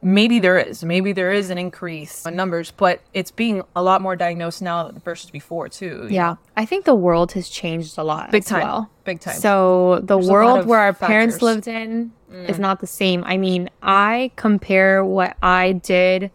maybe 0.00 0.38
there 0.38 0.58
is 0.58 0.84
maybe 0.84 1.12
there 1.12 1.32
is 1.32 1.50
an 1.50 1.58
increase 1.58 2.24
in 2.24 2.36
numbers 2.36 2.70
but 2.70 3.00
it's 3.14 3.30
being 3.32 3.62
a 3.74 3.82
lot 3.82 4.00
more 4.00 4.14
diagnosed 4.14 4.62
now 4.62 4.90
versus 5.04 5.30
before 5.30 5.68
too 5.68 6.06
Yeah. 6.08 6.36
I 6.56 6.64
think 6.64 6.84
the 6.84 6.94
world 6.94 7.32
has 7.32 7.48
changed 7.48 7.98
a 7.98 8.04
lot. 8.04 8.30
Big 8.30 8.42
as 8.42 8.48
time. 8.48 8.62
Well. 8.62 8.90
Big 9.04 9.20
time. 9.20 9.36
So 9.36 10.00
the 10.02 10.18
lot 10.18 10.30
world 10.32 10.66
where 10.66 10.78
our 10.80 10.92
parents 10.92 11.42
lived 11.42 11.66
in 11.66 12.12
is 12.30 12.56
mm. 12.56 12.60
not 12.60 12.80
the 12.80 12.86
same. 12.86 13.24
I 13.24 13.38
mean, 13.38 13.70
I 13.82 14.30
compare 14.36 15.04
what 15.04 15.36
I 15.42 15.72
did 15.72 16.30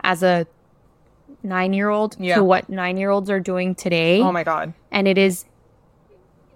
as 0.00 0.22
a 0.22 0.46
nine 1.42 1.72
year 1.72 1.88
old 1.88 2.16
Yeah. 2.18 2.36
to 2.36 2.44
what 2.44 2.68
nine 2.68 2.96
year 2.96 3.10
olds 3.10 3.30
are 3.30 3.40
doing 3.40 3.74
today. 3.74 4.20
Oh 4.20 4.32
my 4.32 4.44
god. 4.44 4.74
and 4.90 5.08
it 5.08 5.18
is 5.18 5.44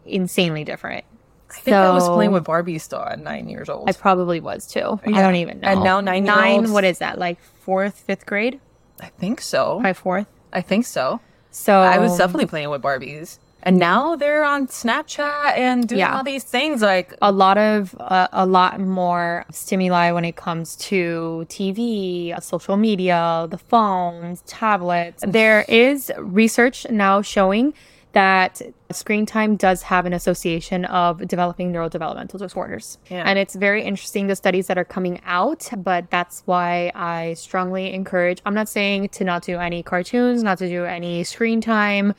insanely 0.04 0.62
different. 0.62 1.04
I 1.50 1.54
think 1.60 1.76
I 1.76 1.90
was 1.90 2.08
playing 2.08 2.32
with 2.32 2.44
Barbie 2.44 2.78
still 2.78 3.00
at 3.00 3.18
nine 3.20 3.48
years 3.48 3.68
old. 3.68 3.88
I 3.88 3.92
probably 3.92 4.40
was 4.40 4.66
too. 4.66 5.00
I 5.06 5.10
don't 5.22 5.36
even 5.36 5.60
know. 5.60 5.68
And 5.68 5.82
now 5.84 6.00
nine. 6.00 6.24
nine-year-olds- 6.24 6.70
What 6.70 6.84
is 6.84 6.98
that? 6.98 7.18
Like 7.18 7.38
fourth, 7.60 7.98
fifth 8.06 8.26
grade? 8.26 8.60
I 9.00 9.06
think 9.06 9.40
so. 9.40 9.74
Probably 9.80 9.92
fourth. 9.94 10.26
I 10.52 10.60
think 10.60 10.86
so. 10.86 11.20
So 11.50 11.80
I 11.80 11.98
was 11.98 12.16
definitely 12.18 12.46
playing 12.46 12.70
with 12.70 12.82
Barbies. 12.82 13.38
And 13.62 13.78
now 13.78 14.14
they're 14.14 14.44
on 14.44 14.68
Snapchat 14.68 15.56
and 15.58 15.88
doing 15.88 15.98
Yeah. 16.00 16.16
all 16.16 16.22
these 16.22 16.44
things 16.44 16.82
like 16.82 17.12
a 17.20 17.32
lot 17.32 17.58
of 17.58 17.96
uh, 17.98 18.28
a 18.32 18.46
lot 18.46 18.78
more 18.78 19.44
stimuli 19.50 20.12
when 20.12 20.24
it 20.24 20.36
comes 20.36 20.76
to 20.76 21.44
TV, 21.48 22.32
uh, 22.32 22.38
social 22.40 22.76
media, 22.76 23.48
the 23.50 23.58
phones, 23.58 24.42
tablets. 24.46 25.24
There 25.26 25.64
is 25.68 26.12
research 26.18 26.86
now 26.90 27.22
showing 27.22 27.74
that 28.16 28.62
screen 28.90 29.26
time 29.26 29.56
does 29.56 29.82
have 29.82 30.06
an 30.06 30.14
association 30.14 30.86
of 30.86 31.28
developing 31.28 31.70
neurodevelopmental 31.70 32.38
disorders. 32.38 32.96
Yeah. 33.10 33.22
And 33.26 33.38
it's 33.38 33.54
very 33.54 33.82
interesting 33.82 34.26
the 34.26 34.34
studies 34.34 34.68
that 34.68 34.78
are 34.78 34.86
coming 34.86 35.20
out, 35.26 35.68
but 35.76 36.10
that's 36.10 36.42
why 36.46 36.90
I 36.94 37.34
strongly 37.34 37.92
encourage 37.92 38.40
I'm 38.46 38.54
not 38.54 38.70
saying 38.70 39.10
to 39.10 39.24
not 39.24 39.42
do 39.42 39.58
any 39.58 39.82
cartoons, 39.82 40.42
not 40.42 40.56
to 40.58 40.66
do 40.66 40.86
any 40.86 41.24
screen 41.24 41.60
time, 41.60 42.14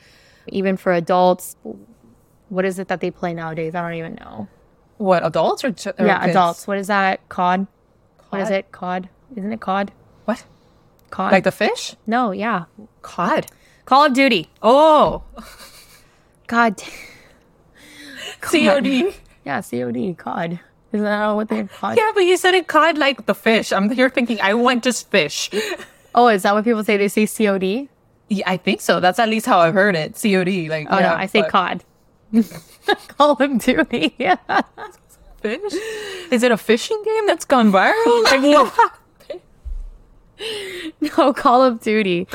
even 0.46 0.76
for 0.76 0.92
adults. 0.92 1.56
What 2.48 2.64
is 2.64 2.78
it 2.78 2.86
that 2.86 3.00
they 3.00 3.10
play 3.10 3.34
nowadays? 3.34 3.74
I 3.74 3.82
don't 3.82 3.98
even 3.98 4.14
know 4.14 4.46
what 4.98 5.26
adults 5.26 5.64
or, 5.64 5.72
ch- 5.72 5.88
or 5.88 6.06
yeah, 6.06 6.20
kids? 6.20 6.30
adults. 6.30 6.68
What 6.68 6.78
is 6.78 6.86
that? 6.86 7.28
Cod. 7.28 7.66
What 8.30 8.40
is 8.42 8.50
it? 8.50 8.70
Cod. 8.70 9.08
Isn't 9.34 9.52
it 9.52 9.60
cod? 9.60 9.90
What? 10.26 10.44
Cod. 11.10 11.32
Like 11.32 11.42
the 11.42 11.50
fish? 11.50 11.96
no, 12.06 12.30
yeah. 12.30 12.66
Cod. 13.02 13.46
Call 13.84 14.04
of 14.04 14.12
Duty. 14.12 14.48
Oh, 14.62 15.24
God. 16.48 16.82
COD. 18.40 19.14
yeah, 19.44 19.62
COD. 19.62 20.16
Cod. 20.18 20.60
Isn't 20.92 21.04
that 21.04 21.30
what 21.32 21.48
they're 21.48 21.66
cod? 21.66 21.96
Yeah, 21.96 22.10
but 22.14 22.20
you 22.20 22.36
said 22.36 22.54
it 22.54 22.66
cod 22.66 22.96
like 22.96 23.26
the 23.26 23.34
fish. 23.34 23.72
I'm 23.72 23.90
here 23.90 24.08
thinking 24.08 24.40
I 24.40 24.54
want 24.54 24.84
just 24.84 25.10
fish. 25.10 25.50
Oh, 26.14 26.26
is 26.26 26.42
that 26.42 26.54
what 26.54 26.64
people 26.64 26.82
say? 26.82 26.96
They 26.96 27.06
say 27.06 27.26
COD? 27.26 27.86
Yeah, 28.28 28.50
I 28.50 28.56
think 28.56 28.80
so. 28.80 28.98
That's 28.98 29.18
at 29.20 29.28
least 29.28 29.46
how 29.46 29.60
I've 29.60 29.74
heard 29.74 29.94
it. 29.94 30.14
COD. 30.20 30.68
Like 30.68 30.88
Oh 30.90 30.98
yeah, 30.98 31.10
no, 31.10 31.14
I 31.14 31.26
say 31.26 31.42
but 31.42 31.50
cod. 31.50 31.84
Call 33.08 33.36
of 33.40 33.58
Duty. 33.60 34.14
Yeah. 34.18 34.36
Fish? 35.42 35.74
Is 36.32 36.42
it 36.42 36.50
a 36.50 36.56
fishing 36.56 37.00
game 37.04 37.26
that's 37.26 37.44
gone 37.44 37.70
viral? 37.70 38.24
Like 38.24 38.40
no, 41.00 41.32
Call 41.34 41.62
of 41.62 41.80
Duty. 41.82 42.26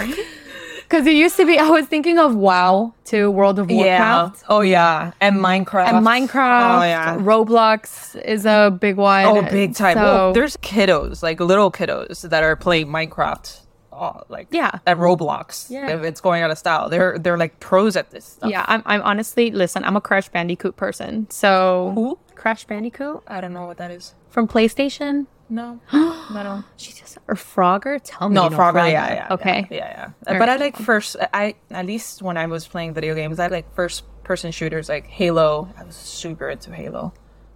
Because 0.83 1.05
it 1.07 1.13
used 1.15 1.35
to 1.37 1.45
be, 1.45 1.57
I 1.57 1.69
was 1.69 1.85
thinking 1.87 2.19
of 2.19 2.35
WoW 2.35 2.93
to 3.05 3.29
World 3.31 3.59
of 3.59 3.69
Warcraft. 3.69 4.37
Yeah. 4.41 4.45
Oh 4.49 4.61
yeah. 4.61 5.11
And 5.21 5.37
Minecraft. 5.37 5.87
And 5.89 6.05
Minecraft, 6.05 6.79
Oh 6.79 6.83
yeah. 6.83 7.17
Roblox 7.17 8.21
is 8.23 8.45
a 8.45 8.75
big 8.79 8.97
one. 8.97 9.25
Oh, 9.25 9.41
big 9.43 9.75
time. 9.75 9.95
So, 9.95 10.03
well, 10.03 10.33
there's 10.33 10.57
kiddos, 10.57 11.23
like 11.23 11.39
little 11.39 11.71
kiddos, 11.71 12.27
that 12.29 12.43
are 12.43 12.55
playing 12.55 12.87
Minecraft. 12.87 13.61
Oh, 13.91 14.21
like 14.29 14.47
Yeah. 14.51 14.79
at 14.87 14.97
Roblox. 14.97 15.69
Yeah. 15.69 16.01
It's 16.01 16.19
going 16.21 16.41
out 16.41 16.49
of 16.51 16.57
style, 16.57 16.89
they're 16.89 17.17
they're 17.19 17.37
like 17.37 17.59
pros 17.59 17.95
at 17.95 18.09
this 18.11 18.25
stuff. 18.25 18.49
Yeah, 18.49 18.65
I'm, 18.67 18.81
I'm 18.85 19.01
honestly, 19.03 19.51
listen, 19.51 19.83
I'm 19.83 19.95
a 19.95 20.01
Crash 20.01 20.29
Bandicoot 20.29 20.75
person. 20.75 21.27
So, 21.29 21.91
Who? 21.95 22.17
Crash 22.35 22.65
Bandicoot 22.65 23.21
I 23.27 23.39
don't 23.41 23.53
know 23.53 23.65
what 23.67 23.77
that 23.77 23.91
is. 23.91 24.15
from 24.29 24.47
PlayStation? 24.47 25.27
No, 25.53 25.79
no, 25.93 26.43
no. 26.43 26.63
Jesus. 26.77 27.17
Or 27.27 27.35
Frogger? 27.35 27.99
Tell 28.03 28.27
me. 28.29 28.33
No, 28.35 28.47
know 28.47 28.57
Frogger. 28.57 28.89
Yeah, 28.91 29.13
yeah. 29.13 29.27
Okay. 29.31 29.67
Yeah, 29.69 29.77
yeah. 29.77 30.09
All 30.33 30.39
But 30.39 30.49
I 30.49 30.55
like 30.55 30.75
first. 30.77 31.15
I 31.33 31.55
at 31.69 31.85
least 31.85 32.21
when 32.23 32.37
I 32.37 32.47
was 32.47 32.67
playing 32.67 32.93
video 32.95 33.13
games, 33.13 33.39
I 33.39 33.47
like 33.47 33.71
first 33.75 34.03
person 34.23 34.51
shooters 34.51 34.89
like 34.89 35.05
Halo. 35.05 35.69
I 35.77 35.83
was 35.83 35.95
super 35.95 36.49
into 36.49 36.73
Halo. 36.73 37.13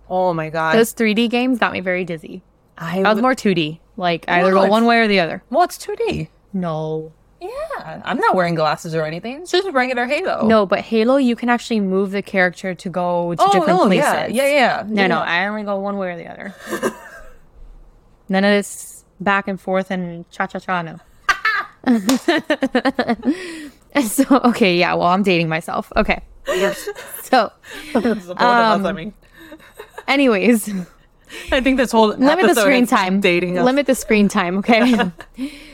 Oh 0.10 0.32
my 0.34 0.50
god. 0.50 0.76
Those 0.76 0.93
3D 0.93 1.30
games 1.30 1.58
got 1.60 1.74
me 1.74 1.80
very 1.80 2.06
dizzy. 2.06 2.43
I 2.78 3.00
I 3.00 3.10
was 3.10 3.16
would- 3.16 3.22
more 3.24 3.34
2D. 3.36 3.80
Like, 4.00 4.26
either 4.28 4.52
go 4.52 4.68
one 4.68 4.86
way 4.86 5.00
or 5.00 5.08
the 5.08 5.20
other. 5.20 5.41
Well, 5.50 5.64
it's 5.64 5.78
2D. 5.80 6.28
No. 6.54 7.12
Yeah, 7.41 8.02
I'm 8.06 8.18
not 8.20 8.36
wearing 8.36 8.54
glasses 8.54 8.93
or 8.93 9.04
anything. 9.06 9.41
It's 9.41 9.52
just 9.52 9.68
regular 9.72 10.06
Halo. 10.06 10.45
No, 10.48 10.66
but 10.68 10.82
Halo, 10.82 11.18
you 11.18 11.36
can 11.36 11.50
actually 11.50 11.80
move 11.80 12.12
the 12.12 12.22
character 12.22 12.76
to 12.76 12.89
go 12.89 13.34
to 13.34 13.41
Oh, 13.41 13.52
different 13.52 13.80
oh, 13.80 13.84
no, 13.84 13.88
places. 13.88 14.04
yeah, 14.14 14.28
yeah, 14.28 14.48
yeah. 14.48 14.84
No, 14.88 15.02
yeah. 15.02 15.08
no, 15.08 15.18
I 15.20 15.48
only 15.48 15.64
go 15.64 15.80
one 15.80 15.98
way 15.98 16.10
or 16.12 16.18
the 16.18 16.28
other. 16.28 16.54
None 18.30 18.44
of 18.44 18.52
this 18.52 19.06
back 19.20 19.48
and 19.48 19.60
forth 19.60 19.92
and 19.92 20.30
cha 20.30 20.48
cha 20.48 20.60
cha. 20.60 20.82
No. 20.82 21.00
And 23.94 24.06
so 24.08 24.42
okay, 24.46 24.78
yeah. 24.78 24.94
Well, 24.94 25.08
I'm 25.08 25.24
dating 25.24 25.50
myself. 25.50 25.92
Okay. 25.96 26.22
So, 27.28 27.52
That's 27.92 28.26
the 28.26 28.36
point 28.36 28.42
of 28.42 28.86
Um, 28.86 28.86
I 28.86 29.12
anyways, 30.08 30.70
I 31.52 31.60
think 31.60 31.76
this 31.76 31.92
whole 31.92 32.08
limit 32.08 32.48
the 32.48 32.62
screen 32.62 32.84
is 32.84 32.90
time. 32.90 33.20
Dating 33.20 33.58
us. 33.58 33.66
Limit 33.66 33.86
the 33.86 33.96
screen 33.96 34.30
time. 34.30 34.60
Okay. 34.60 35.12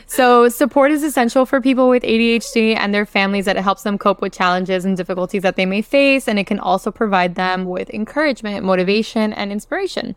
so, 0.07 0.49
support 0.49 0.91
is 0.91 1.03
essential 1.03 1.45
for 1.45 1.61
people 1.61 1.89
with 1.89 2.01
ADHD 2.01 2.75
and 2.75 2.91
their 2.91 3.05
families 3.05 3.45
that 3.45 3.55
it 3.55 3.61
helps 3.61 3.83
them 3.83 3.99
cope 3.99 4.19
with 4.19 4.33
challenges 4.33 4.83
and 4.83 4.97
difficulties 4.97 5.43
that 5.43 5.57
they 5.57 5.67
may 5.67 5.83
face, 5.83 6.27
and 6.27 6.39
it 6.39 6.47
can 6.47 6.57
also 6.57 6.89
provide 6.89 7.35
them 7.35 7.65
with 7.65 7.87
encouragement, 7.91 8.65
motivation, 8.65 9.31
and 9.31 9.51
inspiration. 9.51 10.15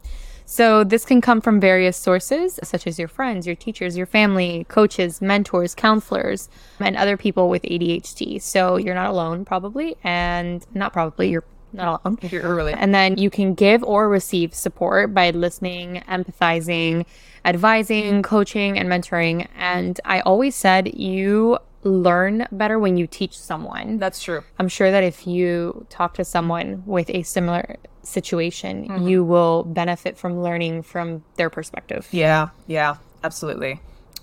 So, 0.49 0.84
this 0.84 1.05
can 1.05 1.20
come 1.20 1.40
from 1.40 1.59
various 1.59 1.97
sources, 1.97 2.61
such 2.62 2.86
as 2.86 3.01
your 3.01 3.09
friends, 3.09 3.49
your 3.49 3.57
teachers, 3.57 3.97
your 3.97 4.07
family, 4.07 4.64
coaches, 4.68 5.20
mentors, 5.20 5.74
counselors, 5.74 6.49
and 6.78 6.97
other 6.97 7.16
people 7.16 7.49
with 7.49 7.62
ADHD. 7.62 8.40
So, 8.40 8.76
you're 8.76 8.94
not 8.94 9.11
alone, 9.11 9.44
probably, 9.44 9.97
and 10.05 10.64
not 10.72 10.92
probably, 10.92 11.30
you're 11.30 11.44
not 11.72 12.01
alone. 12.05 12.18
You're 12.30 12.55
really 12.55 12.72
And 12.74 12.94
then 12.94 13.18
you 13.18 13.28
can 13.28 13.55
give 13.55 13.82
or 13.82 14.09
receive 14.09 14.55
support 14.55 15.12
by 15.12 15.30
listening, 15.30 16.03
empathizing, 16.09 17.05
advising, 17.44 18.22
coaching, 18.22 18.78
and 18.78 18.88
mentoring. 18.88 19.49
And 19.57 20.01
I 20.05 20.20
always 20.20 20.55
said 20.55 20.94
you 20.97 21.59
learn 21.87 22.47
better 22.53 22.78
when 22.78 22.97
you 22.97 23.07
teach 23.07 23.39
someone. 23.39 23.99
that's 23.99 24.22
true. 24.22 24.43
I'm 24.59 24.68
sure 24.68 24.91
that 24.91 25.05
if 25.05 25.26
you 25.26 25.87
talk 25.89 26.14
to 26.14 26.24
someone 26.24 26.82
with 26.87 27.09
a 27.11 27.22
similar 27.22 27.76
situation, 28.03 28.89
mm-hmm. 28.89 29.09
you 29.09 29.24
will 29.24 29.64
benefit 29.64 30.18
from 30.18 30.43
learning 30.43 30.82
from 30.82 31.24
their 31.37 31.51
perspective. 31.51 32.09
Yeah, 32.11 32.49
yeah, 32.66 32.97
absolutely. 33.22 33.80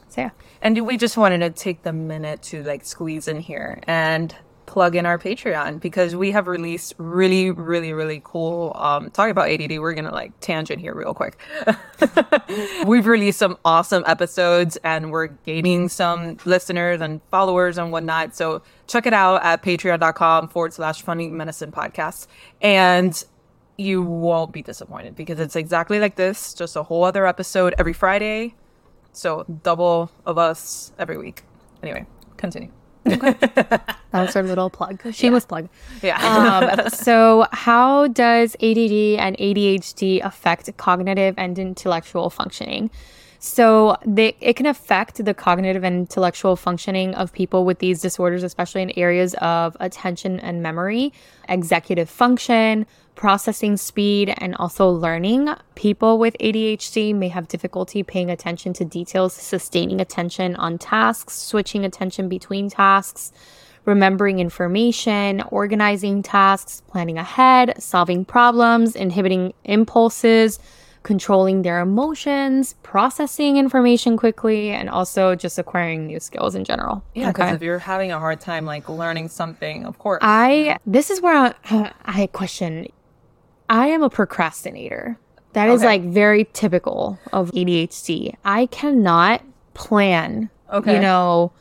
So, 0.10 0.22
yeah. 0.22 0.30
And 0.62 0.86
we 0.86 0.98
just 0.98 1.18
wanted 1.18 1.40
to 1.40 1.50
take 1.50 1.84
the 1.84 1.94
minute 1.94 2.42
to 2.44 2.64
like 2.64 2.86
squeeze 2.86 3.28
in 3.28 3.40
here 3.40 3.80
and 3.88 4.36
plug 4.66 4.96
in 4.96 5.06
our 5.06 5.18
Patreon 5.18 5.80
because 5.80 6.16
we 6.16 6.32
have 6.32 6.48
released 6.48 6.94
really, 6.98 7.52
really, 7.52 7.94
really 7.94 8.22
cool. 8.24 8.72
Um, 8.76 9.12
talking 9.12 9.32
about 9.32 9.50
ADD, 9.50 9.80
we're 9.80 9.94
gonna 9.94 10.12
like 10.12 10.38
tangent 10.40 10.80
here 10.80 10.94
real 10.94 11.14
quick. 11.14 11.40
We've 12.86 13.06
released 13.06 13.40
some 13.40 13.58
awesome 13.66 14.04
episodes 14.08 14.78
and 14.84 15.12
we're 15.12 15.28
gaining 15.28 15.90
some 15.90 16.38
listeners 16.46 17.02
and 17.02 17.22
followers 17.30 17.78
and 17.78 17.92
whatnot. 17.92 18.36
So 18.36 18.62
check 18.88 19.06
it 19.06 19.14
out 19.14 19.44
at 19.44 19.64
patreon.com 19.64 20.50
forward 20.50 20.74
slash 20.74 21.02
funny 21.02 21.30
medicine 21.30 21.72
podcast. 21.72 22.28
And 22.62 23.24
you 23.78 24.04
won't 24.04 24.52
be 24.52 24.62
disappointed 24.62 25.16
because 25.16 25.40
it's 25.40 25.56
exactly 25.56 26.00
like 26.00 26.16
this, 26.16 26.54
just 26.54 26.76
a 26.76 26.84
whole 26.84 27.04
other 27.04 27.26
episode 27.26 27.74
every 27.78 27.94
Friday. 27.94 28.56
So 29.12 29.46
double 29.64 30.12
of 30.26 30.38
us 30.38 30.92
every 30.98 31.18
week. 31.18 31.44
Anyway, 31.82 32.06
continue. 32.38 32.72
That 34.14 34.28
was 34.28 34.36
our 34.36 34.44
little 34.44 34.70
plug. 34.70 35.02
Shameless 35.12 35.46
plug. 35.46 35.70
Yeah. 36.04 36.22
Um, 36.22 36.90
so, 36.94 37.48
how 37.52 38.08
does 38.08 38.56
ADD 38.62 39.18
and 39.20 39.36
ADHD 39.38 40.24
affect 40.24 40.76
cognitive 40.78 41.34
and 41.36 41.58
intellectual 41.58 42.30
functioning? 42.30 42.92
So, 43.40 43.98
they, 44.06 44.36
it 44.40 44.56
can 44.56 44.68
affect 44.68 45.26
the 45.26 45.34
cognitive 45.34 45.84
and 45.84 46.02
intellectual 46.02 46.56
functioning 46.56 47.16
of 47.16 47.34
people 47.34 47.66
with 47.66 47.80
these 47.80 48.02
disorders, 48.02 48.44
especially 48.44 48.84
in 48.84 48.92
areas 49.00 49.34
of 49.42 49.76
attention 49.80 50.40
and 50.42 50.62
memory, 50.62 51.12
executive 51.50 52.08
function, 52.08 52.86
processing 53.16 53.78
speed, 53.78 54.32
and 54.38 54.54
also 54.58 54.88
learning. 54.90 55.50
People 55.74 56.20
with 56.20 56.38
ADHD 56.40 57.16
may 57.16 57.30
have 57.30 57.48
difficulty 57.48 58.04
paying 58.04 58.30
attention 58.30 58.74
to 58.74 58.86
details, 58.86 59.34
sustaining 59.34 60.00
attention 60.00 60.56
on 60.58 60.78
tasks, 60.78 61.34
switching 61.34 61.84
attention 61.84 62.30
between 62.30 62.70
tasks 62.70 63.32
remembering 63.86 64.40
information, 64.40 65.42
organizing 65.50 66.24
tasks, 66.24 66.82
planning 66.88 67.18
ahead, 67.18 67.82
solving 67.82 68.24
problems, 68.26 68.96
inhibiting 68.96 69.54
impulses, 69.66 70.60
controlling 71.04 71.64
their 71.64 71.82
emotions, 71.82 72.76
processing 72.82 73.58
information 73.58 74.16
quickly, 74.16 74.70
and 74.70 74.90
also 74.90 75.36
just 75.36 75.60
acquiring 75.60 76.08
new 76.08 76.20
skills 76.20 76.56
in 76.56 76.64
general. 76.64 77.04
yeah, 77.14 77.30
because 77.32 77.54
if 77.54 77.62
you're 77.62 77.80
having 77.80 78.12
a 78.14 78.20
hard 78.20 78.40
time 78.40 78.66
like 78.66 78.88
learning 78.88 79.28
something, 79.28 79.86
of 79.86 80.00
course. 80.00 80.20
I 80.22 80.78
this 80.86 81.10
is 81.10 81.22
where 81.22 81.36
I, 81.70 81.92
I 82.06 82.28
question. 82.28 82.88
I 83.70 83.88
am 83.88 84.02
a 84.02 84.10
procrastinator. 84.10 85.18
That 85.54 85.70
is 85.70 85.82
Okay. 85.82 85.88
like 85.88 86.04
very 86.04 86.48
typical 86.54 87.20
of 87.34 87.52
ADHD. 87.52 88.36
I 88.46 88.66
cannot 88.68 89.42
plan. 89.74 90.50
Okay. 90.72 90.96
You 90.96 91.00
know, 91.02 91.52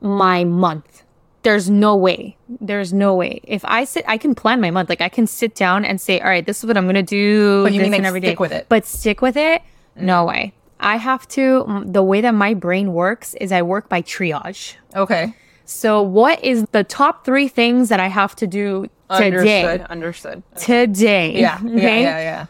my 0.00 0.42
month. 0.44 1.03
There's 1.44 1.70
no 1.70 1.94
way. 1.94 2.36
There's 2.48 2.92
no 2.92 3.14
way. 3.14 3.40
If 3.44 3.64
I 3.66 3.84
sit, 3.84 4.04
I 4.08 4.18
can 4.18 4.34
plan 4.34 4.60
my 4.60 4.70
month. 4.70 4.88
Like 4.88 5.00
I 5.00 5.08
can 5.08 5.26
sit 5.26 5.54
down 5.54 5.84
and 5.84 6.00
say, 6.00 6.20
all 6.20 6.28
right, 6.28 6.44
this 6.44 6.58
is 6.58 6.66
what 6.66 6.76
I'm 6.76 6.86
gonna 6.86 7.02
do. 7.02 7.62
But 7.62 7.72
you 7.72 7.80
this 7.80 7.90
mean, 7.90 8.02
like, 8.02 8.08
every 8.08 8.20
stick 8.20 8.38
day." 8.38 8.40
with 8.40 8.52
it? 8.52 8.66
But 8.68 8.86
stick 8.86 9.22
with 9.22 9.36
it? 9.36 9.62
No 9.94 10.24
way. 10.24 10.52
I 10.80 10.96
have 10.96 11.28
to. 11.28 11.64
mm, 11.68 11.92
The 11.92 12.02
way 12.02 12.20
that 12.22 12.34
my 12.34 12.54
brain 12.54 12.92
works 12.92 13.34
is 13.34 13.52
I 13.52 13.62
work 13.62 13.88
by 13.88 14.02
triage. 14.02 14.74
okay. 14.96 15.34
So, 15.66 16.02
what 16.02 16.44
is 16.44 16.66
the 16.72 16.84
top 16.84 17.24
three 17.24 17.48
things 17.48 17.88
that 17.88 17.98
I 17.98 18.08
have 18.08 18.36
to 18.36 18.46
do 18.46 18.86
today? 19.10 19.62
Understood. 19.64 19.80
Understood. 19.88 20.42
Today. 20.56 21.40
Yeah. 21.40 21.58
Yeah. 21.62 21.98
Yeah. 21.98 22.18
Yeah. 22.18 22.46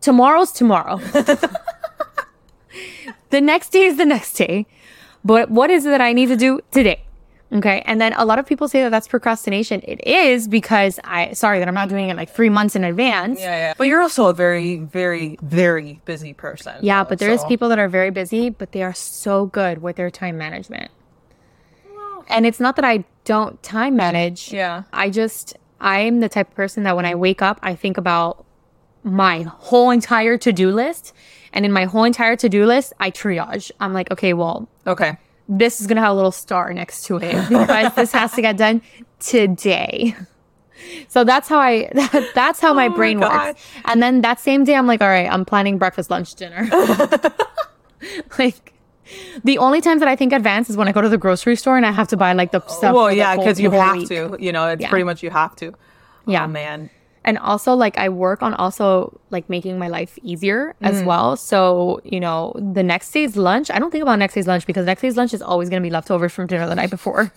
Tomorrow's 0.00 0.52
tomorrow. 0.52 0.96
the 3.30 3.40
next 3.40 3.70
day 3.70 3.84
is 3.84 3.96
the 3.96 4.04
next 4.04 4.34
day. 4.34 4.66
But 5.24 5.50
what 5.50 5.70
is 5.70 5.86
it 5.86 5.90
that 5.90 6.00
I 6.00 6.12
need 6.12 6.26
to 6.28 6.36
do 6.36 6.60
today? 6.70 7.02
Okay. 7.52 7.82
And 7.86 8.00
then 8.00 8.12
a 8.14 8.24
lot 8.24 8.38
of 8.38 8.46
people 8.46 8.66
say 8.66 8.82
that 8.82 8.88
that's 8.90 9.06
procrastination. 9.06 9.80
It 9.84 10.04
is 10.06 10.48
because 10.48 10.98
I, 11.04 11.34
sorry 11.34 11.60
that 11.60 11.68
I'm 11.68 11.74
not 11.74 11.88
doing 11.88 12.08
it 12.08 12.16
like 12.16 12.30
three 12.30 12.48
months 12.48 12.74
in 12.74 12.82
advance. 12.84 13.38
Yeah. 13.40 13.46
Yeah. 13.68 13.74
But 13.78 13.86
you're 13.86 14.00
also 14.00 14.26
a 14.26 14.34
very, 14.34 14.78
very, 14.78 15.38
very 15.42 16.00
busy 16.04 16.32
person. 16.32 16.74
Yeah, 16.82 17.04
though, 17.04 17.10
but 17.10 17.18
there 17.20 17.30
is 17.30 17.42
so- 17.42 17.46
people 17.48 17.68
that 17.68 17.78
are 17.78 17.88
very 17.88 18.10
busy, 18.10 18.50
but 18.50 18.72
they 18.72 18.82
are 18.82 18.94
so 18.94 19.46
good 19.46 19.82
with 19.82 19.96
their 19.96 20.10
time 20.10 20.36
management. 20.36 20.90
And 22.28 22.46
it's 22.46 22.58
not 22.58 22.76
that 22.76 22.84
I 22.84 23.04
don't 23.24 23.62
time 23.62 23.96
manage. 23.96 24.52
Yeah. 24.52 24.84
I 24.92 25.10
just 25.10 25.56
I'm 25.80 26.20
the 26.20 26.28
type 26.28 26.48
of 26.48 26.54
person 26.54 26.82
that 26.84 26.96
when 26.96 27.04
I 27.04 27.14
wake 27.14 27.42
up, 27.42 27.58
I 27.62 27.74
think 27.74 27.98
about 27.98 28.44
my 29.02 29.42
whole 29.42 29.90
entire 29.90 30.38
to-do 30.38 30.70
list. 30.70 31.12
And 31.52 31.64
in 31.66 31.70
my 31.72 31.84
whole 31.84 32.04
entire 32.04 32.34
to-do 32.36 32.64
list, 32.64 32.94
I 32.98 33.10
triage. 33.10 33.70
I'm 33.78 33.92
like, 33.92 34.10
okay, 34.10 34.32
well, 34.32 34.68
Okay. 34.86 35.18
This 35.48 35.80
is 35.80 35.86
gonna 35.86 36.00
have 36.00 36.12
a 36.12 36.14
little 36.14 36.32
star 36.32 36.72
next 36.72 37.04
to 37.06 37.18
it 37.18 37.32
because 37.48 37.94
this 37.94 38.12
has 38.12 38.32
to 38.32 38.42
get 38.42 38.56
done 38.56 38.80
today. 39.20 40.14
So 41.08 41.24
that's 41.24 41.48
how 41.48 41.58
I 41.58 41.90
that's 42.34 42.60
how 42.60 42.74
my 42.74 42.86
Oh 42.86 42.88
my 42.90 42.96
brain 42.96 43.20
God. 43.20 43.46
works. 43.48 43.62
And 43.84 44.02
then 44.02 44.20
that 44.22 44.40
same 44.40 44.64
day 44.64 44.74
I'm 44.74 44.86
like, 44.86 45.00
all 45.00 45.08
right, 45.08 45.30
I'm 45.30 45.44
planning 45.44 45.78
breakfast, 45.78 46.10
lunch, 46.10 46.34
dinner. 46.34 46.68
like 48.38 48.72
the 49.44 49.58
only 49.58 49.80
times 49.80 50.00
that 50.00 50.08
I 50.08 50.16
think 50.16 50.32
advance 50.32 50.68
is 50.70 50.76
when 50.76 50.88
I 50.88 50.92
go 50.92 51.00
to 51.00 51.08
the 51.08 51.18
grocery 51.18 51.56
store 51.56 51.76
and 51.76 51.84
I 51.86 51.90
have 51.92 52.08
to 52.08 52.16
buy 52.16 52.32
like 52.32 52.52
the 52.52 52.60
stuff. 52.66 52.94
Well, 52.94 53.12
yeah, 53.12 53.36
because 53.36 53.60
you 53.60 53.70
have 53.70 53.96
week. 53.96 54.08
to. 54.08 54.36
You 54.40 54.52
know, 54.52 54.68
it's 54.68 54.82
Yeah. 54.82 54.88
pretty 54.90 55.04
much 55.04 55.22
you 55.22 55.30
have 55.30 55.54
to. 55.56 55.72
Oh, 55.72 55.76
yeah. 56.32 56.44
Oh, 56.44 56.48
man. 56.48 56.90
And 57.26 57.38
also 57.38 57.72
like 57.74 57.96
I 57.96 58.10
work 58.10 58.42
on 58.42 58.52
also 58.54 59.18
like 59.30 59.48
making 59.48 59.78
my 59.78 59.88
life 59.88 60.18
easier 60.22 60.74
as 60.82 61.00
Mm. 61.02 61.06
well. 61.06 61.36
So, 61.36 62.00
you 62.04 62.20
know, 62.20 62.52
the 62.56 62.82
next 62.82 63.10
day's 63.12 63.34
lunch, 63.36 63.70
I 63.70 63.78
don't 63.78 63.90
think 63.90 64.02
about 64.02 64.18
next 64.18 64.34
day's 64.34 64.46
lunch 64.46 64.66
because 64.66 64.84
next 64.84 65.00
day's 65.00 65.16
lunch 65.16 65.32
is 65.32 65.40
always 65.40 65.70
gonna 65.70 65.80
be 65.80 65.88
leftovers 65.90 66.32
from 66.32 66.46
dinner 66.46 66.66
the 66.68 66.74
night 66.74 66.90
before. 66.90 67.32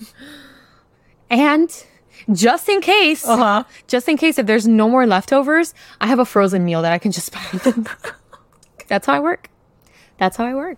and 1.30 1.86
just 2.34 2.68
in 2.68 2.82
case, 2.82 3.26
Uh-huh. 3.28 3.64
just 3.88 4.10
in 4.10 4.18
case 4.18 4.38
if 4.38 4.46
there's 4.46 4.68
no 4.68 4.90
more 4.90 5.06
leftovers, 5.08 5.74
I 6.02 6.08
have 6.08 6.20
a 6.20 6.26
frozen 6.26 6.66
meal 6.66 6.82
that 6.82 6.92
I 6.92 6.98
can 6.98 7.12
just 7.12 7.32
buy. 7.34 7.84
That's 8.88 9.06
how 9.08 9.14
I 9.14 9.20
work. 9.20 9.50
That's 10.18 10.36
how 10.38 10.46
I 10.46 10.54
work. 10.56 10.78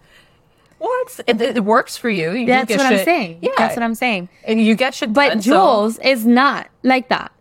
Well, 0.79 0.91
it, 1.27 1.41
it 1.41 1.63
works 1.63 1.97
for 1.97 2.09
you. 2.09 2.31
you 2.31 2.45
That's 2.45 2.67
get 2.67 2.77
what 2.77 2.93
I'm 2.93 3.03
saying. 3.03 3.39
Yeah. 3.41 3.51
That's 3.57 3.75
what 3.75 3.83
I'm 3.83 3.95
saying. 3.95 4.29
And 4.45 4.61
you 4.61 4.75
get 4.75 4.93
shit 4.93 5.11
But 5.13 5.29
done, 5.29 5.41
so- 5.41 5.51
Jules 5.51 5.97
is 5.99 6.25
not 6.25 6.67
like 6.83 7.09
that. 7.09 7.31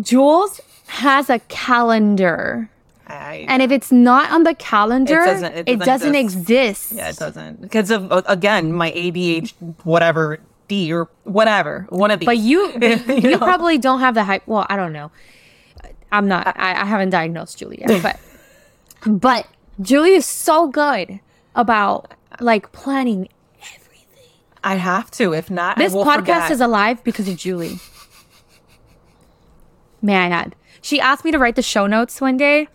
Jules 0.00 0.60
has 0.86 1.30
a 1.30 1.38
calendar. 1.48 2.68
I, 3.08 3.46
And 3.48 3.62
if 3.62 3.70
it's 3.70 3.92
not 3.92 4.32
on 4.32 4.42
the 4.42 4.54
calendar, 4.54 5.20
It 5.20 5.22
it 5.22 5.26
doesn't- 5.26 5.42
doesn't, 5.52 5.68
it 5.68 5.78
doesn't 5.80 6.14
exist. 6.16 6.92
yeah, 6.92 7.08
it 7.10 7.16
doesn't. 7.16 7.60
Because 7.60 7.90
of, 7.92 8.10
uh, 8.10 8.22
again, 8.26 8.72
my 8.72 8.90
ADHD, 8.90 9.54
whatever, 9.84 10.38
D 10.66 10.92
or 10.92 11.08
whatever, 11.22 11.86
one 11.90 12.10
of 12.10 12.18
these. 12.18 12.26
But 12.26 12.38
you, 12.38 12.72
you, 12.82 13.30
know? 13.30 13.38
probably 13.38 13.78
don't 13.78 14.00
have 14.00 14.14
the 14.14 14.24
hype. 14.24 14.42
Well, 14.46 14.66
I 14.68 14.74
don't 14.74 14.92
know. 14.92 15.12
I'm 16.10 16.26
not. 16.26 16.48
I, 16.58 16.82
I 16.82 16.84
haven't 16.84 17.10
diagnosed 17.10 17.58
Julie 17.58 17.84
yet, 17.86 18.02
but 18.02 18.18
but 19.06 19.46
Julie 19.80 20.14
is 20.14 20.26
so 20.26 20.66
good 20.68 21.20
about 21.54 22.12
like 22.40 22.72
planning 22.72 23.28
everything. 23.74 24.30
I 24.64 24.76
have 24.76 25.10
to. 25.12 25.32
If 25.32 25.48
not, 25.50 25.76
This 25.78 25.92
podcast 25.94 26.16
forget. 26.16 26.50
is 26.50 26.60
alive 26.60 27.04
because 27.04 27.28
of 27.28 27.36
Julie. 27.36 27.78
May 30.06 30.14
I 30.16 30.28
add? 30.28 30.54
She 30.80 31.00
asked 31.00 31.24
me 31.24 31.32
to 31.32 31.38
write 31.38 31.56
the 31.56 31.62
show 31.62 31.88
notes 31.88 32.20
one 32.20 32.36
day, 32.36 32.68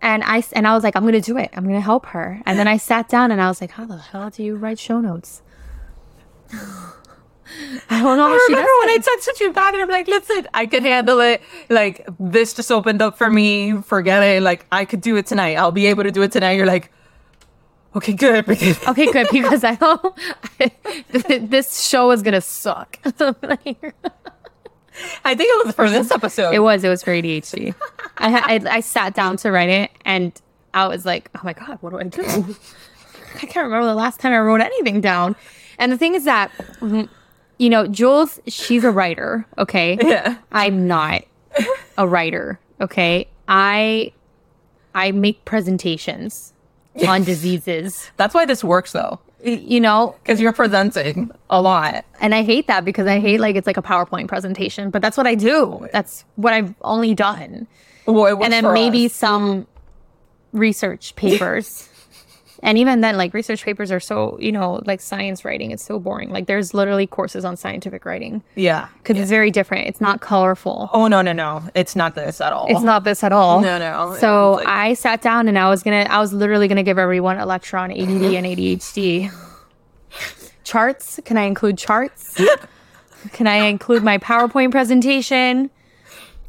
and 0.00 0.24
I 0.24 0.42
and 0.54 0.66
I 0.66 0.72
was 0.74 0.82
like, 0.82 0.96
I'm 0.96 1.04
gonna 1.04 1.20
do 1.20 1.36
it. 1.36 1.50
I'm 1.52 1.64
gonna 1.64 1.80
help 1.80 2.06
her. 2.06 2.40
And 2.46 2.58
then 2.58 2.66
I 2.66 2.78
sat 2.78 3.08
down 3.08 3.30
and 3.30 3.40
I 3.40 3.48
was 3.48 3.60
like, 3.60 3.72
How 3.72 3.84
the 3.84 3.98
hell 3.98 4.30
do 4.30 4.42
you 4.42 4.56
write 4.56 4.78
show 4.78 4.98
notes? 5.00 5.42
I 7.90 8.00
don't 8.00 8.16
know 8.16 8.26
I 8.26 8.44
she 8.46 8.54
remember 8.54 8.70
when 8.80 8.90
I 8.90 8.98
texted 8.98 9.40
you 9.40 9.52
back 9.52 9.74
and 9.74 9.82
I'm 9.82 9.88
like, 9.88 10.08
listen, 10.08 10.48
I 10.54 10.64
can 10.66 10.82
handle 10.82 11.20
it. 11.20 11.42
Like, 11.68 12.06
this 12.18 12.54
just 12.54 12.72
opened 12.72 13.02
up 13.02 13.18
for 13.18 13.28
me. 13.28 13.80
Forget 13.82 14.22
it. 14.22 14.42
Like, 14.42 14.66
I 14.72 14.86
could 14.86 15.02
do 15.02 15.16
it 15.16 15.26
tonight. 15.26 15.56
I'll 15.56 15.70
be 15.70 15.86
able 15.86 16.02
to 16.04 16.10
do 16.10 16.22
it 16.22 16.32
tonight. 16.32 16.52
You're 16.52 16.66
like, 16.66 16.90
okay, 17.94 18.14
good. 18.14 18.46
Because 18.48 18.82
Okay, 18.88 19.12
good 19.12 19.28
because 19.30 19.62
I 19.62 19.76
know 19.80 20.14
this 21.46 21.86
show 21.86 22.10
is 22.12 22.22
gonna 22.22 22.40
suck. 22.40 22.98
Like, 23.20 23.94
I 25.24 25.34
think 25.34 25.50
it 25.52 25.66
was 25.66 25.74
for 25.74 25.88
this 25.90 26.10
episode. 26.18 26.54
it 26.54 26.60
was. 26.60 26.84
It 26.84 26.88
was 26.88 27.02
for 27.02 27.10
ADHD. 27.10 27.74
I, 28.18 28.60
I 28.68 28.76
I 28.76 28.80
sat 28.80 29.14
down 29.14 29.36
to 29.38 29.50
write 29.50 29.68
it, 29.68 29.90
and 30.04 30.32
I 30.72 30.86
was 30.88 31.04
like, 31.04 31.30
"Oh 31.34 31.40
my 31.44 31.52
god, 31.52 31.78
what 31.80 31.90
do 31.90 31.98
I 31.98 32.04
do?" 32.04 32.22
I 33.36 33.46
can't 33.46 33.64
remember 33.64 33.86
the 33.86 33.94
last 33.94 34.20
time 34.20 34.32
I 34.32 34.38
wrote 34.38 34.60
anything 34.60 35.00
down. 35.00 35.34
And 35.78 35.90
the 35.90 35.98
thing 35.98 36.14
is 36.14 36.24
that, 36.24 36.52
you 37.58 37.68
know, 37.68 37.86
Jules, 37.88 38.38
she's 38.46 38.84
a 38.84 38.92
writer. 38.92 39.44
Okay, 39.58 39.98
Yeah. 40.02 40.36
I'm 40.52 40.86
not. 40.86 41.24
a 41.98 42.06
writer. 42.06 42.60
Okay, 42.80 43.26
I 43.48 44.12
I 44.94 45.10
make 45.10 45.44
presentations 45.44 46.52
on 47.08 47.24
diseases. 47.24 48.10
That's 48.16 48.34
why 48.34 48.44
this 48.46 48.62
works 48.62 48.92
though, 48.92 49.18
You 49.44 49.80
know, 49.80 50.16
because 50.22 50.40
you're 50.40 50.54
presenting 50.54 51.30
a 51.50 51.60
lot. 51.60 52.04
and 52.20 52.34
I 52.34 52.42
hate 52.42 52.66
that 52.66 52.84
because 52.84 53.06
I 53.06 53.20
hate 53.20 53.40
like 53.40 53.56
it's 53.56 53.66
like 53.66 53.76
a 53.76 53.82
PowerPoint 53.82 54.26
presentation, 54.26 54.90
but 54.90 55.02
that's 55.02 55.16
what 55.16 55.26
I 55.26 55.34
do. 55.34 55.86
That's 55.92 56.24
what 56.36 56.52
I've 56.54 56.74
only 56.80 57.14
done. 57.14 57.66
Well, 58.06 58.42
and 58.42 58.52
then 58.52 58.72
maybe 58.72 59.06
us. 59.06 59.12
some 59.12 59.66
research 60.52 61.14
papers. 61.16 61.88
And 62.64 62.78
even 62.78 63.02
then, 63.02 63.18
like 63.18 63.34
research 63.34 63.62
papers 63.62 63.92
are 63.92 64.00
so, 64.00 64.38
you 64.40 64.50
know, 64.50 64.80
like 64.86 65.02
science 65.02 65.44
writing, 65.44 65.70
it's 65.70 65.84
so 65.84 65.98
boring. 65.98 66.30
Like 66.30 66.46
there's 66.46 66.72
literally 66.72 67.06
courses 67.06 67.44
on 67.44 67.58
scientific 67.58 68.06
writing 68.06 68.42
yeah. 68.54 68.88
because 68.98 69.18
it's 69.18 69.28
very 69.28 69.50
different. 69.50 69.86
It's 69.86 70.00
not 70.00 70.22
colorful. 70.22 70.88
Oh 70.94 71.06
no 71.06 71.20
no 71.20 71.34
no! 71.34 71.62
It's 71.74 71.94
not 71.94 72.14
this 72.14 72.40
at 72.40 72.54
all. 72.54 72.66
It's 72.70 72.80
not 72.80 73.04
this 73.04 73.22
at 73.22 73.32
all. 73.32 73.60
No, 73.60 73.78
no. 73.78 74.16
So 74.18 74.52
like- 74.52 74.66
I 74.66 74.94
sat 74.94 75.20
down 75.20 75.46
and 75.46 75.58
I 75.58 75.68
was 75.68 75.82
gonna, 75.82 76.06
I 76.08 76.18
was 76.18 76.32
literally 76.32 76.66
gonna 76.66 76.82
give 76.82 76.98
everyone 76.98 77.38
a 77.38 77.44
lecture 77.44 77.76
on 77.76 77.90
ADD 77.90 77.98
and 78.00 78.46
ADHD. 78.46 79.30
Charts? 80.64 81.20
Can 81.26 81.36
I 81.36 81.42
include 81.42 81.76
charts? 81.76 82.40
Can 83.32 83.46
I 83.46 83.56
include 83.66 84.02
my 84.02 84.16
PowerPoint 84.16 84.70
presentation? 84.70 85.68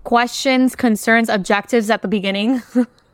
Questions, 0.05 0.77
concerns, 0.77 1.27
objectives 1.27 1.89
at 1.89 2.01
the 2.01 2.07
beginning. 2.07 2.61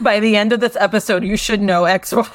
By 0.00 0.20
the 0.20 0.36
end 0.36 0.52
of 0.52 0.60
this 0.60 0.76
episode, 0.76 1.24
you 1.24 1.36
should 1.36 1.60
know 1.60 1.84
X 1.84 2.12
Y. 2.12 2.26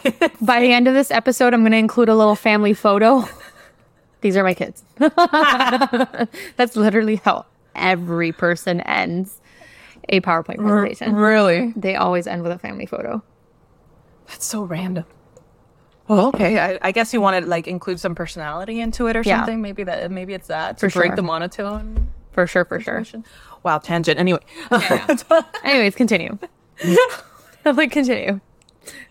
By 0.42 0.60
the 0.60 0.72
end 0.74 0.88
of 0.88 0.94
this 0.94 1.12
episode, 1.12 1.54
I'm 1.54 1.62
going 1.62 1.72
to 1.72 1.78
include 1.78 2.10
a 2.10 2.16
little 2.16 2.36
family 2.36 2.74
photo. 2.74 3.24
These 4.22 4.36
are 4.38 4.44
my 4.44 4.54
kids. 4.54 4.84
That's 6.58 6.76
literally 6.76 7.18
how 7.18 7.46
every 7.76 8.32
person 8.32 8.82
ends 8.82 9.40
a 10.10 10.22
PowerPoint 10.22 10.58
presentation. 10.58 11.16
really? 11.16 11.74
They 11.76 11.96
always 11.96 12.28
end 12.28 12.44
with 12.44 12.52
a 12.52 12.60
family 12.60 12.86
photo. 12.86 13.24
That's 14.28 14.46
so 14.46 14.64
random. 14.64 15.06
Well, 16.08 16.28
okay. 16.28 16.60
I, 16.60 16.80
I 16.82 16.92
guess 16.92 17.14
you 17.14 17.22
want 17.22 17.42
to 17.44 17.50
like 17.50 17.68
include 17.68 18.00
some 18.00 18.14
personality 18.16 18.80
into 18.82 19.08
it 19.08 19.16
or 19.16 19.22
Yeah. 19.22 19.38
something. 19.40 19.62
Maybe 19.62 19.84
that 19.86 20.12
maybe 20.12 20.34
it's 20.34 20.48
that 20.48 20.78
to 20.80 20.90
For 20.90 21.00
break 21.00 21.10
sure. 21.12 21.16
the 21.16 21.22
monotone. 21.24 22.10
For 22.32 22.46
sure, 22.48 22.66
for 22.66 22.80
sure. 22.82 23.04
Wow, 23.64 23.78
tangent. 23.78 24.20
Anyway, 24.20 24.40
Anyways, 25.64 25.96
continue. 25.96 26.38
I'm 27.66 27.76
like, 27.76 27.92
continue. 27.92 28.40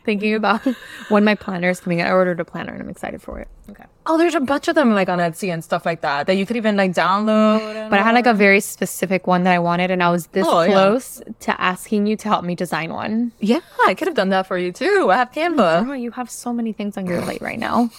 Thinking 0.04 0.34
about 0.34 0.60
when 1.08 1.24
my 1.24 1.34
planner 1.34 1.70
is 1.70 1.80
coming 1.80 2.00
out. 2.00 2.08
I 2.08 2.12
ordered 2.12 2.40
a 2.40 2.44
planner 2.44 2.72
and 2.72 2.82
I'm 2.82 2.88
excited 2.90 3.22
for 3.22 3.38
it. 3.38 3.48
Okay. 3.70 3.84
oh, 4.06 4.18
there's 4.18 4.34
a 4.34 4.40
bunch 4.40 4.66
of 4.68 4.74
them 4.74 4.92
like 4.92 5.08
on 5.08 5.18
Etsy 5.20 5.50
and 5.52 5.62
stuff 5.64 5.86
like 5.86 6.00
that 6.02 6.26
that 6.26 6.34
you 6.34 6.44
could 6.44 6.56
even 6.56 6.76
like 6.76 6.92
download. 6.92 7.88
But 7.88 8.00
I 8.00 8.02
had 8.02 8.14
like 8.14 8.26
a 8.26 8.34
very 8.34 8.58
specific 8.60 9.26
one 9.28 9.44
that 9.44 9.52
I 9.54 9.60
wanted, 9.60 9.90
and 9.92 10.02
I 10.02 10.10
was 10.10 10.26
this 10.28 10.44
Oh, 10.46 10.62
yeah. 10.62 10.72
close 10.72 11.22
to 11.40 11.58
asking 11.60 12.06
you 12.06 12.16
to 12.16 12.28
help 12.28 12.44
me 12.44 12.54
design 12.56 12.92
one. 12.92 13.32
yeah, 13.38 13.60
I 13.86 13.94
could 13.94 14.08
have 14.08 14.16
done 14.16 14.30
that 14.30 14.46
for 14.48 14.58
you 14.58 14.72
too. 14.72 15.08
I 15.10 15.16
have 15.16 15.30
Canva. 15.32 15.98
You 16.00 16.10
have 16.10 16.28
so 16.28 16.52
many 16.52 16.72
things 16.72 16.96
on 16.98 17.06
your 17.06 17.22
plate 17.22 17.40
right 17.40 17.58
now. 17.58 17.90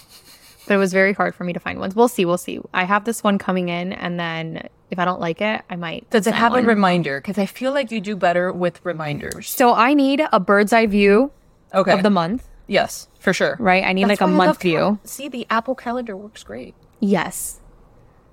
But 0.66 0.74
it 0.74 0.78
was 0.78 0.92
very 0.92 1.12
hard 1.12 1.34
for 1.34 1.44
me 1.44 1.52
to 1.52 1.60
find 1.60 1.78
ones. 1.78 1.94
We'll 1.94 2.08
see. 2.08 2.24
We'll 2.24 2.38
see. 2.38 2.60
I 2.72 2.84
have 2.84 3.04
this 3.04 3.22
one 3.22 3.38
coming 3.38 3.68
in, 3.68 3.92
and 3.92 4.18
then 4.18 4.68
if 4.90 4.98
I 4.98 5.04
don't 5.04 5.20
like 5.20 5.40
it, 5.40 5.62
I 5.68 5.76
might. 5.76 6.08
Does 6.10 6.26
it 6.26 6.34
have 6.34 6.52
one. 6.52 6.64
a 6.64 6.66
reminder? 6.66 7.20
Because 7.20 7.38
I 7.38 7.46
feel 7.46 7.72
like 7.72 7.90
you 7.90 8.00
do 8.00 8.16
better 8.16 8.52
with 8.52 8.80
reminders. 8.84 9.48
so 9.48 9.74
I 9.74 9.94
need 9.94 10.22
a 10.32 10.40
bird's 10.40 10.72
eye 10.72 10.86
view 10.86 11.32
Okay. 11.74 11.92
of 11.92 12.02
the 12.02 12.10
month, 12.10 12.48
yes, 12.66 13.08
for 13.18 13.32
sure. 13.32 13.56
right? 13.58 13.84
I 13.84 13.92
need 13.92 14.04
That's 14.08 14.20
like 14.20 14.28
a 14.28 14.32
month 14.32 14.46
love 14.48 14.58
cal- 14.60 14.70
view. 14.70 14.98
See, 15.04 15.28
the 15.28 15.46
Apple 15.50 15.74
Calendar 15.74 16.16
works 16.16 16.42
great. 16.44 16.74
Yes. 17.00 17.60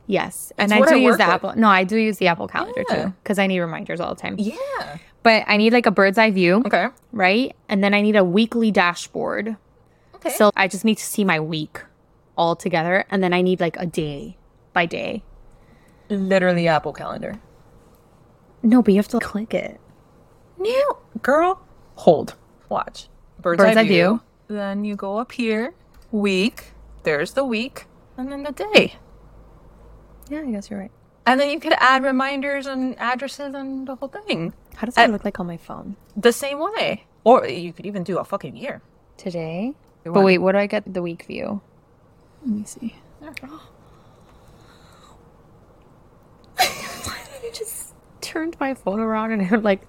Yes. 0.07 0.51
And 0.57 0.73
I 0.73 0.77
do 0.79 0.83
I 0.95 0.95
use 0.95 1.17
the 1.17 1.23
with. 1.23 1.29
Apple. 1.29 1.53
No, 1.55 1.67
I 1.69 1.83
do 1.83 1.97
use 1.97 2.17
the 2.17 2.27
Apple 2.27 2.47
Calendar 2.47 2.83
Yeah. 2.89 3.05
too 3.05 3.13
because 3.23 3.39
I 3.39 3.47
need 3.47 3.59
reminders 3.59 3.99
all 3.99 4.13
the 4.13 4.21
time. 4.21 4.35
Yeah. 4.37 4.97
But 5.23 5.43
I 5.47 5.57
need 5.57 5.71
like 5.73 5.85
a 5.85 5.91
bird's 5.91 6.17
eye 6.17 6.31
view, 6.31 6.63
Okay. 6.65 6.87
right? 7.11 7.55
And 7.69 7.83
then 7.83 7.93
I 7.93 8.01
need 8.01 8.15
a 8.15 8.23
weekly 8.23 8.71
dashboard. 8.71 9.55
Okay. 10.15 10.29
So 10.31 10.51
I 10.55 10.67
just 10.67 10.83
need 10.85 10.97
to 10.97 11.03
see 11.05 11.23
my 11.23 11.39
week 11.39 11.81
all 12.41 12.55
together. 12.55 13.05
And 13.11 13.21
then 13.23 13.33
I 13.33 13.41
need 13.41 13.59
like 13.61 13.77
a 13.77 13.85
day 13.85 14.35
by 14.73 14.87
day. 14.87 15.23
Literally 16.09 16.67
Apple 16.67 16.91
Calendar. 16.91 17.39
No, 18.63 18.81
but 18.81 18.93
you 18.93 18.97
have 18.97 19.07
to 19.09 19.19
click 19.19 19.53
it. 19.53 19.79
No, 20.57 20.97
girl. 21.21 21.61
Hold. 21.95 22.35
Watch. 22.67 23.07
Bird's, 23.39 23.61
Bird's 23.63 23.77
eye 23.77 23.83
view. 23.83 23.93
view. 23.93 24.21
Then 24.57 24.83
you 24.83 24.95
go 24.95 25.17
up 25.17 25.31
here. 25.31 25.73
Week. 26.11 26.71
There's 27.03 27.33
the 27.33 27.45
week. 27.45 27.85
And 28.17 28.31
then 28.31 28.43
the 28.43 28.51
day. 28.51 28.95
Yeah, 30.29 30.41
I 30.41 30.51
guess 30.51 30.69
you're 30.69 30.79
right. 30.79 30.91
And 31.25 31.39
then 31.39 31.49
you 31.49 31.59
could 31.59 31.73
add 31.77 32.03
reminders 32.03 32.65
and 32.65 32.97
addresses 32.99 33.53
and 33.53 33.87
the 33.87 33.95
whole 33.95 34.09
thing. 34.09 34.53
How 34.75 34.85
does 34.85 34.95
that 34.95 35.09
Uh, 35.09 35.13
look 35.13 35.23
like 35.25 35.39
on 35.39 35.45
my 35.47 35.57
phone? 35.57 35.95
The 36.17 36.33
same 36.33 36.59
way. 36.59 37.05
Or 37.23 37.45
you 37.47 37.71
could 37.73 37.85
even 37.85 38.03
do 38.03 38.17
a 38.17 38.25
fucking 38.25 38.55
year. 38.57 38.81
Today? 39.17 39.73
But 40.03 40.23
wait, 40.23 40.39
what 40.39 40.53
do 40.53 40.57
I 40.57 40.65
get 40.65 40.91
the 40.91 41.01
week 41.01 41.25
view? 41.25 41.61
Let 42.41 42.49
me 42.55 42.63
see. 42.65 42.95
I 46.57 47.51
just 47.53 47.93
turned 48.21 48.57
my 48.59 48.73
phone 48.73 48.99
around 48.99 49.31
and 49.31 49.53
I'm 49.53 49.63
like, 49.63 49.81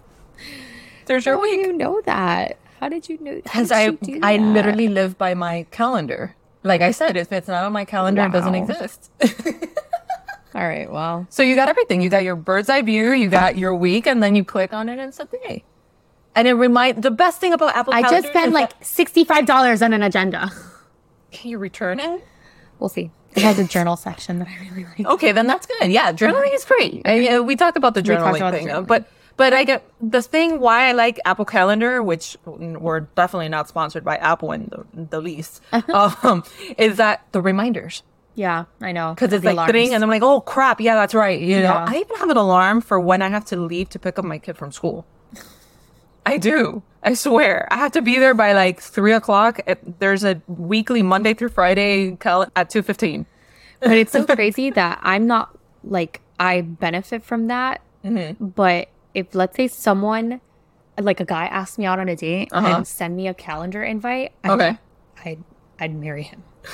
There's 1.06 1.26
your 1.26 1.40
way 1.40 1.50
how 1.50 1.56
week. 1.56 1.66
you 1.66 1.72
know 1.72 2.00
that? 2.06 2.58
How 2.80 2.88
did 2.88 3.08
you 3.08 3.18
know? 3.20 3.36
Because 3.36 3.70
I 3.72 3.96
I 4.22 4.36
that? 4.38 4.38
literally 4.38 4.88
live 4.88 5.18
by 5.18 5.34
my 5.34 5.66
calendar. 5.70 6.34
Like 6.64 6.80
I 6.80 6.92
said, 6.92 7.16
if 7.16 7.32
it's 7.32 7.48
not 7.48 7.64
on 7.64 7.72
my 7.72 7.84
calendar, 7.84 8.24
it 8.24 8.32
doesn't 8.32 8.54
exist. 8.54 9.10
All 10.54 10.68
right, 10.68 10.90
well, 10.90 11.26
so 11.30 11.42
you 11.42 11.56
got 11.56 11.68
everything. 11.68 12.02
You 12.02 12.10
got 12.10 12.24
your 12.24 12.36
bird's 12.36 12.68
eye 12.68 12.82
view, 12.82 13.12
you 13.12 13.28
got 13.28 13.56
your 13.56 13.74
week, 13.74 14.06
and 14.06 14.22
then 14.22 14.36
you 14.36 14.44
click 14.44 14.72
on 14.72 14.88
it 14.88 14.92
and 14.98 15.08
it's 15.08 15.18
a 15.18 15.24
day. 15.24 15.64
And 16.34 16.46
it 16.46 16.54
remind 16.54 17.02
the 17.02 17.10
best 17.10 17.40
thing 17.40 17.52
about 17.52 17.74
Apple 17.74 17.94
I 17.94 18.02
just 18.02 18.28
spent 18.28 18.52
like 18.52 18.72
sixty-five 18.82 19.46
dollars 19.46 19.82
on 19.82 19.92
an 19.92 20.02
agenda. 20.02 20.50
can 21.30 21.50
you 21.50 21.58
return 21.58 22.00
it? 22.00 22.24
We'll 22.78 22.88
see. 22.88 23.10
It 23.34 23.42
has 23.42 23.58
a 23.58 23.64
journal 23.64 23.96
section 23.96 24.40
that 24.40 24.48
I 24.48 24.68
really 24.70 24.84
like. 24.84 25.06
Okay, 25.06 25.32
then 25.32 25.46
that's 25.46 25.66
good. 25.66 25.90
Yeah, 25.90 26.12
journaling 26.12 26.54
is 26.54 26.64
great. 26.66 27.00
I, 27.06 27.28
uh, 27.28 27.42
we 27.42 27.56
talked 27.56 27.76
about 27.78 27.94
the 27.94 28.02
journaling 28.02 28.36
about 28.36 28.52
thing, 28.54 28.70
uh, 28.70 28.82
journaling. 28.82 28.86
but 28.86 29.08
but 29.38 29.54
I 29.54 29.64
get 29.64 29.82
the 30.02 30.20
thing 30.20 30.60
why 30.60 30.88
I 30.88 30.92
like 30.92 31.18
Apple 31.24 31.46
Calendar, 31.46 32.02
which 32.02 32.36
we're 32.44 33.00
definitely 33.00 33.48
not 33.48 33.68
sponsored 33.68 34.04
by 34.04 34.16
Apple 34.18 34.52
in 34.52 34.68
the, 34.70 35.06
the 35.08 35.20
least, 35.22 35.62
um, 35.94 36.44
is 36.76 36.98
that 36.98 37.24
the 37.32 37.40
reminders 37.40 38.02
Yeah, 38.34 38.64
I 38.82 38.92
know. 38.92 39.14
because 39.14 39.32
it's 39.32 39.42
The 39.42 39.54
like 39.54 39.70
thing, 39.72 39.88
alarms. 39.88 39.94
and 39.94 40.04
I'm 40.04 40.10
like, 40.10 40.22
oh 40.22 40.42
crap, 40.42 40.80
yeah, 40.82 40.94
that's 40.96 41.14
right. 41.14 41.40
You 41.40 41.56
know, 41.56 41.62
Yeah. 41.62 41.86
I 41.88 41.94
even 41.96 42.16
have 42.18 42.28
an 42.28 42.36
alarm 42.36 42.82
for 42.82 43.00
when 43.00 43.22
I 43.22 43.28
have 43.28 43.46
to 43.46 43.56
leave 43.56 43.88
to 43.90 43.98
pick 43.98 44.18
up 44.18 44.24
my 44.26 44.38
kid 44.38 44.58
from 44.58 44.70
school. 44.72 45.06
I 46.26 46.38
do. 46.38 46.82
I 47.02 47.14
swear. 47.14 47.66
I 47.70 47.76
have 47.78 47.92
to 47.92 48.02
be 48.02 48.18
there 48.18 48.34
by 48.34 48.52
like 48.52 48.80
three 48.80 49.12
o'clock. 49.12 49.60
There's 49.98 50.24
a 50.24 50.40
weekly 50.46 51.02
Monday 51.02 51.34
through 51.34 51.48
Friday 51.50 52.16
cal- 52.16 52.50
at 52.54 52.70
two 52.70 52.82
fifteen. 52.82 53.26
but 53.80 53.92
it's 53.92 54.12
so 54.12 54.24
crazy 54.36 54.70
that 54.70 55.00
I'm 55.02 55.26
not 55.26 55.56
like 55.82 56.20
I 56.38 56.60
benefit 56.60 57.24
from 57.24 57.48
that. 57.48 57.80
Mm-hmm. 58.04 58.44
But 58.46 58.88
if 59.14 59.34
let's 59.34 59.56
say 59.56 59.66
someone, 59.68 60.40
like 61.00 61.20
a 61.20 61.24
guy, 61.24 61.46
asked 61.46 61.78
me 61.78 61.86
out 61.86 61.98
on 61.98 62.08
a 62.08 62.16
date 62.16 62.48
Uh-huh. 62.52 62.76
and 62.76 62.86
send 62.86 63.16
me 63.16 63.26
a 63.28 63.34
calendar 63.34 63.82
invite, 63.82 64.32
I, 64.44 64.50
Okay. 64.50 64.78
I'd 65.24 65.42
I'd 65.80 65.94
marry 65.94 66.22
him 66.22 66.42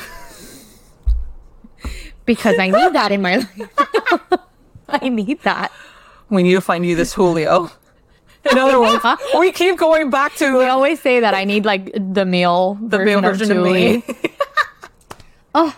because 2.27 2.59
I 2.59 2.67
need 2.69 2.93
that 2.95 3.13
in 3.13 3.23
my 3.23 3.37
life. 3.39 3.71
I 4.89 5.09
need 5.09 5.41
that. 5.43 5.73
We 6.31 6.43
need 6.43 6.55
to 6.55 6.61
find 6.61 6.85
you 6.85 6.95
this 6.97 7.15
Julio. 7.15 7.71
In 8.51 8.59
other 8.59 8.80
words, 8.80 9.05
we 9.39 9.53
keep 9.53 9.76
going 9.78 10.11
back 10.11 10.34
to. 10.36 10.57
We 10.59 10.64
always 10.66 11.01
say 11.01 11.20
that 11.20 11.34
I 11.34 11.45
need 11.45 11.64
like 11.64 11.91
the 11.95 12.24
male 12.24 12.74
the 12.80 12.99
male 13.01 13.20
version 13.20 13.51
of 13.57 13.64
me. 13.64 14.03
Oh, 15.55 15.74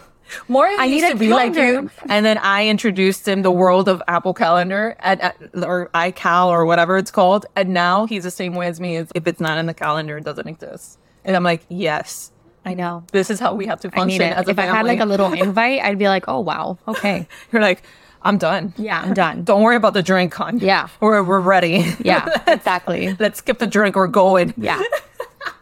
More 0.49 0.67
I 0.67 0.77
I 0.81 0.89
need 0.89 1.09
to 1.09 1.17
be 1.17 1.29
like 1.29 1.55
you, 1.55 1.91
and 2.09 2.27
then 2.27 2.39
I 2.39 2.67
introduced 2.67 3.27
him 3.27 3.43
the 3.43 3.53
world 3.53 3.89
of 3.89 4.03
Apple 4.09 4.35
Calendar 4.35 4.97
at, 4.99 5.21
at 5.21 5.37
or 5.63 5.89
iCal 5.95 6.49
or 6.49 6.67
whatever 6.67 6.99
it's 6.99 7.11
called, 7.11 7.47
and 7.57 7.71
now 7.71 8.05
he's 8.07 8.25
the 8.25 8.31
same 8.33 8.55
way 8.55 8.67
as 8.67 8.81
me. 8.81 8.97
Is 8.97 9.11
if 9.15 9.27
it's 9.27 9.41
not 9.41 9.59
in 9.59 9.67
the 9.67 9.75
calendar, 9.75 10.19
it 10.19 10.25
doesn't 10.25 10.49
exist. 10.49 10.99
And 11.25 11.37
I'm 11.37 11.45
like, 11.45 11.63
yes, 11.69 12.33
I 12.65 12.75
know. 12.75 13.05
this 13.13 13.31
is 13.31 13.39
how 13.41 13.55
we 13.55 13.67
have 13.67 13.81
to 13.83 13.91
function 13.91 14.23
it. 14.23 14.37
as 14.37 14.49
a 14.49 14.51
If 14.51 14.59
I 14.59 14.67
had 14.67 14.87
like 14.87 15.01
a 15.01 15.07
little 15.07 15.33
invite, 15.45 15.83
I'd 15.83 15.99
be 15.99 16.09
like, 16.09 16.25
oh 16.29 16.41
wow, 16.41 16.79
okay, 16.89 17.27
You're 17.53 17.63
like, 17.63 17.83
I'm 18.23 18.37
done. 18.39 18.75
yeah, 18.77 19.01
I'm 19.01 19.15
done. 19.15 19.45
Don't 19.51 19.63
worry 19.63 19.77
about 19.77 19.95
the 19.95 20.03
drink, 20.03 20.35
hon. 20.35 20.59
Yeah. 20.59 20.89
we're 21.01 21.23
we're 21.23 21.41
ready. 21.41 21.85
Yeah, 22.01 22.29
exactly. 22.47 23.17
Let's 23.19 23.39
skip 23.39 23.59
the 23.59 23.67
drink. 23.67 23.97
We're 23.97 24.07
going. 24.09 24.53
Yeah. 24.57 24.83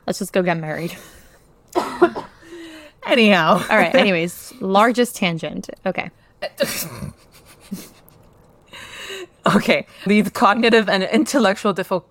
Let's 0.06 0.18
just 0.18 0.32
go 0.32 0.42
get 0.42 0.56
married. 0.58 0.96
Anyhow. 3.06 3.62
All 3.70 3.76
right. 3.76 3.94
Anyways, 3.94 4.52
largest 4.60 5.16
tangent. 5.16 5.70
Okay. 5.86 6.10
Okay, 9.54 9.86
these 10.06 10.28
cognitive 10.30 10.88
and 10.88 11.04
intellectual 11.04 11.72
difficult. 11.72 12.06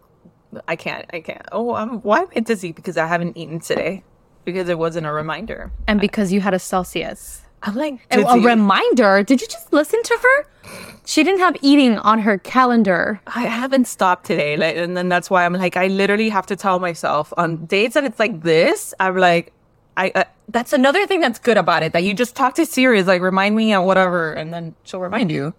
I 0.68 0.76
can't. 0.76 1.06
I 1.14 1.20
can't. 1.22 1.46
Oh, 1.52 1.76
I'm, 1.76 2.02
why 2.02 2.22
am 2.22 2.28
I 2.36 2.40
dizzy? 2.40 2.72
Because 2.72 2.98
I 2.98 3.06
haven't 3.06 3.38
eaten 3.38 3.60
today. 3.60 4.04
Because 4.44 4.70
it 4.70 4.80
wasn't 4.80 5.06
a 5.06 5.12
reminder. 5.12 5.72
And 5.88 6.00
because 6.00 6.32
you 6.32 6.42
had 6.42 6.54
a 6.54 6.60
Celsius. 6.60 7.42
I'm 7.64 7.76
like, 7.76 8.00
A, 8.12 8.18
did 8.18 8.28
a 8.28 8.38
you- 8.38 8.48
reminder. 8.48 9.24
Did 9.24 9.42
you 9.42 9.48
just 9.48 9.74
listen 9.74 10.02
to 10.04 10.18
her? 10.22 10.46
She 11.06 11.24
didn't 11.24 11.40
have 11.40 11.56
eating 11.62 11.98
on 12.00 12.20
her 12.20 12.38
calendar. 12.38 13.22
I 13.28 13.44
haven't 13.44 13.88
stopped 13.88 14.26
today. 14.26 14.58
Like, 14.58 14.76
and 14.76 14.98
then 14.98 15.08
that's 15.08 15.30
why 15.30 15.46
I'm 15.46 15.54
like, 15.54 15.78
I 15.78 15.88
literally 15.88 16.28
have 16.30 16.46
to 16.48 16.56
tell 16.58 16.80
myself 16.80 17.34
on 17.38 17.66
dates 17.66 17.94
that 17.94 18.04
it's 18.04 18.20
like 18.20 18.42
this. 18.44 18.94
I'm 19.00 19.16
like, 19.18 19.54
I. 19.96 20.12
Uh, 20.14 20.24
that's 20.50 20.72
another 20.72 21.06
thing 21.08 21.20
that's 21.20 21.40
good 21.40 21.58
about 21.58 21.84
it 21.84 21.92
that 21.94 22.04
you 22.04 22.14
just 22.14 22.36
talk 22.36 22.56
to 22.56 22.66
Siri. 22.66 23.00
Is 23.00 23.08
like, 23.08 23.22
remind 23.22 23.56
me 23.56 23.74
and 23.74 23.86
whatever, 23.86 24.34
and 24.34 24.54
then 24.54 24.76
she'll 24.84 25.00
remind 25.00 25.32
you. 25.32 25.54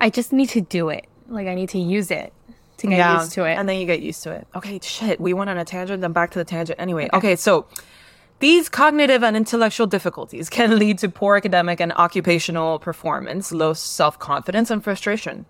I 0.00 0.10
just 0.10 0.32
need 0.32 0.50
to 0.50 0.60
do 0.60 0.88
it. 0.90 1.06
Like 1.28 1.46
I 1.48 1.54
need 1.54 1.70
to 1.70 1.78
use 1.78 2.10
it 2.10 2.32
to 2.78 2.86
get 2.86 3.14
used 3.20 3.32
to 3.32 3.44
it. 3.44 3.54
And 3.54 3.68
then 3.68 3.78
you 3.80 3.86
get 3.86 4.00
used 4.02 4.22
to 4.24 4.32
it. 4.32 4.46
Okay, 4.54 4.78
shit. 4.82 5.18
We 5.20 5.32
went 5.32 5.48
on 5.50 5.56
a 5.58 5.64
tangent, 5.64 6.02
then 6.02 6.12
back 6.12 6.30
to 6.32 6.38
the 6.38 6.44
tangent. 6.44 6.78
Anyway, 6.78 7.08
okay, 7.14 7.34
so 7.36 7.66
these 8.38 8.68
cognitive 8.68 9.22
and 9.22 9.36
intellectual 9.36 9.86
difficulties 9.86 10.50
can 10.50 10.78
lead 10.78 10.98
to 10.98 11.08
poor 11.08 11.36
academic 11.36 11.80
and 11.80 11.92
occupational 11.92 12.78
performance, 12.78 13.52
low 13.52 13.72
self 13.72 14.18
confidence, 14.18 14.70
and 14.70 14.82
frustration. 14.82 15.46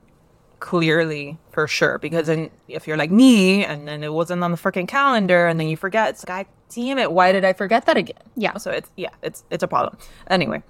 Clearly, 0.58 1.38
for 1.50 1.68
sure. 1.68 1.98
Because 1.98 2.28
then 2.28 2.50
if 2.66 2.86
you're 2.86 2.96
like 2.96 3.10
me 3.10 3.64
and 3.64 3.86
then 3.86 4.02
it 4.02 4.12
wasn't 4.12 4.42
on 4.42 4.52
the 4.52 4.56
freaking 4.56 4.88
calendar 4.88 5.46
and 5.46 5.60
then 5.60 5.68
you 5.68 5.76
forget, 5.76 6.10
it's 6.10 6.26
like, 6.26 6.46
God 6.46 6.52
damn 6.74 6.98
it, 6.98 7.12
why 7.12 7.32
did 7.32 7.44
I 7.44 7.52
forget 7.52 7.84
that 7.86 7.96
again? 7.96 8.16
Yeah. 8.36 8.56
So 8.56 8.70
it's, 8.70 8.90
yeah, 8.96 9.10
it's, 9.22 9.44
it's 9.50 9.62
a 9.62 9.68
problem. 9.68 9.98
Anyway, 10.28 10.62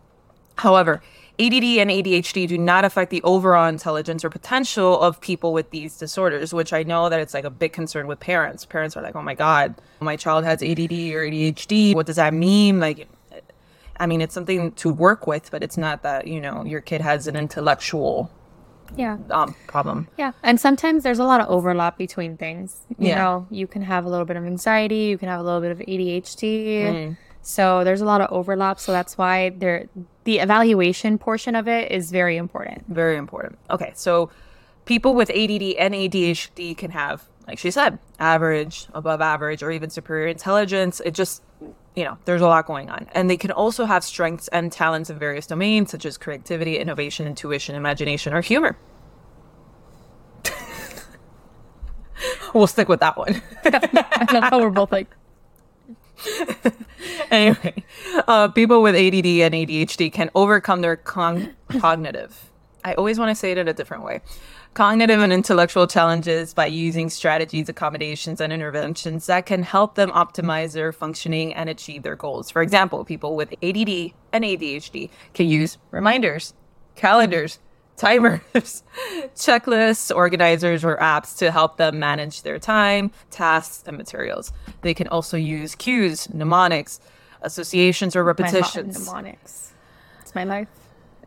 However, 0.56 1.02
ADD 1.38 1.64
and 1.78 1.90
ADHD 1.90 2.48
do 2.48 2.56
not 2.56 2.84
affect 2.84 3.10
the 3.10 3.22
overall 3.22 3.66
intelligence 3.66 4.24
or 4.24 4.30
potential 4.30 5.00
of 5.00 5.20
people 5.20 5.52
with 5.52 5.70
these 5.70 5.98
disorders, 5.98 6.54
which 6.54 6.72
I 6.72 6.82
know 6.82 7.08
that 7.08 7.20
it's 7.20 7.34
like 7.34 7.44
a 7.44 7.50
big 7.50 7.72
concern 7.72 8.06
with 8.06 8.20
parents. 8.20 8.64
Parents 8.64 8.96
are 8.96 9.02
like, 9.02 9.14
oh 9.14 9.22
my 9.22 9.34
God, 9.34 9.74
my 10.00 10.16
child 10.16 10.44
has 10.44 10.62
ADD 10.62 10.92
or 10.92 11.28
ADHD. 11.28 11.94
What 11.94 12.06
does 12.06 12.16
that 12.16 12.32
mean? 12.32 12.80
Like, 12.80 13.08
I 13.98 14.06
mean, 14.06 14.20
it's 14.20 14.34
something 14.34 14.72
to 14.72 14.92
work 14.92 15.26
with, 15.26 15.50
but 15.50 15.62
it's 15.62 15.76
not 15.76 16.02
that, 16.02 16.26
you 16.26 16.40
know, 16.40 16.64
your 16.64 16.80
kid 16.80 17.00
has 17.02 17.26
an 17.26 17.36
intellectual 17.36 18.30
yeah. 18.96 19.18
um, 19.30 19.54
problem. 19.66 20.08
Yeah. 20.16 20.32
And 20.42 20.60
sometimes 20.60 21.02
there's 21.02 21.18
a 21.18 21.24
lot 21.24 21.40
of 21.40 21.48
overlap 21.48 21.98
between 21.98 22.36
things. 22.36 22.80
You 22.98 23.08
Yeah. 23.08 23.16
know, 23.16 23.46
you 23.50 23.66
can 23.66 23.82
have 23.82 24.04
a 24.04 24.08
little 24.08 24.26
bit 24.26 24.36
of 24.36 24.44
anxiety, 24.44 25.04
you 25.04 25.18
can 25.18 25.28
have 25.28 25.40
a 25.40 25.42
little 25.42 25.60
bit 25.60 25.70
of 25.72 25.78
ADHD. 25.80 26.82
Mm. 26.84 27.16
So 27.48 27.84
there's 27.84 28.00
a 28.00 28.04
lot 28.04 28.20
of 28.20 28.32
overlap. 28.32 28.80
So 28.80 28.90
that's 28.90 29.16
why 29.16 29.50
there 29.50 29.86
the 30.24 30.40
evaluation 30.40 31.16
portion 31.16 31.54
of 31.54 31.68
it 31.68 31.92
is 31.92 32.10
very 32.10 32.36
important. 32.36 32.84
Very 32.88 33.16
important. 33.16 33.56
Okay, 33.70 33.92
so 33.94 34.30
people 34.84 35.14
with 35.14 35.30
ADD 35.30 35.62
and 35.78 35.94
ADHD 35.94 36.76
can 36.76 36.90
have, 36.90 37.28
like 37.46 37.60
she 37.60 37.70
said, 37.70 38.00
average, 38.18 38.88
above 38.94 39.20
average, 39.20 39.62
or 39.62 39.70
even 39.70 39.90
superior 39.90 40.26
intelligence. 40.26 41.00
It 41.04 41.14
just, 41.14 41.40
you 41.94 42.02
know, 42.02 42.18
there's 42.24 42.40
a 42.40 42.48
lot 42.48 42.66
going 42.66 42.90
on. 42.90 43.06
And 43.12 43.30
they 43.30 43.36
can 43.36 43.52
also 43.52 43.84
have 43.84 44.02
strengths 44.02 44.48
and 44.48 44.72
talents 44.72 45.08
in 45.08 45.16
various 45.16 45.46
domains, 45.46 45.92
such 45.92 46.04
as 46.04 46.18
creativity, 46.18 46.78
innovation, 46.78 47.28
intuition, 47.28 47.76
imagination, 47.76 48.34
or 48.34 48.40
humor. 48.40 48.76
we'll 52.54 52.66
stick 52.66 52.88
with 52.88 52.98
that 52.98 53.16
one. 53.16 53.40
I 53.64 54.26
love 54.32 54.44
how 54.50 54.58
we're 54.58 54.70
both 54.70 54.90
like, 54.90 55.14
anyway, 57.30 57.84
uh, 58.28 58.48
people 58.48 58.82
with 58.82 58.94
ADD 58.94 59.26
and 59.26 59.54
ADHD 59.54 60.12
can 60.12 60.30
overcome 60.34 60.80
their 60.80 60.96
con- 60.96 61.54
cognitive. 61.78 62.50
I 62.84 62.94
always 62.94 63.18
want 63.18 63.30
to 63.30 63.34
say 63.34 63.52
it 63.52 63.58
in 63.58 63.66
a 63.66 63.72
different 63.72 64.04
way. 64.04 64.20
Cognitive 64.74 65.20
and 65.20 65.32
intellectual 65.32 65.86
challenges 65.86 66.52
by 66.52 66.66
using 66.66 67.08
strategies, 67.08 67.68
accommodations, 67.68 68.40
and 68.40 68.52
interventions 68.52 69.26
that 69.26 69.46
can 69.46 69.62
help 69.62 69.94
them 69.94 70.10
optimize 70.10 70.74
their 70.74 70.92
functioning 70.92 71.54
and 71.54 71.70
achieve 71.70 72.02
their 72.02 72.14
goals. 72.14 72.50
For 72.50 72.62
example, 72.62 73.04
people 73.04 73.34
with 73.34 73.52
ADD 73.62 74.12
and 74.32 74.44
ADHD 74.44 75.10
can 75.32 75.48
use 75.48 75.78
reminders, 75.90 76.52
calendars, 76.94 77.58
timers, 77.96 78.42
checklists, 79.34 80.14
organizers, 80.14 80.84
or 80.84 80.96
apps 80.98 81.36
to 81.38 81.50
help 81.50 81.78
them 81.78 81.98
manage 81.98 82.42
their 82.42 82.58
time, 82.58 83.10
tasks, 83.30 83.82
and 83.86 83.96
materials. 83.96 84.52
They 84.82 84.94
can 84.94 85.08
also 85.08 85.36
use 85.36 85.74
cues, 85.74 86.28
mnemonics, 86.32 87.00
associations, 87.46 88.14
or 88.16 88.22
my 88.22 88.28
repetitions. 88.28 88.98
mnemonics. 88.98 89.72
It's 90.20 90.34
my 90.34 90.44
life. 90.44 90.68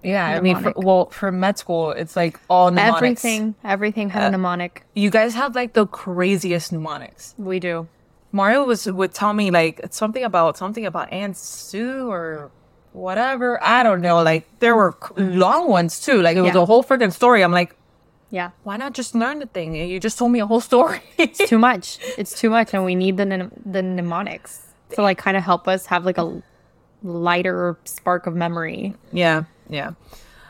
Yeah, 0.03 0.25
I 0.25 0.39
mean, 0.39 0.57
for, 0.63 0.73
well, 0.77 1.05
for 1.09 1.29
med 1.31 1.57
school, 1.57 1.91
it's 1.91 2.15
like 2.15 2.39
all 2.49 2.71
mnemonics. 2.71 3.25
Everything, 3.25 3.55
everything 3.65 4.07
Uh, 4.07 4.13
had 4.13 4.23
a 4.23 4.31
mnemonic. 4.31 4.83
You 4.93 5.09
guys 5.09 5.33
have 5.35 5.55
like 5.55 5.73
the 5.73 5.85
craziest 5.87 6.71
mnemonics. 6.71 7.35
We 7.37 7.59
do. 7.59 7.87
Mario 8.31 8.63
was 8.63 8.85
would 8.85 9.13
tell 9.13 9.33
me 9.33 9.51
like 9.51 9.81
something 9.89 10.23
about 10.23 10.55
something 10.57 10.85
about 10.85 11.11
Aunt 11.11 11.35
Sue 11.35 12.07
or 12.09 12.49
whatever. 12.93 13.59
I 13.63 13.83
don't 13.83 14.01
know. 14.01 14.21
Like 14.23 14.47
there 14.59 14.75
were 14.75 14.95
long 15.17 15.67
ones 15.67 15.99
too. 15.99 16.21
Like 16.21 16.37
it 16.37 16.41
was 16.41 16.55
Yeah. 16.55 16.61
a 16.61 16.65
whole 16.65 16.83
freaking 16.83 17.11
story. 17.11 17.43
I'm 17.43 17.51
like, 17.51 17.75
Yeah. 18.29 18.51
why 18.63 18.77
not 18.77 18.93
just 18.93 19.15
learn 19.15 19.39
the 19.39 19.47
thing? 19.47 19.75
You 19.75 19.99
just 19.99 20.17
told 20.17 20.31
me 20.31 20.39
a 20.39 20.45
whole 20.45 20.61
story. 20.61 21.01
It's 21.17 21.39
too 21.49 21.57
much. 21.69 21.97
It's 22.17 22.39
too 22.39 22.49
much. 22.49 22.73
And 22.73 22.85
we 22.85 22.95
need 22.95 23.17
the, 23.17 23.25
mnem- 23.25 23.51
the 23.65 23.81
mnemonics 23.83 24.61
to 24.91 25.01
like 25.01 25.17
kind 25.17 25.35
of 25.37 25.43
help 25.43 25.67
us 25.67 25.85
have 25.87 26.05
like 26.05 26.17
a 26.17 26.41
lighter 27.03 27.77
spark 27.85 28.27
of 28.27 28.35
memory. 28.35 28.95
Yeah, 29.11 29.43
yeah. 29.69 29.91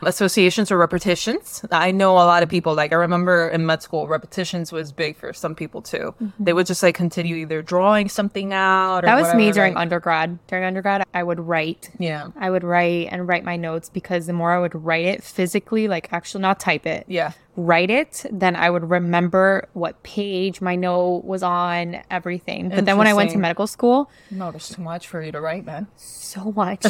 Associations 0.02 0.70
or 0.72 0.78
repetitions. 0.78 1.62
I 1.70 1.90
know 1.90 2.12
a 2.14 2.24
lot 2.24 2.42
of 2.42 2.48
people, 2.48 2.74
like, 2.74 2.90
I 2.90 2.96
remember 2.96 3.50
in 3.50 3.66
med 3.66 3.82
school, 3.82 4.08
repetitions 4.08 4.72
was 4.72 4.92
big 4.92 5.14
for 5.18 5.34
some 5.34 5.54
people 5.54 5.82
too. 5.82 6.14
Mm-hmm. 6.22 6.42
They 6.42 6.54
would 6.54 6.64
just 6.66 6.82
like 6.82 6.94
continue 6.94 7.36
either 7.36 7.60
drawing 7.60 8.08
something 8.08 8.54
out 8.54 9.04
or 9.04 9.08
That 9.08 9.20
was 9.20 9.34
me 9.34 9.52
during 9.52 9.74
like- 9.74 9.82
undergrad. 9.82 10.38
During 10.46 10.64
undergrad, 10.64 11.04
I 11.12 11.22
would 11.22 11.38
write. 11.38 11.90
Yeah. 11.98 12.28
I 12.40 12.48
would 12.48 12.64
write 12.64 13.08
and 13.12 13.28
write 13.28 13.44
my 13.44 13.56
notes 13.56 13.90
because 13.90 14.26
the 14.26 14.32
more 14.32 14.52
I 14.52 14.58
would 14.58 14.74
write 14.74 15.04
it 15.04 15.22
physically, 15.22 15.86
like 15.86 16.10
actually 16.14 16.40
not 16.40 16.58
type 16.58 16.86
it, 16.86 17.04
Yeah. 17.06 17.32
Write 17.60 17.90
it, 17.90 18.24
then 18.30 18.56
I 18.56 18.70
would 18.70 18.88
remember 18.90 19.68
what 19.72 20.02
page 20.02 20.60
my 20.60 20.76
note 20.76 21.24
was 21.24 21.42
on, 21.42 22.02
everything. 22.10 22.68
But 22.70 22.84
then 22.86 22.96
when 22.98 23.06
I 23.06 23.14
went 23.14 23.30
to 23.32 23.38
medical 23.38 23.66
school, 23.66 24.10
No, 24.30 24.50
there's 24.50 24.68
too 24.68 24.82
much 24.82 25.08
for 25.08 25.22
you 25.22 25.32
to 25.32 25.40
write, 25.40 25.64
man. 25.64 25.86
so 25.96 26.52
much. 26.52 26.80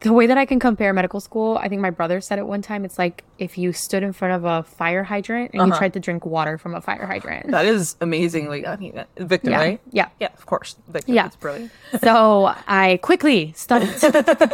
the 0.00 0.12
way 0.12 0.26
that 0.26 0.36
I 0.38 0.44
can 0.44 0.58
compare 0.58 0.92
medical 0.92 1.20
school, 1.20 1.56
I 1.58 1.68
think 1.68 1.80
my 1.80 1.90
brother 1.90 2.20
said 2.20 2.38
it 2.38 2.46
one 2.46 2.62
time. 2.62 2.84
It's 2.84 2.98
like 2.98 3.24
if 3.38 3.56
you 3.58 3.72
stood 3.72 4.02
in 4.02 4.12
front 4.12 4.34
of 4.34 4.44
a 4.44 4.62
fire 4.64 5.02
hydrant 5.04 5.52
and 5.52 5.60
you 5.60 5.68
Uh-huh. 5.68 5.78
tried 5.78 5.92
to 5.94 6.00
drink 6.00 6.26
water 6.26 6.58
from 6.58 6.74
a 6.74 6.80
fire 6.80 7.06
hydrant. 7.06 7.50
That 7.50 7.64
is 7.66 7.96
amazingly. 8.00 8.66
I 8.66 8.76
mean, 8.76 9.04
Victor, 9.16 9.50
Yeah. 9.50 9.58
right? 9.58 9.80
Yeah. 9.92 10.08
Yeah, 10.20 10.28
of 10.36 10.46
course. 10.46 10.76
Victor, 10.88 11.12
Yeah. 11.12 11.26
It's 11.26 11.36
brilliant. 11.36 11.70
so 12.02 12.52
I 12.68 12.98
quickly 13.02 13.52
started 13.56 13.90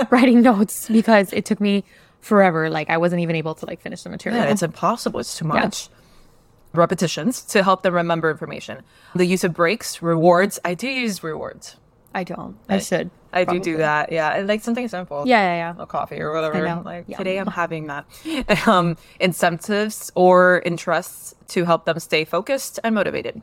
writing 0.11 0.43
notes 0.43 0.89
because 0.89 1.33
it 1.33 1.45
took 1.45 1.61
me 1.61 1.85
forever. 2.21 2.71
Like 2.71 2.91
I 2.91 2.97
wasn't 2.99 3.23
even 3.23 3.37
able 3.37 3.55
to 3.57 3.67
like 3.67 3.81
finish 3.81 4.03
the 4.03 4.11
material. 4.11 4.43
Yeah, 4.43 4.51
it's 4.51 4.63
impossible. 4.63 5.21
It's 5.21 5.37
too 5.37 5.45
much. 5.47 5.89
Repetitions 6.73 7.43
to 7.47 7.65
help 7.65 7.83
them 7.83 7.95
remember 7.95 8.31
information. 8.31 8.83
The 9.17 9.27
use 9.27 9.43
of 9.43 9.53
breaks, 9.55 10.01
rewards. 10.03 10.61
I 10.65 10.75
do 10.75 10.89
use 10.89 11.23
rewards. 11.25 11.77
I 12.15 12.23
don't. 12.25 12.57
I, 12.69 12.79
should. 12.79 13.11
I 13.33 13.41
do 13.41 13.45
probably. 13.47 13.61
do 13.61 13.77
that. 13.79 14.11
Yeah, 14.13 14.35
and 14.37 14.47
like 14.49 14.63
something 14.63 14.87
simple. 14.89 15.25
Yeah, 15.27 15.41
yeah, 15.41 15.75
yeah. 15.77 15.83
a 15.83 15.87
coffee 15.87 16.21
or 16.21 16.33
whatever. 16.33 16.83
Like 16.85 17.05
Yeah. 17.09 17.19
today, 17.19 17.39
I'm 17.39 17.47
having 17.63 17.87
that. 17.89 18.07
Um, 18.69 18.97
incentives 19.21 20.11
or 20.15 20.61
interests 20.65 21.35
to 21.49 21.65
help 21.65 21.85
them 21.87 21.99
stay 21.99 22.25
focused 22.25 22.79
and 22.85 22.95
motivated. 22.95 23.43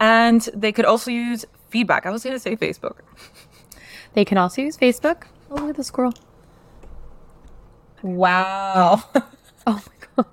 And 0.00 0.40
they 0.54 0.72
could 0.72 0.84
also 0.84 1.10
use 1.10 1.44
feedback. 1.68 2.04
I 2.06 2.10
was 2.10 2.22
going 2.24 2.34
to 2.34 2.40
say 2.40 2.54
Facebook. 2.56 2.96
They 4.14 4.24
can 4.24 4.38
also 4.38 4.62
use 4.62 4.76
Facebook. 4.76 5.24
Oh, 5.50 5.54
look 5.56 5.70
at 5.70 5.76
the 5.76 5.84
squirrel. 5.84 6.14
Wow. 8.06 9.02
Oh 9.68 9.82
my 9.84 10.06
god. 10.16 10.26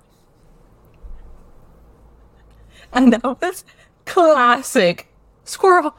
and 2.92 3.12
that 3.12 3.24
was 3.24 3.64
classic 4.04 5.08
squirrel. 5.42 5.96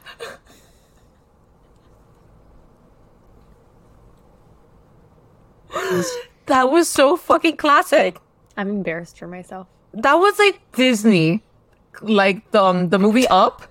that 6.45 6.71
was 6.71 6.87
so 6.87 7.17
fucking 7.17 7.57
classic. 7.57 8.19
I'm 8.55 8.69
embarrassed 8.69 9.19
for 9.19 9.27
myself. 9.27 9.67
That 9.93 10.13
was 10.13 10.39
like 10.39 10.61
Disney, 10.71 11.43
like 12.01 12.51
the 12.51 12.63
um, 12.63 12.87
the 12.87 12.99
movie 12.99 13.27
Up, 13.27 13.63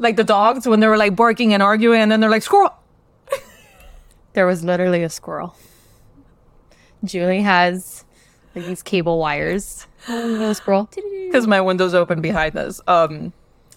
like 0.00 0.16
the 0.16 0.24
dogs 0.24 0.66
when 0.66 0.80
they 0.80 0.88
were 0.88 0.96
like 0.96 1.14
barking 1.14 1.54
and 1.54 1.62
arguing, 1.62 2.00
and 2.00 2.10
then 2.10 2.18
they're 2.18 2.28
like 2.28 2.42
squirrel. 2.42 2.74
There 4.32 4.46
was 4.46 4.64
literally 4.64 5.04
a 5.04 5.08
squirrel. 5.08 5.56
Julie 7.06 7.42
has 7.42 8.04
like 8.54 8.66
these 8.66 8.82
cable 8.82 9.18
wires. 9.18 9.86
Oh, 10.08 10.52
squirrel. 10.52 10.88
Because 11.26 11.46
my 11.46 11.60
window's 11.60 11.94
open 11.94 12.20
behind 12.20 12.56
us. 12.56 12.80
Um. 12.86 13.32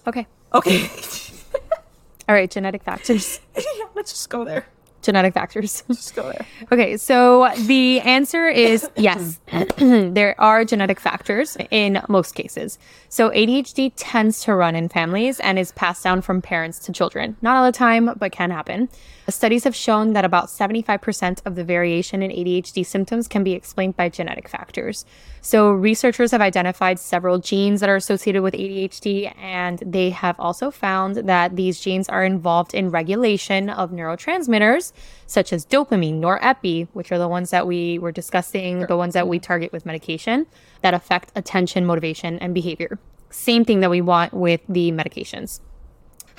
Okay. 0.06 0.26
Okay. 0.54 0.88
All 2.28 2.34
right. 2.34 2.50
Genetic 2.50 2.82
factors. 2.82 3.40
yeah, 3.56 3.84
let's 3.94 4.12
just 4.12 4.30
go 4.30 4.44
there. 4.44 4.66
Genetic 5.02 5.32
factors. 5.34 5.82
Just 5.88 6.14
go 6.14 6.24
there. 6.24 6.46
Okay, 6.72 6.96
so 6.98 7.50
the 7.66 8.00
answer 8.00 8.48
is 8.48 8.88
yes. 8.96 9.40
there 9.78 10.40
are 10.40 10.64
genetic 10.64 11.00
factors 11.00 11.56
in 11.70 12.00
most 12.08 12.34
cases. 12.34 12.78
So 13.08 13.30
ADHD 13.30 13.92
tends 13.96 14.42
to 14.44 14.54
run 14.54 14.76
in 14.76 14.88
families 14.88 15.40
and 15.40 15.58
is 15.58 15.72
passed 15.72 16.04
down 16.04 16.20
from 16.20 16.42
parents 16.42 16.78
to 16.80 16.92
children. 16.92 17.36
Not 17.42 17.56
all 17.56 17.64
the 17.64 17.72
time, 17.72 18.14
but 18.18 18.30
can 18.30 18.50
happen. 18.50 18.88
Studies 19.30 19.64
have 19.64 19.76
shown 19.76 20.12
that 20.14 20.24
about 20.24 20.46
75% 20.46 21.40
of 21.46 21.54
the 21.54 21.64
variation 21.64 22.22
in 22.22 22.30
ADHD 22.30 22.84
symptoms 22.84 23.28
can 23.28 23.44
be 23.44 23.52
explained 23.52 23.96
by 23.96 24.08
genetic 24.08 24.48
factors. 24.48 25.04
So, 25.40 25.70
researchers 25.70 26.32
have 26.32 26.40
identified 26.40 26.98
several 26.98 27.38
genes 27.38 27.80
that 27.80 27.88
are 27.88 27.96
associated 27.96 28.42
with 28.42 28.54
ADHD, 28.54 29.32
and 29.38 29.78
they 29.86 30.10
have 30.10 30.38
also 30.38 30.70
found 30.70 31.16
that 31.16 31.56
these 31.56 31.80
genes 31.80 32.08
are 32.08 32.24
involved 32.24 32.74
in 32.74 32.90
regulation 32.90 33.70
of 33.70 33.90
neurotransmitters 33.90 34.92
such 35.26 35.52
as 35.52 35.64
dopamine, 35.64 36.20
norepi, 36.20 36.88
which 36.92 37.12
are 37.12 37.18
the 37.18 37.28
ones 37.28 37.50
that 37.50 37.66
we 37.66 37.98
were 37.98 38.12
discussing, 38.12 38.80
the 38.86 38.96
ones 38.96 39.14
that 39.14 39.28
we 39.28 39.38
target 39.38 39.72
with 39.72 39.86
medication 39.86 40.46
that 40.82 40.92
affect 40.92 41.30
attention, 41.36 41.86
motivation, 41.86 42.38
and 42.40 42.52
behavior. 42.52 42.98
Same 43.30 43.64
thing 43.64 43.80
that 43.80 43.90
we 43.90 44.00
want 44.00 44.34
with 44.34 44.60
the 44.68 44.90
medications. 44.90 45.60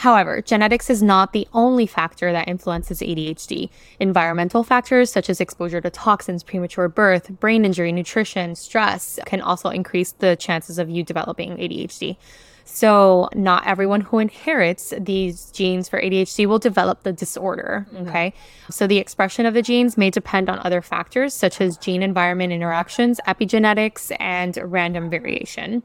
However, 0.01 0.41
genetics 0.41 0.89
is 0.89 1.03
not 1.03 1.31
the 1.31 1.47
only 1.53 1.85
factor 1.85 2.31
that 2.31 2.47
influences 2.47 3.01
ADHD. 3.01 3.69
Environmental 3.99 4.63
factors 4.63 5.11
such 5.11 5.29
as 5.29 5.39
exposure 5.39 5.79
to 5.79 5.91
toxins, 5.91 6.41
premature 6.41 6.89
birth, 6.89 7.29
brain 7.39 7.65
injury, 7.65 7.91
nutrition, 7.91 8.55
stress 8.55 9.19
can 9.27 9.41
also 9.41 9.69
increase 9.69 10.13
the 10.13 10.35
chances 10.37 10.79
of 10.79 10.89
you 10.89 11.03
developing 11.03 11.55
ADHD. 11.57 12.17
So, 12.65 13.29
not 13.35 13.67
everyone 13.67 14.01
who 14.01 14.17
inherits 14.17 14.91
these 14.99 15.51
genes 15.51 15.87
for 15.87 16.01
ADHD 16.01 16.47
will 16.47 16.57
develop 16.57 17.03
the 17.03 17.13
disorder. 17.13 17.85
Mm-hmm. 17.93 18.07
Okay. 18.07 18.33
So, 18.71 18.87
the 18.87 18.97
expression 18.97 19.45
of 19.45 19.53
the 19.53 19.61
genes 19.61 19.97
may 19.97 20.09
depend 20.09 20.49
on 20.49 20.57
other 20.63 20.81
factors 20.81 21.35
such 21.35 21.61
as 21.61 21.77
gene 21.77 22.01
environment 22.01 22.51
interactions, 22.51 23.19
epigenetics, 23.27 24.11
and 24.19 24.57
random 24.63 25.11
variation. 25.11 25.83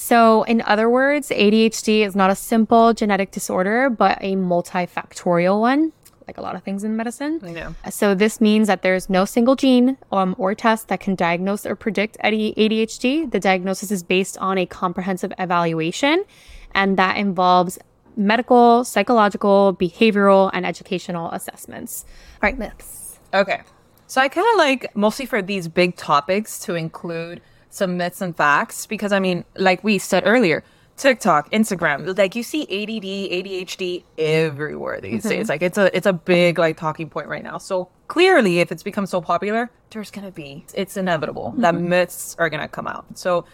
So, 0.00 0.44
in 0.44 0.62
other 0.62 0.88
words, 0.88 1.30
ADHD 1.30 2.06
is 2.06 2.14
not 2.14 2.30
a 2.30 2.36
simple 2.36 2.94
genetic 2.94 3.32
disorder, 3.32 3.90
but 3.90 4.16
a 4.20 4.36
multifactorial 4.36 5.60
one, 5.60 5.92
like 6.28 6.38
a 6.38 6.40
lot 6.40 6.54
of 6.54 6.62
things 6.62 6.84
in 6.84 6.96
medicine. 6.96 7.40
I 7.42 7.50
know. 7.50 7.74
So, 7.90 8.14
this 8.14 8.40
means 8.40 8.68
that 8.68 8.82
there's 8.82 9.10
no 9.10 9.24
single 9.24 9.56
gene 9.56 9.98
um, 10.12 10.36
or 10.38 10.54
test 10.54 10.86
that 10.86 11.00
can 11.00 11.16
diagnose 11.16 11.66
or 11.66 11.74
predict 11.74 12.16
ADHD. 12.22 13.28
The 13.28 13.40
diagnosis 13.40 13.90
is 13.90 14.04
based 14.04 14.38
on 14.38 14.56
a 14.56 14.66
comprehensive 14.66 15.32
evaluation, 15.36 16.24
and 16.76 16.96
that 16.96 17.16
involves 17.16 17.76
medical, 18.16 18.84
psychological, 18.84 19.74
behavioral, 19.74 20.48
and 20.52 20.64
educational 20.64 21.28
assessments. 21.32 22.04
All 22.34 22.48
right, 22.48 22.56
myths. 22.56 23.18
Okay. 23.34 23.62
So 24.06 24.20
I 24.20 24.28
kind 24.28 24.46
of 24.52 24.58
like 24.58 24.94
mostly 24.94 25.26
for 25.26 25.42
these 25.42 25.66
big 25.66 25.96
topics 25.96 26.60
to 26.60 26.76
include 26.76 27.40
some 27.70 27.96
myths 27.96 28.20
and 28.20 28.36
facts 28.36 28.86
because 28.86 29.12
I 29.12 29.20
mean, 29.20 29.44
like 29.56 29.82
we 29.84 29.98
said 29.98 30.22
earlier, 30.26 30.64
TikTok, 30.96 31.50
Instagram, 31.52 32.18
like 32.18 32.34
you 32.34 32.42
see 32.42 32.62
ADD, 32.62 33.46
ADHD 33.46 34.02
everywhere 34.18 35.00
these 35.00 35.22
days. 35.22 35.48
Like 35.48 35.62
it's 35.62 35.78
a 35.78 35.96
it's 35.96 36.06
a 36.06 36.12
big 36.12 36.58
like 36.58 36.76
talking 36.76 37.08
point 37.08 37.28
right 37.28 37.42
now. 37.42 37.58
So 37.58 37.88
clearly, 38.08 38.58
if 38.58 38.72
it's 38.72 38.82
become 38.82 39.06
so 39.06 39.20
popular, 39.20 39.70
there's 39.90 40.10
gonna 40.10 40.32
be 40.32 40.64
it's 40.74 40.96
inevitable 40.96 41.54
that 41.58 41.74
myths 41.74 42.34
are 42.38 42.50
gonna 42.50 42.68
come 42.68 42.88
out. 42.88 43.06
So 43.16 43.44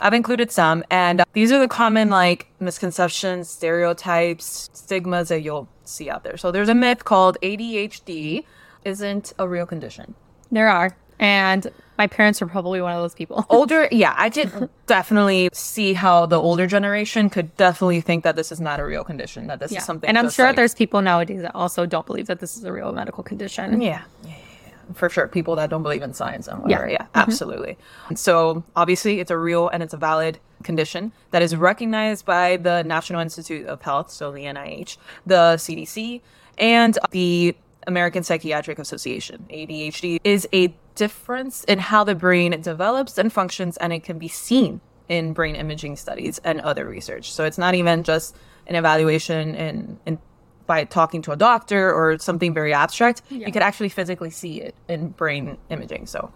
I've 0.00 0.14
included 0.14 0.50
some, 0.50 0.84
and 0.90 1.20
uh, 1.20 1.24
these 1.32 1.50
are 1.50 1.58
the 1.58 1.68
common 1.68 2.10
like 2.10 2.48
misconceptions, 2.60 3.48
stereotypes, 3.48 4.70
stigmas 4.72 5.28
that 5.28 5.40
you'll 5.42 5.68
see 5.84 6.10
out 6.10 6.24
there. 6.24 6.36
So 6.36 6.52
there's 6.52 6.68
a 6.68 6.74
myth 6.74 7.04
called 7.04 7.38
ADHD 7.42 8.44
isn't 8.84 9.32
a 9.38 9.48
real 9.48 9.66
condition. 9.66 10.14
There 10.50 10.68
are. 10.68 10.96
And 11.18 11.70
my 11.98 12.06
parents 12.06 12.40
are 12.42 12.46
probably 12.46 12.80
one 12.80 12.92
of 12.92 13.00
those 13.02 13.14
people. 13.14 13.44
Older, 13.50 13.88
yeah, 13.90 14.14
I 14.16 14.28
did 14.28 14.68
definitely 14.86 15.48
see 15.52 15.92
how 15.92 16.26
the 16.26 16.40
older 16.40 16.66
generation 16.66 17.30
could 17.30 17.56
definitely 17.56 18.00
think 18.00 18.24
that 18.24 18.36
this 18.36 18.50
is 18.52 18.60
not 18.60 18.80
a 18.80 18.84
real 18.84 19.04
condition, 19.04 19.46
that 19.46 19.60
this 19.60 19.72
is 19.72 19.84
something. 19.84 20.08
and 20.08 20.18
I'm 20.18 20.30
sure 20.30 20.46
like- 20.46 20.56
there's 20.56 20.74
people 20.74 21.00
nowadays 21.02 21.42
that 21.42 21.54
also 21.54 21.86
don't 21.86 22.06
believe 22.06 22.26
that 22.26 22.40
this 22.40 22.56
is 22.56 22.64
a 22.64 22.72
real 22.72 22.92
medical 22.92 23.22
condition. 23.22 23.80
Yeah, 23.80 24.02
yeah, 24.24 24.30
yeah, 24.30 24.34
yeah. 24.66 24.94
for 24.94 25.08
sure. 25.08 25.28
People 25.28 25.56
that 25.56 25.70
don't 25.70 25.82
believe 25.82 26.02
in 26.02 26.12
science 26.14 26.48
and 26.48 26.62
whatever. 26.62 26.88
Yeah. 26.88 26.92
Yeah, 27.00 27.06
absolutely. 27.14 27.76
So 28.14 28.64
obviously, 28.76 29.20
it's 29.20 29.30
a 29.30 29.38
real 29.38 29.68
and 29.68 29.82
it's 29.82 29.94
a 29.94 29.98
valid 29.98 30.38
condition 30.62 31.12
that 31.30 31.42
is 31.42 31.54
recognized 31.54 32.24
by 32.26 32.56
the 32.56 32.82
National 32.84 33.20
Institute 33.20 33.66
of 33.66 33.82
Health, 33.82 34.10
so 34.10 34.32
the 34.32 34.44
NIH, 34.44 34.96
the 35.26 35.56
CDC, 35.56 36.20
and 36.58 36.98
the 37.10 37.54
American 37.86 38.22
Psychiatric 38.22 38.78
Association. 38.78 39.46
ADHD 39.50 40.20
is 40.24 40.48
a 40.52 40.74
difference 40.94 41.64
in 41.64 41.78
how 41.78 42.04
the 42.04 42.14
brain 42.14 42.60
develops 42.60 43.18
and 43.18 43.32
functions, 43.32 43.76
and 43.78 43.92
it 43.92 44.04
can 44.04 44.18
be 44.18 44.28
seen 44.28 44.80
in 45.08 45.32
brain 45.32 45.54
imaging 45.54 45.96
studies 45.96 46.40
and 46.44 46.60
other 46.60 46.86
research. 46.86 47.32
So 47.32 47.44
it's 47.44 47.58
not 47.58 47.74
even 47.74 48.02
just 48.04 48.36
an 48.66 48.74
evaluation 48.76 49.54
in, 49.54 49.98
in 50.06 50.18
by 50.66 50.84
talking 50.84 51.20
to 51.22 51.32
a 51.32 51.36
doctor 51.36 51.92
or 51.92 52.18
something 52.18 52.54
very 52.54 52.72
abstract. 52.72 53.22
You 53.28 53.52
could 53.52 53.62
actually 53.62 53.90
physically 53.90 54.30
see 54.30 54.60
it 54.62 54.74
in 54.88 55.08
brain 55.08 55.58
imaging. 55.68 56.06
So 56.06 56.32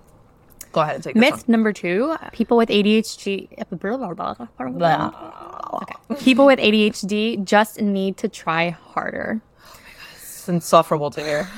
go 0.73 0.83
ahead 0.83 0.97
and 0.97 1.05
take 1.05 1.15
this 1.15 1.21
Myth 1.21 1.49
number 1.49 1.73
two 1.73 2.15
people 2.33 2.57
with 2.57 2.69
ADHD. 2.69 3.49
Okay. 5.83 5.95
People 6.23 6.47
with 6.47 6.59
ADHD 6.59 7.43
just 7.45 7.81
need 7.81 8.19
to 8.19 8.29
try 8.29 8.71
harder. 8.71 9.41
Insufferable 10.49 11.11
to 11.11 11.23
hear. 11.23 11.49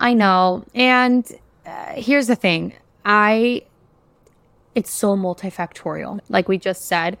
I 0.00 0.14
know. 0.14 0.64
And 0.74 1.26
uh, 1.64 1.92
here's 1.94 2.26
the 2.26 2.36
thing 2.36 2.74
I, 3.04 3.62
it's 4.74 4.92
so 4.92 5.16
multifactorial. 5.16 6.20
Like 6.28 6.48
we 6.48 6.58
just 6.58 6.86
said, 6.86 7.18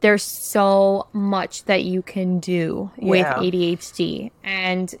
there's 0.00 0.22
so 0.22 1.06
much 1.12 1.64
that 1.64 1.84
you 1.84 2.02
can 2.02 2.38
do 2.40 2.90
with 2.98 3.20
Yeah. 3.20 3.34
ADHD. 3.36 4.30
And 4.42 4.94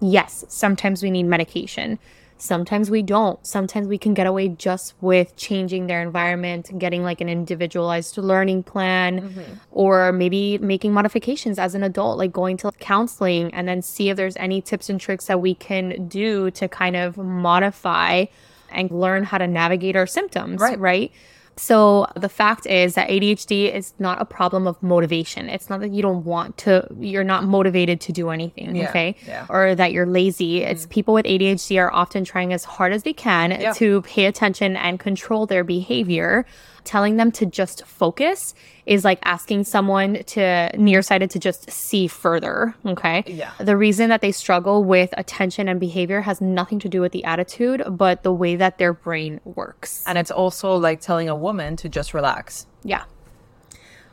yes, 0.00 0.44
sometimes 0.48 1.02
we 1.02 1.10
need 1.10 1.24
medication. 1.24 1.98
Sometimes 2.38 2.90
we 2.90 3.02
don't. 3.02 3.44
Sometimes 3.46 3.88
we 3.88 3.98
can 3.98 4.12
get 4.12 4.26
away 4.26 4.48
just 4.48 4.94
with 5.00 5.34
changing 5.36 5.86
their 5.86 6.02
environment, 6.02 6.70
getting 6.78 7.02
like 7.02 7.20
an 7.20 7.28
individualized 7.28 8.18
learning 8.18 8.62
plan, 8.62 9.20
mm-hmm. 9.20 9.52
or 9.70 10.12
maybe 10.12 10.58
making 10.58 10.92
modifications 10.92 11.58
as 11.58 11.74
an 11.74 11.82
adult, 11.82 12.18
like 12.18 12.32
going 12.32 12.56
to 12.58 12.70
counseling 12.78 13.52
and 13.54 13.66
then 13.66 13.80
see 13.80 14.10
if 14.10 14.16
there's 14.16 14.36
any 14.36 14.60
tips 14.60 14.90
and 14.90 15.00
tricks 15.00 15.26
that 15.26 15.40
we 15.40 15.54
can 15.54 16.06
do 16.08 16.50
to 16.50 16.68
kind 16.68 16.96
of 16.96 17.16
modify 17.16 18.26
and 18.70 18.90
learn 18.90 19.24
how 19.24 19.38
to 19.38 19.46
navigate 19.46 19.96
our 19.96 20.06
symptoms. 20.06 20.60
Right. 20.60 20.78
Right. 20.78 21.12
So 21.58 22.06
the 22.14 22.28
fact 22.28 22.66
is 22.66 22.94
that 22.94 23.08
ADHD 23.08 23.72
is 23.74 23.94
not 23.98 24.20
a 24.20 24.26
problem 24.26 24.66
of 24.66 24.82
motivation. 24.82 25.48
It's 25.48 25.70
not 25.70 25.80
that 25.80 25.90
you 25.90 26.02
don't 26.02 26.24
want 26.24 26.58
to, 26.58 26.86
you're 27.00 27.24
not 27.24 27.44
motivated 27.44 28.00
to 28.02 28.12
do 28.12 28.28
anything, 28.28 28.76
Yeah, 28.76 28.90
okay? 28.90 29.16
yeah. 29.26 29.46
Or 29.48 29.74
that 29.74 29.92
you're 29.92 30.06
lazy. 30.06 30.62
It's 30.62 30.86
mm. 30.86 30.90
people 30.90 31.14
with 31.14 31.24
ADHD 31.24 31.80
are 31.80 31.92
often 31.92 32.24
trying 32.24 32.52
as 32.52 32.64
hard 32.64 32.92
as 32.92 33.04
they 33.04 33.14
can 33.14 33.52
Yeah. 33.58 33.72
to 33.74 34.02
pay 34.02 34.26
attention 34.26 34.76
and 34.76 35.00
control 35.00 35.46
their 35.46 35.64
behavior. 35.64 36.44
Telling 36.86 37.16
them 37.16 37.32
to 37.32 37.46
just 37.46 37.84
focus 37.84 38.54
is 38.86 39.04
like 39.04 39.18
asking 39.24 39.64
someone 39.64 40.22
to 40.24 40.70
nearsighted 40.78 41.30
to 41.32 41.40
just 41.40 41.68
see 41.68 42.06
further, 42.06 42.76
okay? 42.86 43.24
Yeah. 43.26 43.50
The 43.58 43.76
reason 43.76 44.08
that 44.10 44.20
they 44.20 44.30
struggle 44.30 44.84
with 44.84 45.12
attention 45.18 45.68
and 45.68 45.80
behavior 45.80 46.20
has 46.20 46.40
nothing 46.40 46.78
to 46.78 46.88
do 46.88 47.00
with 47.00 47.10
the 47.10 47.24
attitude, 47.24 47.82
but 47.88 48.22
the 48.22 48.32
way 48.32 48.54
that 48.54 48.78
their 48.78 48.92
brain 48.92 49.40
works. 49.44 50.04
And 50.06 50.16
it's 50.16 50.30
also 50.30 50.76
like 50.76 51.00
telling 51.00 51.28
a 51.28 51.34
woman 51.34 51.74
to 51.76 51.88
just 51.88 52.14
relax. 52.14 52.68
Yeah. 52.84 53.02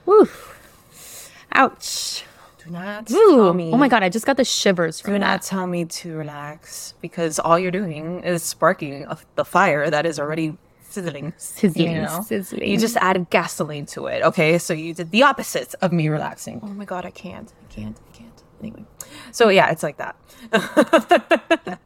Woo. 0.08 0.28
Ouch. 1.52 2.24
Do 2.66 2.72
not 2.72 3.12
Ooh. 3.12 3.36
tell 3.36 3.54
me. 3.54 3.72
Oh 3.72 3.78
my 3.78 3.88
god, 3.90 4.02
I 4.02 4.10
just 4.10 4.26
got 4.26 4.38
the 4.38 4.46
shivers 4.46 5.00
from 5.00 5.14
Do 5.14 5.20
that. 5.20 5.26
not 5.28 5.42
tell 5.44 5.68
me 5.68 5.86
to 5.86 6.16
relax 6.16 6.96
because 7.02 7.38
all 7.38 7.60
you're 7.60 7.72
doing 7.72 8.24
is 8.24 8.42
sparking 8.42 9.06
the 9.36 9.46
fire 9.46 9.90
that 9.92 10.08
is 10.08 10.20
already 10.20 10.58
sizzling. 10.94 11.34
Sizzling, 11.38 11.92
You, 11.96 12.02
know? 12.04 12.22
sizzling. 12.26 12.70
you 12.70 12.78
just 12.78 12.98
added 12.98 13.30
gasoline 13.30 13.86
to 13.88 14.08
it. 14.08 14.24
Okay, 14.24 14.58
so 14.58 14.74
you 14.74 14.94
did 14.94 15.12
the 15.12 15.24
opposite 15.24 15.74
of 15.82 15.92
me 15.92 16.08
relaxing. 16.10 16.60
Oh 16.64 16.68
my 16.68 16.86
god, 16.86 17.06
I 17.06 17.12
can't. 17.12 17.52
I 17.70 17.74
can't. 17.74 17.98
I 18.14 18.18
can't. 18.18 18.44
Anyway, 18.62 18.86
so 19.32 19.50
yeah, 19.50 19.72
it's 19.72 19.84
like 19.84 19.98
that. 19.98 20.16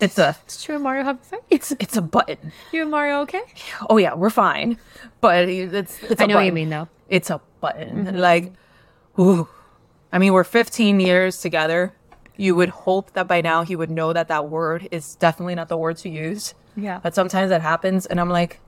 it's 0.00 0.18
a 0.18 0.36
It's 0.44 0.62
true, 0.64 0.78
Mario 0.78 1.04
have 1.04 1.20
a 1.20 1.24
fight. 1.24 1.40
it's 1.50 1.72
it's 1.78 1.96
a 1.96 2.02
button. 2.02 2.52
You 2.72 2.82
and 2.82 2.90
Mario 2.90 3.20
okay? 3.22 3.42
Oh 3.88 3.96
yeah, 3.98 4.14
we're 4.14 4.30
fine, 4.30 4.78
but 5.20 5.48
it's 5.48 6.02
it's. 6.02 6.20
I 6.20 6.26
know 6.26 6.36
what 6.36 6.46
you 6.46 6.52
mean 6.52 6.70
though. 6.70 6.88
It's 7.08 7.30
a 7.30 7.40
button. 7.60 8.06
Mm-hmm. 8.06 8.16
Like, 8.16 8.52
ooh. 9.18 9.48
I 10.12 10.18
mean, 10.18 10.32
we're 10.32 10.44
15 10.44 11.00
years 11.00 11.40
together. 11.40 11.92
You 12.36 12.54
would 12.54 12.68
hope 12.70 13.12
that 13.14 13.26
by 13.28 13.40
now 13.40 13.62
he 13.62 13.74
would 13.76 13.90
know 13.90 14.12
that 14.12 14.28
that 14.28 14.48
word 14.48 14.88
is 14.90 15.16
definitely 15.16 15.54
not 15.56 15.68
the 15.68 15.76
word 15.76 15.96
to 15.98 16.08
use. 16.08 16.54
Yeah. 16.76 17.00
But 17.02 17.14
sometimes 17.14 17.50
that 17.50 17.62
happens, 17.62 18.06
and 18.06 18.20
I'm 18.20 18.28
like, 18.30 18.60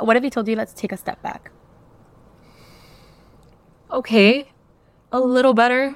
What 0.00 0.16
if 0.16 0.22
he 0.22 0.30
told 0.30 0.48
you 0.48 0.56
let's 0.56 0.72
take 0.72 0.92
a 0.92 0.96
step 0.96 1.22
back? 1.22 1.50
okay, 3.90 4.48
a 5.10 5.20
little 5.20 5.54
better. 5.54 5.94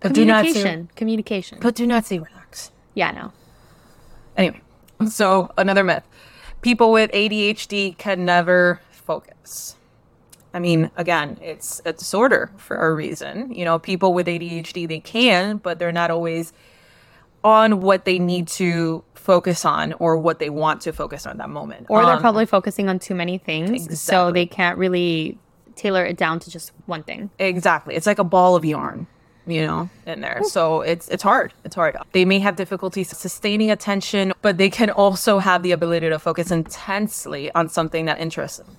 But 0.00 0.12
do 0.12 0.24
not 0.24 0.44
say, 0.44 0.52
Communication. 0.52 0.90
Communication. 0.94 1.58
but 1.62 1.74
do 1.74 1.86
not 1.86 2.04
say 2.04 2.18
relax. 2.18 2.70
Yeah, 2.94 3.10
no. 3.12 3.32
Anyway, 4.36 4.60
so 5.08 5.50
another 5.56 5.82
myth: 5.82 6.04
people 6.60 6.92
with 6.92 7.10
ADHD 7.12 7.96
can 7.96 8.24
never 8.24 8.80
focus. 8.90 9.76
I 10.52 10.58
mean, 10.58 10.90
again, 10.96 11.38
it's 11.42 11.80
a 11.84 11.92
disorder 11.92 12.50
for 12.56 12.76
a 12.76 12.94
reason. 12.94 13.52
You 13.52 13.64
know, 13.64 13.78
people 13.78 14.12
with 14.14 14.26
ADHD 14.26 14.86
they 14.86 15.00
can, 15.00 15.56
but 15.58 15.78
they're 15.78 15.92
not 15.92 16.10
always 16.10 16.52
on 17.42 17.80
what 17.80 18.04
they 18.04 18.18
need 18.18 18.48
to 18.48 19.04
focus 19.26 19.64
on 19.64 19.92
or 19.94 20.16
what 20.16 20.38
they 20.38 20.50
want 20.50 20.80
to 20.82 20.92
focus 20.92 21.26
on 21.26 21.32
at 21.32 21.38
that 21.38 21.50
moment. 21.50 21.86
Or 21.90 22.04
they're 22.04 22.14
Um, 22.14 22.20
probably 22.20 22.46
focusing 22.46 22.88
on 22.88 22.98
too 23.00 23.14
many 23.14 23.38
things, 23.38 24.00
so 24.00 24.30
they 24.30 24.46
can't 24.46 24.78
really 24.78 25.36
tailor 25.74 26.04
it 26.06 26.16
down 26.16 26.38
to 26.40 26.50
just 26.50 26.72
one 26.86 27.02
thing. 27.02 27.28
Exactly. 27.38 27.94
It's 27.96 28.06
like 28.06 28.20
a 28.20 28.24
ball 28.24 28.54
of 28.56 28.64
yarn, 28.64 29.06
you 29.46 29.66
know, 29.66 29.90
in 30.06 30.20
there. 30.20 30.40
So 30.44 30.80
it's 30.82 31.08
it's 31.08 31.24
hard. 31.24 31.52
It's 31.64 31.74
hard. 31.74 31.96
They 32.12 32.24
may 32.24 32.38
have 32.38 32.54
difficulty 32.56 33.02
sustaining 33.04 33.70
attention, 33.70 34.32
but 34.42 34.58
they 34.58 34.70
can 34.70 34.90
also 34.90 35.38
have 35.40 35.62
the 35.62 35.72
ability 35.72 36.08
to 36.08 36.18
focus 36.18 36.50
intensely 36.50 37.50
on 37.54 37.68
something 37.68 38.06
that 38.06 38.18
interests 38.20 38.58
them. 38.58 38.76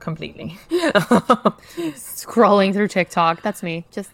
Completely. 0.00 0.58
Scrolling 1.94 2.72
through 2.72 2.88
TikTok, 2.88 3.42
that's 3.42 3.62
me. 3.62 3.84
Just 3.90 4.10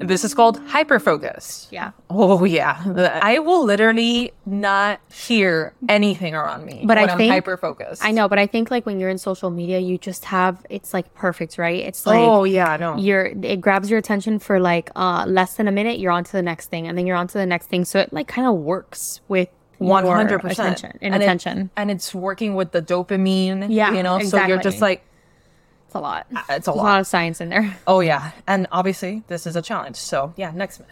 This 0.00 0.24
is 0.24 0.34
called 0.34 0.58
hyperfocus. 0.66 1.68
yeah. 1.70 1.92
Oh 2.08 2.44
yeah. 2.44 2.82
I 3.22 3.38
will 3.38 3.64
literally 3.64 4.32
not 4.46 4.98
hear 5.12 5.74
anything 5.88 6.34
around 6.34 6.64
me. 6.64 6.82
But 6.84 6.98
I 6.98 7.02
when 7.02 7.10
I'm 7.10 7.18
think- 7.18 7.32
hyper 7.32 7.56
focused. 7.56 8.04
I 8.04 8.10
know, 8.10 8.26
but 8.28 8.38
I 8.38 8.46
think 8.46 8.70
like 8.70 8.86
when 8.86 8.98
you're 8.98 9.10
in 9.10 9.18
social 9.18 9.50
media, 9.50 9.78
you 9.78 9.98
just 9.98 10.24
have 10.24 10.64
it's 10.70 10.94
like 10.94 11.12
perfect, 11.14 11.58
right? 11.58 11.80
It's 11.84 12.06
like 12.06 12.18
oh 12.18 12.44
yeah, 12.44 12.70
I 12.70 12.76
know. 12.78 12.96
you're 12.96 13.26
it 13.26 13.60
grabs 13.60 13.90
your 13.90 13.98
attention 13.98 14.38
for 14.38 14.58
like 14.58 14.90
uh 14.96 15.24
less 15.28 15.54
than 15.56 15.68
a 15.68 15.72
minute, 15.72 15.98
you're 15.98 16.12
on 16.12 16.24
to 16.24 16.32
the 16.32 16.42
next 16.42 16.70
thing, 16.70 16.86
and 16.86 16.96
then 16.96 17.06
you're 17.06 17.16
on 17.16 17.28
to 17.28 17.38
the 17.38 17.46
next 17.46 17.66
thing. 17.66 17.84
So 17.84 18.00
it 18.00 18.12
like 18.12 18.26
kind 18.26 18.48
of 18.48 18.54
works 18.56 19.20
with 19.28 19.48
hundred 19.80 20.40
percent 20.40 20.78
attention 20.78 20.98
and, 21.00 21.14
attention. 21.14 21.70
and 21.76 21.90
it's 21.90 22.14
working 22.14 22.54
with 22.54 22.72
the 22.72 22.82
dopamine. 22.82 23.66
Yeah, 23.70 23.92
you 23.94 24.02
know. 24.02 24.18
So 24.20 24.44
you're 24.44 24.58
just 24.58 24.80
like, 24.80 25.02
it's 25.90 25.96
a 25.96 26.00
lot. 26.00 26.26
Uh, 26.32 26.38
it's 26.38 26.46
a 26.48 26.52
There's 26.52 26.66
a 26.68 26.72
lot. 26.72 26.84
lot 26.84 27.00
of 27.00 27.06
science 27.08 27.40
in 27.40 27.48
there. 27.48 27.76
Oh 27.88 27.98
yeah, 27.98 28.30
and 28.46 28.68
obviously 28.70 29.24
this 29.26 29.44
is 29.44 29.56
a 29.56 29.62
challenge. 29.62 29.96
So 29.96 30.32
yeah, 30.36 30.52
next 30.54 30.78
myth. 30.78 30.88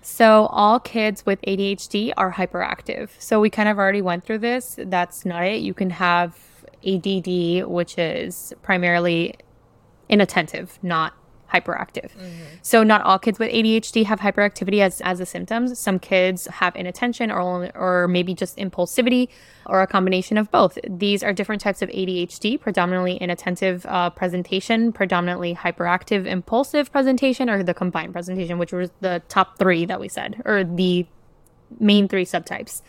So 0.00 0.46
all 0.46 0.80
kids 0.80 1.26
with 1.26 1.38
ADHD 1.42 2.12
are 2.16 2.32
hyperactive. 2.32 3.10
So 3.18 3.40
we 3.40 3.50
kind 3.50 3.68
of 3.68 3.76
already 3.78 4.00
went 4.00 4.24
through 4.24 4.38
this. 4.38 4.76
That's 4.78 5.26
not 5.26 5.44
it. 5.44 5.60
You 5.60 5.74
can 5.74 5.90
have 5.90 6.34
ADD, 6.86 7.66
which 7.66 7.98
is 7.98 8.54
primarily 8.62 9.34
inattentive, 10.08 10.78
not 10.82 11.12
hyperactive. 11.52 12.10
So 12.62 12.82
not 12.82 13.02
all 13.02 13.18
kids 13.18 13.38
with 13.38 13.50
ADHD 13.50 14.04
have 14.04 14.20
hyperactivity 14.20 14.80
as 14.80 15.00
as 15.00 15.18
the 15.18 15.26
symptoms. 15.26 15.78
Some 15.78 15.98
kids 15.98 16.46
have 16.46 16.76
inattention 16.76 17.30
or 17.30 17.70
or 17.74 18.08
maybe 18.08 18.34
just 18.34 18.56
impulsivity 18.56 19.28
or 19.66 19.82
a 19.82 19.86
combination 19.86 20.38
of 20.38 20.50
both. 20.50 20.78
These 20.88 21.22
are 21.22 21.32
different 21.32 21.60
types 21.60 21.82
of 21.82 21.88
ADHD, 21.90 22.60
predominantly 22.60 23.16
inattentive 23.16 23.84
uh, 23.86 24.10
presentation, 24.10 24.92
predominantly 24.92 25.54
hyperactive 25.54 26.26
impulsive 26.26 26.90
presentation, 26.90 27.50
or 27.50 27.62
the 27.62 27.74
combined 27.74 28.12
presentation, 28.12 28.58
which 28.58 28.72
was 28.72 28.90
the 29.00 29.22
top 29.28 29.58
three 29.58 29.84
that 29.84 30.00
we 30.00 30.08
said, 30.08 30.42
or 30.44 30.64
the 30.64 31.06
main 31.78 32.08
three 32.08 32.24
subtypes. 32.24 32.82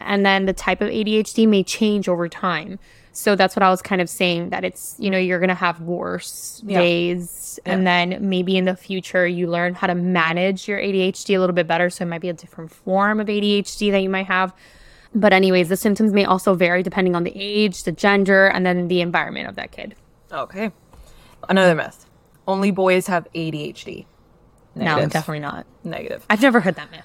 And 0.00 0.26
then 0.26 0.46
the 0.46 0.52
type 0.52 0.80
of 0.80 0.88
ADHD 0.90 1.48
may 1.48 1.62
change 1.62 2.08
over 2.08 2.28
time. 2.28 2.78
So 3.16 3.36
that's 3.36 3.54
what 3.54 3.62
I 3.62 3.70
was 3.70 3.80
kind 3.80 4.00
of 4.00 4.10
saying 4.10 4.48
that 4.50 4.64
it's, 4.64 4.96
you 4.98 5.08
know, 5.08 5.18
you're 5.18 5.38
going 5.38 5.48
to 5.48 5.54
have 5.54 5.80
worse 5.80 6.60
Yeah. 6.66 6.80
days. 6.80 7.60
And 7.64 7.86
then 7.86 8.18
maybe 8.28 8.56
in 8.56 8.64
the 8.64 8.74
future, 8.74 9.24
you 9.24 9.46
learn 9.46 9.74
how 9.74 9.86
to 9.86 9.94
manage 9.94 10.66
your 10.66 10.80
ADHD 10.80 11.36
a 11.36 11.38
little 11.38 11.54
bit 11.54 11.68
better. 11.68 11.88
So 11.90 12.02
it 12.04 12.08
might 12.08 12.20
be 12.20 12.28
a 12.28 12.32
different 12.32 12.72
form 12.72 13.20
of 13.20 13.28
ADHD 13.28 13.92
that 13.92 14.00
you 14.00 14.10
might 14.10 14.26
have. 14.26 14.52
But, 15.14 15.32
anyways, 15.32 15.68
the 15.68 15.76
symptoms 15.76 16.12
may 16.12 16.24
also 16.24 16.54
vary 16.54 16.82
depending 16.82 17.14
on 17.14 17.22
the 17.22 17.32
age, 17.36 17.84
the 17.84 17.92
gender, 17.92 18.48
and 18.48 18.66
then 18.66 18.88
the 18.88 19.00
environment 19.00 19.48
of 19.48 19.54
that 19.54 19.70
kid. 19.70 19.94
Okay. 20.32 20.72
Another 21.48 21.76
myth. 21.76 22.06
Only 22.48 22.72
boys 22.72 23.06
have 23.06 23.28
ADHD. 23.32 24.06
No, 24.74 25.06
definitely 25.06 25.38
not. 25.38 25.66
Negative. 25.84 26.26
I've 26.28 26.42
never 26.42 26.58
heard 26.58 26.74
that 26.74 26.90
myth. 26.90 27.04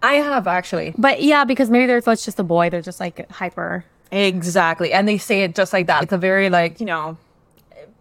I 0.00 0.14
have 0.14 0.46
actually. 0.46 0.94
But 0.96 1.22
yeah, 1.22 1.44
because 1.44 1.70
maybe 1.70 1.86
there's 1.86 2.06
it's 2.06 2.24
just 2.24 2.38
a 2.38 2.44
boy. 2.44 2.70
They're 2.70 2.82
just 2.82 3.00
like 3.00 3.28
hyper. 3.32 3.84
Exactly. 4.14 4.92
And 4.92 5.08
they 5.08 5.18
say 5.18 5.42
it 5.42 5.54
just 5.54 5.72
like 5.72 5.86
that. 5.88 6.04
It's 6.04 6.12
a 6.12 6.18
very 6.18 6.48
like, 6.50 6.78
you 6.80 6.86
know, 6.86 7.16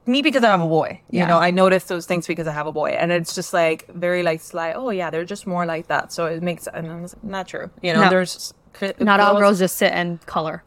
me 0.06 0.22
because 0.22 0.44
I 0.44 0.52
have 0.52 0.62
a 0.62 0.68
boy. 0.68 1.02
You 1.10 1.20
Yeah. 1.20 1.28
know, 1.28 1.40
I 1.40 1.50
notice 1.52 1.86
those 1.86 2.06
things 2.06 2.28
because 2.28 2.46
I 2.48 2.52
have 2.52 2.68
a 2.68 2.72
boy. 2.72 2.90
And 2.92 3.12
it's 3.12 3.34
just 3.34 3.54
like 3.54 3.88
very 3.88 4.22
like 4.22 4.40
sly, 4.42 4.74
oh 4.74 4.90
yeah, 4.92 5.10
they're 5.10 5.26
just 5.26 5.48
more 5.48 5.66
like 5.66 5.88
that. 5.88 6.14
So 6.14 6.26
it 6.28 6.44
makes 6.44 6.68
and 6.68 6.88
I'm 6.92 7.08
not 7.24 7.48
true. 7.48 7.70
You 7.82 7.94
know, 7.94 8.04
No. 8.04 8.10
there's 8.10 8.54
Not 9.00 9.20
all 9.20 9.38
girls 9.40 9.60
just 9.60 9.76
sit 9.78 9.92
and 9.92 10.24
color. 10.26 10.64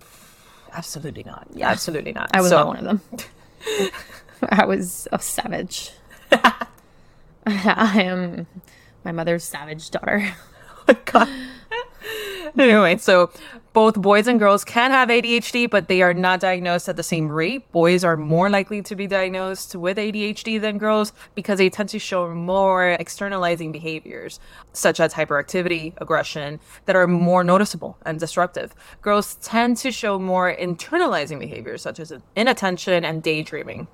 Absolutely 0.73 1.23
not. 1.23 1.47
Yeah. 1.55 1.71
Absolutely 1.71 2.13
not. 2.13 2.31
I 2.35 2.41
was 2.41 2.51
so, 2.51 2.57
not 2.59 2.67
one 2.67 2.77
of 2.79 2.85
them. 2.85 3.01
I 4.51 4.65
was 4.65 5.07
a 5.13 5.19
savage. 5.21 5.93
I 7.47 8.03
am 8.03 8.47
my 9.05 9.13
mother's 9.13 9.45
savage 9.45 9.91
daughter. 9.91 10.29
Oh 10.89 10.95
God. 11.05 11.29
anyway, 12.57 12.97
so 12.99 13.31
both 13.77 14.01
boys 14.01 14.27
and 14.27 14.39
girls 14.39 14.65
can 14.65 14.91
have 14.91 15.11
ADHD, 15.11 15.69
but 15.69 15.87
they 15.87 16.01
are 16.01 16.15
not 16.15 16.41
diagnosed 16.41 16.89
at 16.89 16.97
the 16.97 17.03
same 17.03 17.29
rate. 17.29 17.71
Boys 17.73 18.05
are 18.05 18.17
more 18.17 18.49
likely 18.49 18.81
to 18.81 18.97
be 18.97 19.07
diagnosed 19.07 19.77
with 19.77 19.99
ADHD 19.99 20.59
than 20.59 20.79
girls 20.79 21.13
because 21.35 21.59
they 21.59 21.69
tend 21.69 21.91
to 21.91 21.99
show 21.99 22.35
more 22.35 22.93
externalizing 22.93 23.73
behaviors, 23.73 24.41
such 24.73 24.99
as 24.99 25.13
hyperactivity, 25.13 25.93
aggression, 25.99 26.59
that 26.87 26.97
are 26.97 27.07
more 27.07 27.45
noticeable 27.45 27.99
and 28.07 28.19
disruptive. 28.19 28.75
Girls 29.03 29.35
tend 29.43 29.77
to 29.77 29.93
show 29.93 30.19
more 30.19 30.57
internalizing 30.57 31.39
behaviors, 31.39 31.83
such 31.83 32.01
as 32.01 32.15
inattention 32.35 33.05
and 33.05 33.23
daydreaming. 33.23 33.89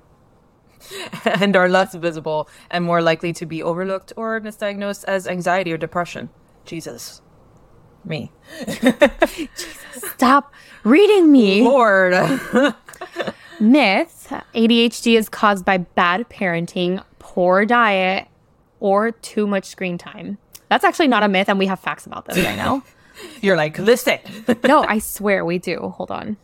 and 1.25 1.57
are 1.57 1.67
less 1.67 1.93
visible 1.93 2.47
and 2.71 2.85
more 2.85 3.01
likely 3.01 3.33
to 3.33 3.45
be 3.45 3.61
overlooked 3.61 4.13
or 4.15 4.39
misdiagnosed 4.39 5.03
as 5.09 5.27
anxiety 5.27 5.73
or 5.73 5.77
depression. 5.77 6.29
Jesus. 6.63 7.21
Me. 8.05 8.31
Stop 10.15 10.53
reading 10.83 11.31
me. 11.31 11.63
Lord. 11.63 12.13
Myth 13.59 14.33
ADHD 14.53 15.17
is 15.17 15.29
caused 15.29 15.63
by 15.65 15.77
bad 15.77 16.27
parenting, 16.29 17.03
poor 17.19 17.65
diet, 17.65 18.27
or 18.79 19.11
too 19.11 19.47
much 19.47 19.65
screen 19.65 19.97
time. 19.97 20.37
That's 20.69 20.83
actually 20.83 21.07
not 21.07 21.23
a 21.23 21.27
myth, 21.27 21.49
and 21.49 21.59
we 21.59 21.67
have 21.67 21.79
facts 21.79 22.05
about 22.05 22.25
this 22.25 22.43
right 22.43 22.57
now. 22.57 22.83
You're 23.41 23.55
like, 23.55 23.77
listen. 23.77 24.19
no, 24.63 24.83
I 24.83 24.97
swear 24.99 25.45
we 25.45 25.59
do. 25.59 25.77
Hold 25.95 26.09
on. 26.11 26.35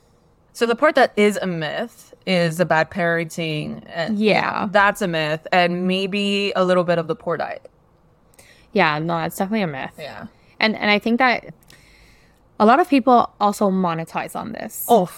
so 0.54 0.66
the 0.68 0.76
part 0.76 0.96
that 0.96 1.14
is 1.18 1.38
a 1.42 1.48
myth 1.48 2.14
is 2.28 2.58
the 2.58 2.66
bad 2.66 2.92
parenting. 2.92 3.84
And 3.88 4.20
Yeah. 4.20 4.68
That's 4.72 5.02
a 5.02 5.08
myth. 5.08 5.48
And 5.52 5.88
maybe 5.88 6.54
a 6.56 6.64
little 6.64 6.84
bit 6.84 7.00
of 7.00 7.08
the 7.08 7.16
poor 7.16 7.38
diet. 7.38 7.70
Yeah, 8.72 9.00
no, 9.00 9.18
that's 9.18 9.36
definitely 9.38 9.64
a 9.64 9.68
myth. 9.68 9.96
Yeah. 9.98 10.28
And 10.60 10.76
and 10.76 10.92
I 10.92 11.00
think 11.00 11.18
that 11.20 11.54
a 12.60 12.66
lot 12.66 12.80
of 12.80 12.90
people 12.90 13.32
also 13.40 13.70
monetize 13.72 14.36
on 14.36 14.52
this. 14.52 14.86
Oh, 14.90 15.10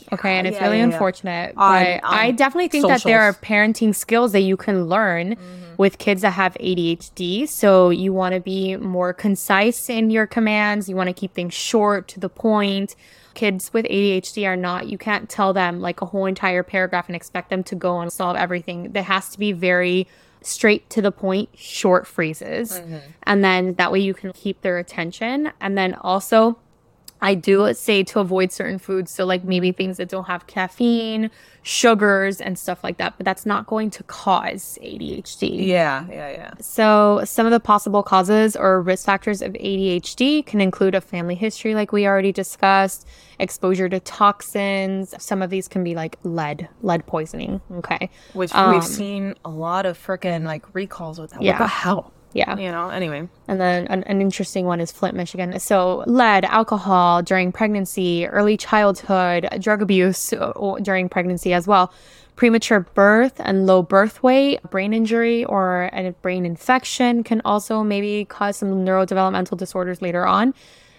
yeah. 0.00 0.08
Okay, 0.12 0.38
and 0.38 0.46
it's 0.46 0.56
Yeah, 0.56 0.64
really 0.64 0.78
yeah, 0.78 0.84
unfortunate. 0.84 1.54
But 1.56 2.00
I 2.04 2.30
definitely 2.30 2.68
think 2.68 2.86
that 2.86 3.02
there 3.02 3.20
are 3.22 3.32
parenting 3.32 3.94
skills 3.94 4.32
that 4.32 4.40
you 4.42 4.56
can 4.56 4.84
learn 4.86 5.36
Mm-hmm. 5.36 5.82
with 5.82 5.98
kids 5.98 6.22
that 6.22 6.30
have 6.30 6.54
ADHD. 6.54 7.46
So 7.48 7.90
you 7.90 8.12
want 8.12 8.34
to 8.34 8.40
be 8.40 8.76
more 8.76 9.12
concise 9.12 9.90
in 9.90 10.10
your 10.10 10.26
commands. 10.26 10.88
You 10.88 10.96
want 10.96 11.08
to 11.08 11.12
keep 11.12 11.34
things 11.34 11.52
short 11.54 12.08
to 12.08 12.20
the 12.20 12.28
point. 12.30 12.94
Kids 13.34 13.72
with 13.74 13.84
ADHD 13.86 14.46
are 14.46 14.56
not, 14.56 14.88
you 14.88 14.96
can't 14.96 15.28
tell 15.28 15.52
them 15.52 15.80
like 15.80 16.00
a 16.00 16.06
whole 16.06 16.24
entire 16.24 16.62
paragraph 16.62 17.08
and 17.08 17.16
expect 17.16 17.50
them 17.50 17.62
to 17.64 17.74
go 17.74 18.00
and 18.00 18.10
solve 18.10 18.36
everything. 18.36 18.92
That 18.92 19.04
has 19.04 19.28
to 19.30 19.38
be 19.38 19.52
very 19.52 20.06
straight 20.46 20.88
to 20.90 21.02
the 21.02 21.12
point, 21.12 21.48
short 21.58 22.06
phrases. 22.06 22.80
Mm-hmm. 22.80 22.98
And 23.24 23.44
then 23.44 23.74
that 23.74 23.90
way 23.90 23.98
you 23.98 24.14
can 24.14 24.32
keep 24.32 24.62
their 24.62 24.78
attention. 24.78 25.52
And 25.60 25.76
then 25.76 25.94
also, 25.94 26.58
I 27.22 27.34
do 27.34 27.72
say 27.74 28.02
to 28.04 28.20
avoid 28.20 28.52
certain 28.52 28.78
foods. 28.78 29.10
So, 29.10 29.24
like 29.24 29.44
maybe 29.44 29.72
things 29.72 29.96
that 29.96 30.08
don't 30.08 30.24
have 30.24 30.46
caffeine, 30.46 31.30
sugars, 31.62 32.40
and 32.40 32.58
stuff 32.58 32.84
like 32.84 32.98
that. 32.98 33.14
But 33.16 33.24
that's 33.24 33.46
not 33.46 33.66
going 33.66 33.90
to 33.90 34.02
cause 34.04 34.78
ADHD. 34.82 35.66
Yeah, 35.66 36.06
yeah, 36.10 36.30
yeah. 36.30 36.50
So, 36.60 37.22
some 37.24 37.46
of 37.46 37.52
the 37.52 37.60
possible 37.60 38.02
causes 38.02 38.54
or 38.54 38.82
risk 38.82 39.06
factors 39.06 39.40
of 39.40 39.52
ADHD 39.54 40.44
can 40.44 40.60
include 40.60 40.94
a 40.94 41.00
family 41.00 41.34
history, 41.34 41.74
like 41.74 41.90
we 41.92 42.06
already 42.06 42.32
discussed, 42.32 43.06
exposure 43.38 43.88
to 43.88 44.00
toxins. 44.00 45.14
Some 45.18 45.42
of 45.42 45.50
these 45.50 45.68
can 45.68 45.82
be 45.82 45.94
like 45.94 46.18
lead, 46.22 46.68
lead 46.82 47.06
poisoning. 47.06 47.60
Okay. 47.76 48.10
Which 48.34 48.54
Um, 48.54 48.72
we've 48.74 48.84
seen 48.84 49.34
a 49.44 49.50
lot 49.50 49.86
of 49.86 49.98
freaking 49.98 50.44
like 50.44 50.64
recalls 50.74 51.18
with 51.18 51.30
that. 51.30 51.42
Yeah. 51.42 51.52
What 51.52 51.58
the 51.58 51.68
hell? 51.68 52.12
Yeah. 52.36 52.56
You 52.58 52.70
know, 52.70 52.90
anyway. 52.90 53.26
And 53.48 53.58
then 53.60 53.86
an, 53.86 54.02
an 54.04 54.20
interesting 54.20 54.66
one 54.66 54.78
is 54.78 54.92
Flint, 54.92 55.16
Michigan. 55.16 55.58
So, 55.58 56.04
lead, 56.06 56.44
alcohol 56.44 57.22
during 57.22 57.50
pregnancy, 57.50 58.26
early 58.26 58.58
childhood, 58.58 59.48
drug 59.60 59.80
abuse 59.80 60.34
uh, 60.34 60.52
during 60.82 61.08
pregnancy 61.08 61.54
as 61.54 61.66
well, 61.66 61.92
premature 62.36 62.80
birth 62.80 63.40
and 63.40 63.66
low 63.66 63.82
birth 63.82 64.22
weight, 64.22 64.62
brain 64.68 64.92
injury 64.92 65.46
or 65.46 65.88
a 65.94 66.12
brain 66.20 66.44
infection 66.44 67.24
can 67.24 67.40
also 67.46 67.82
maybe 67.82 68.26
cause 68.26 68.58
some 68.58 68.84
neurodevelopmental 68.84 69.56
disorders 69.56 70.02
later 70.02 70.26
on. 70.26 70.52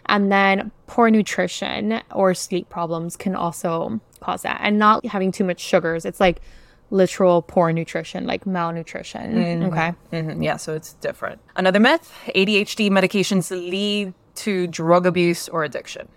And 0.07 0.31
then 0.31 0.71
poor 0.87 1.11
nutrition 1.11 2.01
or 2.11 2.33
sleep 2.33 2.69
problems 2.69 3.15
can 3.15 3.35
also 3.35 3.99
cause 4.21 4.41
that. 4.41 4.59
And 4.63 4.79
not 4.79 5.05
having 5.05 5.31
too 5.31 5.43
much 5.43 5.59
sugars. 5.59 6.03
It's 6.03 6.19
like 6.19 6.41
literal 6.89 7.41
poor 7.41 7.71
nutrition, 7.73 8.25
like 8.25 8.45
malnutrition. 8.45 9.63
Okay. 9.63 9.93
Mhm, 10.13 10.43
Yeah, 10.43 10.57
so 10.57 10.73
it's 10.73 10.93
different. 10.93 11.39
Another 11.55 11.79
myth 11.79 12.11
ADHD 12.33 12.89
medications 12.89 13.51
lead 13.51 14.13
to 14.35 14.67
drug 14.67 15.05
abuse 15.05 15.49
or 15.49 15.63
addiction. 15.63 16.07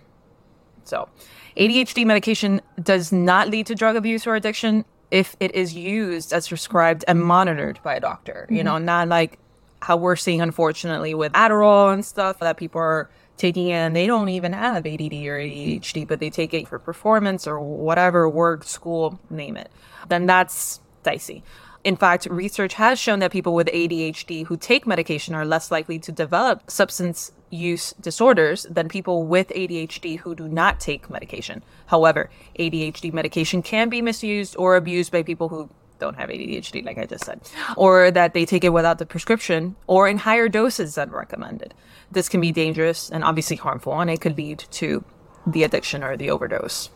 So, 0.83 1.09
ADHD 1.57 2.05
medication 2.05 2.61
does 2.81 3.11
not 3.11 3.49
lead 3.49 3.65
to 3.67 3.75
drug 3.75 3.95
abuse 3.95 4.25
or 4.25 4.35
addiction 4.35 4.85
if 5.11 5.35
it 5.39 5.53
is 5.53 5.73
used 5.75 6.31
as 6.31 6.47
prescribed 6.47 7.03
and 7.07 7.19
monitored 7.21 7.79
by 7.83 7.95
a 7.95 7.99
doctor. 7.99 8.47
You 8.49 8.63
know, 8.63 8.77
not 8.77 9.07
like 9.09 9.39
how 9.81 9.97
we're 9.97 10.15
seeing, 10.15 10.41
unfortunately, 10.41 11.13
with 11.13 11.33
Adderall 11.33 11.93
and 11.93 12.05
stuff 12.05 12.39
that 12.39 12.55
people 12.57 12.79
are 12.79 13.09
taking 13.37 13.67
in. 13.69 13.93
They 13.93 14.05
don't 14.07 14.29
even 14.29 14.53
have 14.53 14.85
ADD 14.85 15.27
or 15.27 15.37
ADHD, 15.39 16.07
but 16.07 16.19
they 16.19 16.29
take 16.29 16.53
it 16.53 16.67
for 16.67 16.77
performance 16.79 17.47
or 17.47 17.59
whatever, 17.59 18.29
work, 18.29 18.63
school, 18.63 19.19
name 19.29 19.57
it. 19.57 19.71
Then 20.09 20.25
that's 20.25 20.79
dicey. 21.03 21.43
In 21.83 21.95
fact, 21.95 22.27
research 22.29 22.75
has 22.75 22.99
shown 22.99 23.19
that 23.19 23.31
people 23.31 23.55
with 23.55 23.67
ADHD 23.67 24.45
who 24.45 24.55
take 24.55 24.85
medication 24.85 25.33
are 25.33 25.45
less 25.45 25.71
likely 25.71 25.97
to 25.99 26.11
develop 26.11 26.69
substance 26.69 27.31
use 27.49 27.93
disorders 27.99 28.67
than 28.69 28.87
people 28.87 29.25
with 29.25 29.49
ADHD 29.49 30.19
who 30.19 30.35
do 30.35 30.47
not 30.47 30.79
take 30.79 31.09
medication. 31.09 31.63
However, 31.87 32.29
ADHD 32.59 33.11
medication 33.11 33.61
can 33.61 33.89
be 33.89 34.01
misused 34.01 34.55
or 34.57 34.75
abused 34.75 35.11
by 35.11 35.23
people 35.23 35.49
who 35.49 35.69
don't 35.99 36.17
have 36.17 36.29
ADHD, 36.29 36.83
like 36.85 36.97
I 36.97 37.05
just 37.05 37.25
said, 37.25 37.41
or 37.77 38.11
that 38.11 38.33
they 38.33 38.45
take 38.45 38.63
it 38.63 38.73
without 38.73 38.97
the 38.97 39.05
prescription 39.05 39.75
or 39.87 40.07
in 40.07 40.17
higher 40.17 40.49
doses 40.49 40.95
than 40.95 41.11
recommended. 41.11 41.73
This 42.11 42.29
can 42.29 42.41
be 42.41 42.51
dangerous 42.51 43.09
and 43.09 43.23
obviously 43.23 43.57
harmful, 43.57 43.99
and 43.99 44.09
it 44.09 44.21
could 44.21 44.37
lead 44.37 44.59
to 44.71 45.03
the 45.45 45.63
addiction 45.63 46.03
or 46.03 46.17
the 46.17 46.29
overdose. 46.29 46.89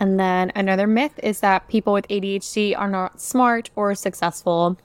And 0.00 0.18
then 0.18 0.52
another 0.54 0.86
myth 0.86 1.18
is 1.22 1.40
that 1.40 1.68
people 1.68 1.92
with 1.92 2.06
ADHD 2.08 2.78
are 2.78 2.88
not 2.88 3.20
smart 3.20 3.70
or 3.76 3.94
successful. 3.94 4.78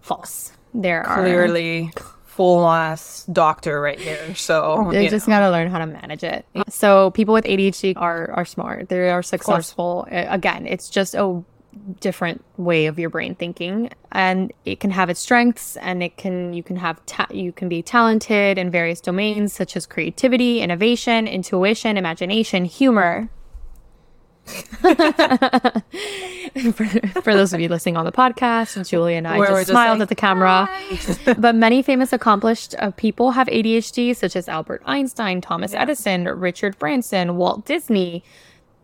False. 0.00 0.52
There 0.74 1.06
are 1.06 1.22
Clearly, 1.22 1.92
full 2.24 2.66
ass 2.68 3.24
doctor 3.32 3.80
right 3.80 3.98
here. 3.98 4.34
So 4.34 4.88
They 4.90 5.08
just 5.08 5.28
know. 5.28 5.34
gotta 5.36 5.50
learn 5.50 5.70
how 5.70 5.78
to 5.78 5.86
manage 5.86 6.24
it. 6.24 6.44
So 6.68 7.10
people 7.12 7.32
with 7.32 7.44
ADHD 7.44 7.94
are 7.96 8.30
are 8.32 8.44
smart. 8.44 8.88
They 8.88 9.08
are 9.10 9.22
successful. 9.22 10.06
Again, 10.10 10.66
it's 10.66 10.90
just 10.90 11.14
a 11.14 11.42
different 12.00 12.44
way 12.56 12.86
of 12.86 12.98
your 12.98 13.10
brain 13.10 13.34
thinking, 13.34 13.90
and 14.12 14.52
it 14.64 14.78
can 14.80 14.90
have 14.90 15.10
its 15.10 15.20
strengths, 15.20 15.76
and 15.78 16.02
it 16.02 16.16
can 16.16 16.52
you 16.52 16.62
can 16.62 16.76
have 16.76 17.04
ta- 17.06 17.28
you 17.30 17.52
can 17.52 17.68
be 17.68 17.82
talented 17.82 18.58
in 18.58 18.70
various 18.70 19.00
domains 19.00 19.52
such 19.52 19.76
as 19.76 19.86
creativity, 19.86 20.60
innovation, 20.60 21.26
intuition, 21.28 21.96
imagination, 21.96 22.64
humor. 22.64 23.28
For, 24.44 24.94
for 27.22 27.34
those 27.34 27.52
of 27.52 27.60
you 27.60 27.68
listening 27.68 27.96
on 27.96 28.04
the 28.04 28.12
podcast, 28.12 28.76
and 28.76 28.86
Julie 28.86 29.14
and 29.14 29.26
I 29.26 29.38
Where 29.38 29.50
we're 29.50 29.60
just 29.60 29.68
just 29.68 29.70
smiled 29.70 29.98
like, 29.98 30.04
at 30.04 30.08
the 30.08 30.14
camera. 30.14 30.68
but 31.38 31.54
many 31.54 31.82
famous 31.82 32.12
accomplished 32.12 32.74
uh, 32.78 32.90
people 32.92 33.32
have 33.32 33.46
ADHD, 33.48 34.14
such 34.14 34.36
as 34.36 34.48
Albert 34.48 34.82
Einstein, 34.84 35.40
Thomas 35.40 35.74
Edison, 35.74 36.24
Richard 36.24 36.78
Branson, 36.78 37.36
Walt 37.36 37.64
Disney. 37.64 38.22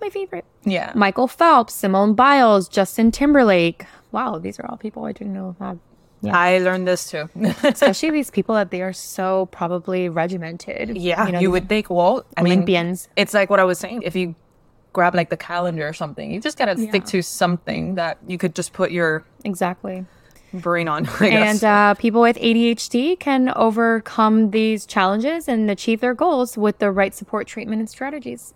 My 0.00 0.08
favorite. 0.08 0.46
yeah. 0.64 0.92
Michael 0.94 1.28
Phelps, 1.28 1.74
Simone 1.74 2.14
Biles, 2.14 2.68
Justin 2.68 3.10
Timberlake. 3.10 3.84
Wow, 4.12 4.38
these 4.38 4.58
are 4.58 4.66
all 4.66 4.78
people 4.78 5.04
I 5.04 5.12
didn't 5.12 5.34
know 5.34 5.56
have. 5.60 5.78
I 6.24 6.58
learned 6.58 6.86
this 6.86 7.10
too. 7.10 7.28
Especially 7.62 8.10
these 8.10 8.30
people 8.30 8.54
that 8.54 8.70
they 8.70 8.82
are 8.82 8.92
so 8.92 9.46
probably 9.46 10.08
regimented. 10.08 10.96
yeah, 10.96 11.26
you, 11.26 11.32
know, 11.32 11.40
these 11.40 11.50
would 11.50 11.68
think, 11.68 11.90
well, 11.90 12.24
I 12.36 12.42
mean, 12.42 12.54
Olympians. 12.54 13.08
it's 13.16 13.32
like 13.32 13.50
what 13.50 13.60
I 13.60 13.64
was 13.64 13.78
saying. 13.78 14.02
If 14.02 14.16
you 14.16 14.34
grab 14.92 15.14
like 15.14 15.30
the 15.30 15.36
calendar 15.36 15.86
or 15.86 15.92
something, 15.92 16.30
you 16.30 16.40
just 16.40 16.58
gotta 16.58 16.76
stick 16.76 17.04
to 17.06 17.22
something 17.22 17.94
that 17.96 18.18
you 18.26 18.38
could 18.38 18.54
just 18.54 18.72
put 18.72 18.90
your 18.90 19.24
Exactly. 19.44 20.04
brain 20.52 20.88
on. 20.88 21.06
I 21.20 21.30
guess. 21.30 21.62
And 21.62 21.64
uh, 21.64 21.94
people 21.94 22.20
with 22.20 22.36
ADHD 22.36 23.18
can 23.18 23.52
overcome 23.56 24.50
these 24.50 24.86
challenges 24.86 25.48
and 25.48 25.70
achieve 25.70 26.00
their 26.00 26.14
goals 26.14 26.56
with 26.58 26.78
the 26.78 26.90
right 26.90 27.14
support, 27.14 27.46
treatment, 27.46 27.78
and 27.80 27.88
strategies. 27.88 28.52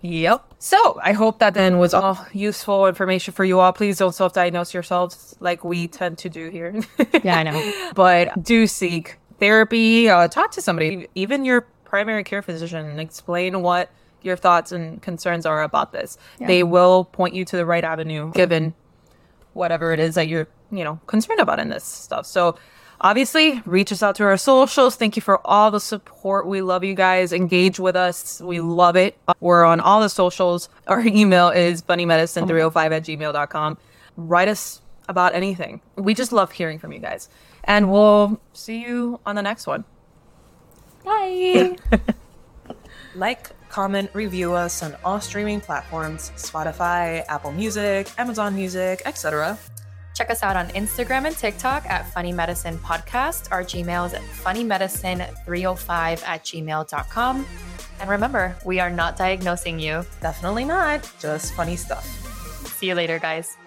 Yep. 0.00 0.54
So 0.60 1.00
I 1.02 1.12
hope 1.12 1.40
that 1.40 1.54
then 1.54 1.78
was 1.78 1.92
all 1.92 2.24
useful 2.32 2.86
information 2.86 3.34
for 3.34 3.44
you 3.44 3.58
all. 3.58 3.72
Please 3.72 3.98
don't 3.98 4.14
self-diagnose 4.14 4.72
yourselves 4.72 5.34
like 5.40 5.64
we 5.64 5.88
tend 5.88 6.18
to 6.18 6.28
do 6.28 6.50
here. 6.50 6.80
Yeah, 7.24 7.38
I 7.38 7.42
know. 7.42 7.90
but 7.94 8.40
do 8.44 8.66
seek 8.68 9.16
therapy. 9.40 10.08
Uh, 10.08 10.28
talk 10.28 10.52
to 10.52 10.62
somebody, 10.62 11.08
even 11.16 11.44
your 11.44 11.62
primary 11.84 12.22
care 12.22 12.42
physician, 12.42 12.86
and 12.86 13.00
explain 13.00 13.60
what 13.62 13.90
your 14.22 14.36
thoughts 14.36 14.72
and 14.72 15.00
concerns 15.02 15.46
are 15.46 15.62
about 15.62 15.92
this. 15.92 16.18
They 16.38 16.62
will 16.62 17.04
point 17.04 17.34
you 17.34 17.44
to 17.46 17.56
the 17.56 17.66
right 17.66 17.84
avenue, 17.84 18.32
given 18.32 18.74
whatever 19.52 19.92
it 19.92 20.00
is 20.00 20.14
that 20.16 20.28
you're, 20.28 20.48
you 20.70 20.84
know, 20.84 21.00
concerned 21.06 21.40
about 21.40 21.58
in 21.58 21.68
this 21.68 21.84
stuff. 21.84 22.26
So 22.26 22.56
obviously 23.00 23.62
reach 23.64 23.92
us 23.92 24.02
out 24.02 24.16
to 24.16 24.24
our 24.24 24.36
socials. 24.36 24.96
Thank 24.96 25.16
you 25.16 25.22
for 25.22 25.44
all 25.46 25.70
the 25.70 25.80
support. 25.80 26.46
We 26.46 26.62
love 26.62 26.84
you 26.84 26.94
guys. 26.94 27.32
Engage 27.32 27.78
with 27.78 27.96
us. 27.96 28.40
We 28.40 28.60
love 28.60 28.96
it. 28.96 29.16
We're 29.40 29.64
on 29.64 29.80
all 29.80 30.00
the 30.00 30.08
socials. 30.08 30.68
Our 30.86 31.00
email 31.00 31.48
is 31.50 31.82
funnymedicine305 31.82 32.92
at 32.92 33.04
gmail.com. 33.04 33.78
Write 34.16 34.48
us 34.48 34.82
about 35.08 35.34
anything. 35.34 35.80
We 35.96 36.14
just 36.14 36.32
love 36.32 36.52
hearing 36.52 36.78
from 36.78 36.92
you 36.92 36.98
guys. 36.98 37.28
And 37.64 37.90
we'll 37.90 38.40
see 38.52 38.82
you 38.82 39.20
on 39.24 39.36
the 39.36 39.42
next 39.42 39.66
one. 39.66 39.84
Bye. 41.04 41.76
Like, 43.14 43.50
comment, 43.68 44.08
review 44.14 44.54
us 44.54 44.82
on 44.82 44.96
all 45.04 45.20
streaming 45.20 45.60
platforms 45.60 46.32
Spotify, 46.36 47.22
Apple 47.28 47.52
Music, 47.52 48.08
Amazon 48.18 48.54
Music, 48.54 49.02
etc. 49.04 49.58
Check 50.14 50.30
us 50.30 50.42
out 50.42 50.56
on 50.56 50.68
Instagram 50.68 51.26
and 51.26 51.36
TikTok 51.36 51.84
at 51.86 52.10
Funny 52.12 52.32
Medicine 52.32 52.78
Podcast. 52.78 53.52
Our 53.52 53.62
Gmail 53.62 54.06
is 54.06 54.14
at 54.14 54.22
funnymedicine305 54.22 56.26
at 56.26 56.44
gmail.com. 56.44 57.46
And 58.00 58.10
remember, 58.10 58.56
we 58.64 58.80
are 58.80 58.90
not 58.90 59.16
diagnosing 59.16 59.78
you. 59.78 60.04
Definitely 60.20 60.64
not, 60.64 61.08
just 61.20 61.54
funny 61.54 61.76
stuff. 61.76 62.04
See 62.78 62.86
you 62.86 62.94
later, 62.94 63.18
guys. 63.18 63.57